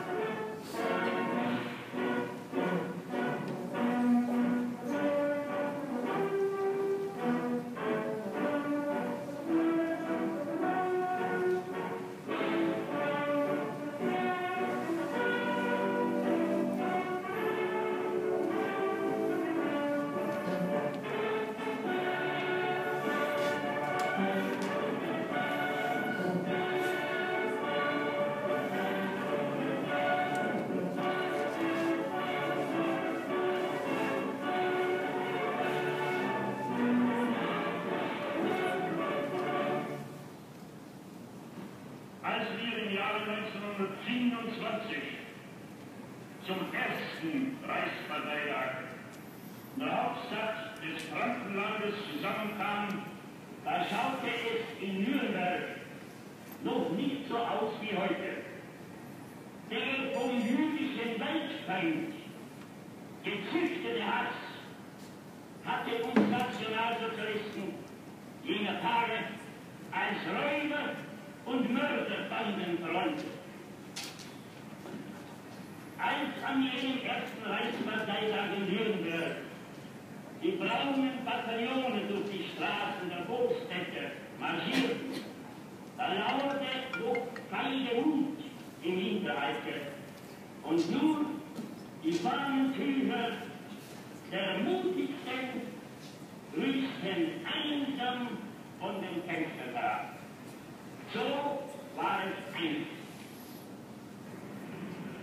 Mutigsten 94.84 95.62
grüßten 96.54 97.46
einsam 97.46 98.28
von 98.80 98.96
den 99.02 99.24
Fenstern 99.24 99.74
herab. 99.74 100.20
So 101.14 101.20
war 102.00 102.24
es 102.26 102.56
einst. 102.56 102.92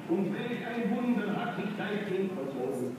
Und 0.09 0.35
welch 0.35 0.67
ein 0.67 0.97
Wunder 0.97 1.37
hat 1.37 1.57
sich 1.57 1.71
seitdem 1.77 2.31
verzogen. 2.31 2.97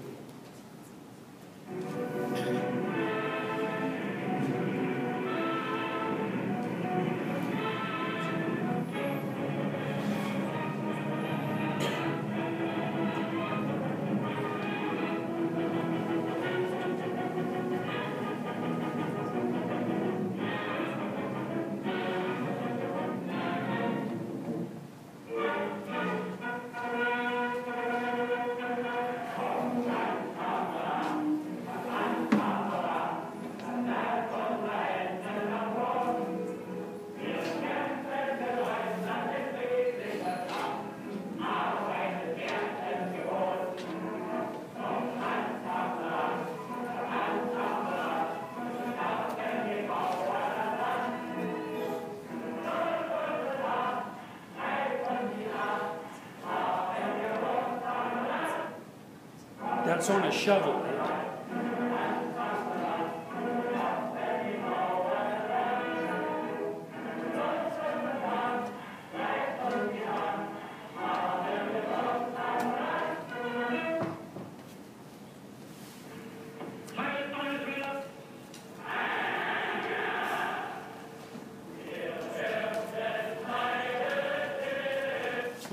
That's 60.02 60.10
on 60.10 60.24
a 60.24 60.32
shovel. 60.32 60.84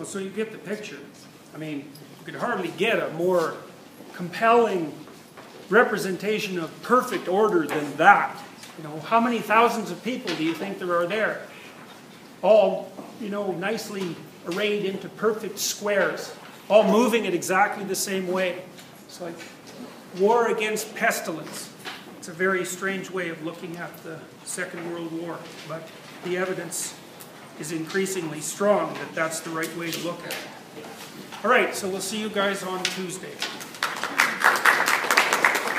So 0.05 0.19
you 0.19 0.31
get 0.31 0.53
the 0.53 0.59
picture. 0.59 0.99
I 1.55 1.59
mean, 1.59 1.79
you 1.79 2.25
could 2.25 2.35
hardly 2.35 2.69
get 2.79 2.99
a 2.99 3.11
more 3.11 3.55
compelling 4.29 4.93
representation 5.71 6.59
of 6.59 6.83
perfect 6.83 7.29
order 7.29 7.67
than 7.67 7.97
that. 7.97 8.37
You 8.77 8.85
know, 8.85 9.01
how 9.01 9.21
many 9.21 9.39
thousands 9.39 9.91
of 9.91 10.05
people 10.05 10.35
do 10.37 10.45
you 10.45 10.53
think 10.53 10.79
there 10.79 10.95
are 10.95 11.07
there? 11.07 11.41
All, 12.43 12.93
you 13.23 13.31
know, 13.31 13.53
nicely 13.53 14.15
arrayed 14.47 14.85
into 14.85 15.09
perfect 15.09 15.59
squares, 15.59 16.35
all 16.69 16.85
moving 16.85 17.25
in 17.25 17.33
exactly 17.33 17.85
the 17.85 17.95
same 17.95 18.29
way. 18.29 18.63
It's 19.07 19.21
like 19.21 19.35
war 20.19 20.51
against 20.51 20.95
pestilence. 20.95 21.73
It's 22.19 22.29
a 22.29 22.33
very 22.33 22.67
strange 22.67 23.11
way 23.11 23.31
of 23.31 23.43
looking 23.43 23.79
at 23.79 23.97
the 24.05 24.19
Second 24.45 24.93
World 24.93 25.11
War, 25.23 25.39
but 25.67 25.89
the 26.25 26.37
evidence 26.37 26.95
is 27.59 27.73
increasingly 27.73 28.41
strong 28.41 28.93
that 28.93 29.15
that's 29.15 29.41
the 29.41 29.51
right 29.51 29.75
way 29.79 29.91
to 29.91 30.07
look 30.07 30.21
at 30.25 30.33
it. 30.33 30.87
All 31.43 31.51
right, 31.51 31.75
so 31.75 31.89
we'll 31.89 32.01
see 32.01 32.21
you 32.21 32.29
guys 32.29 32.63
on 32.63 32.83
Tuesday. 32.85 33.33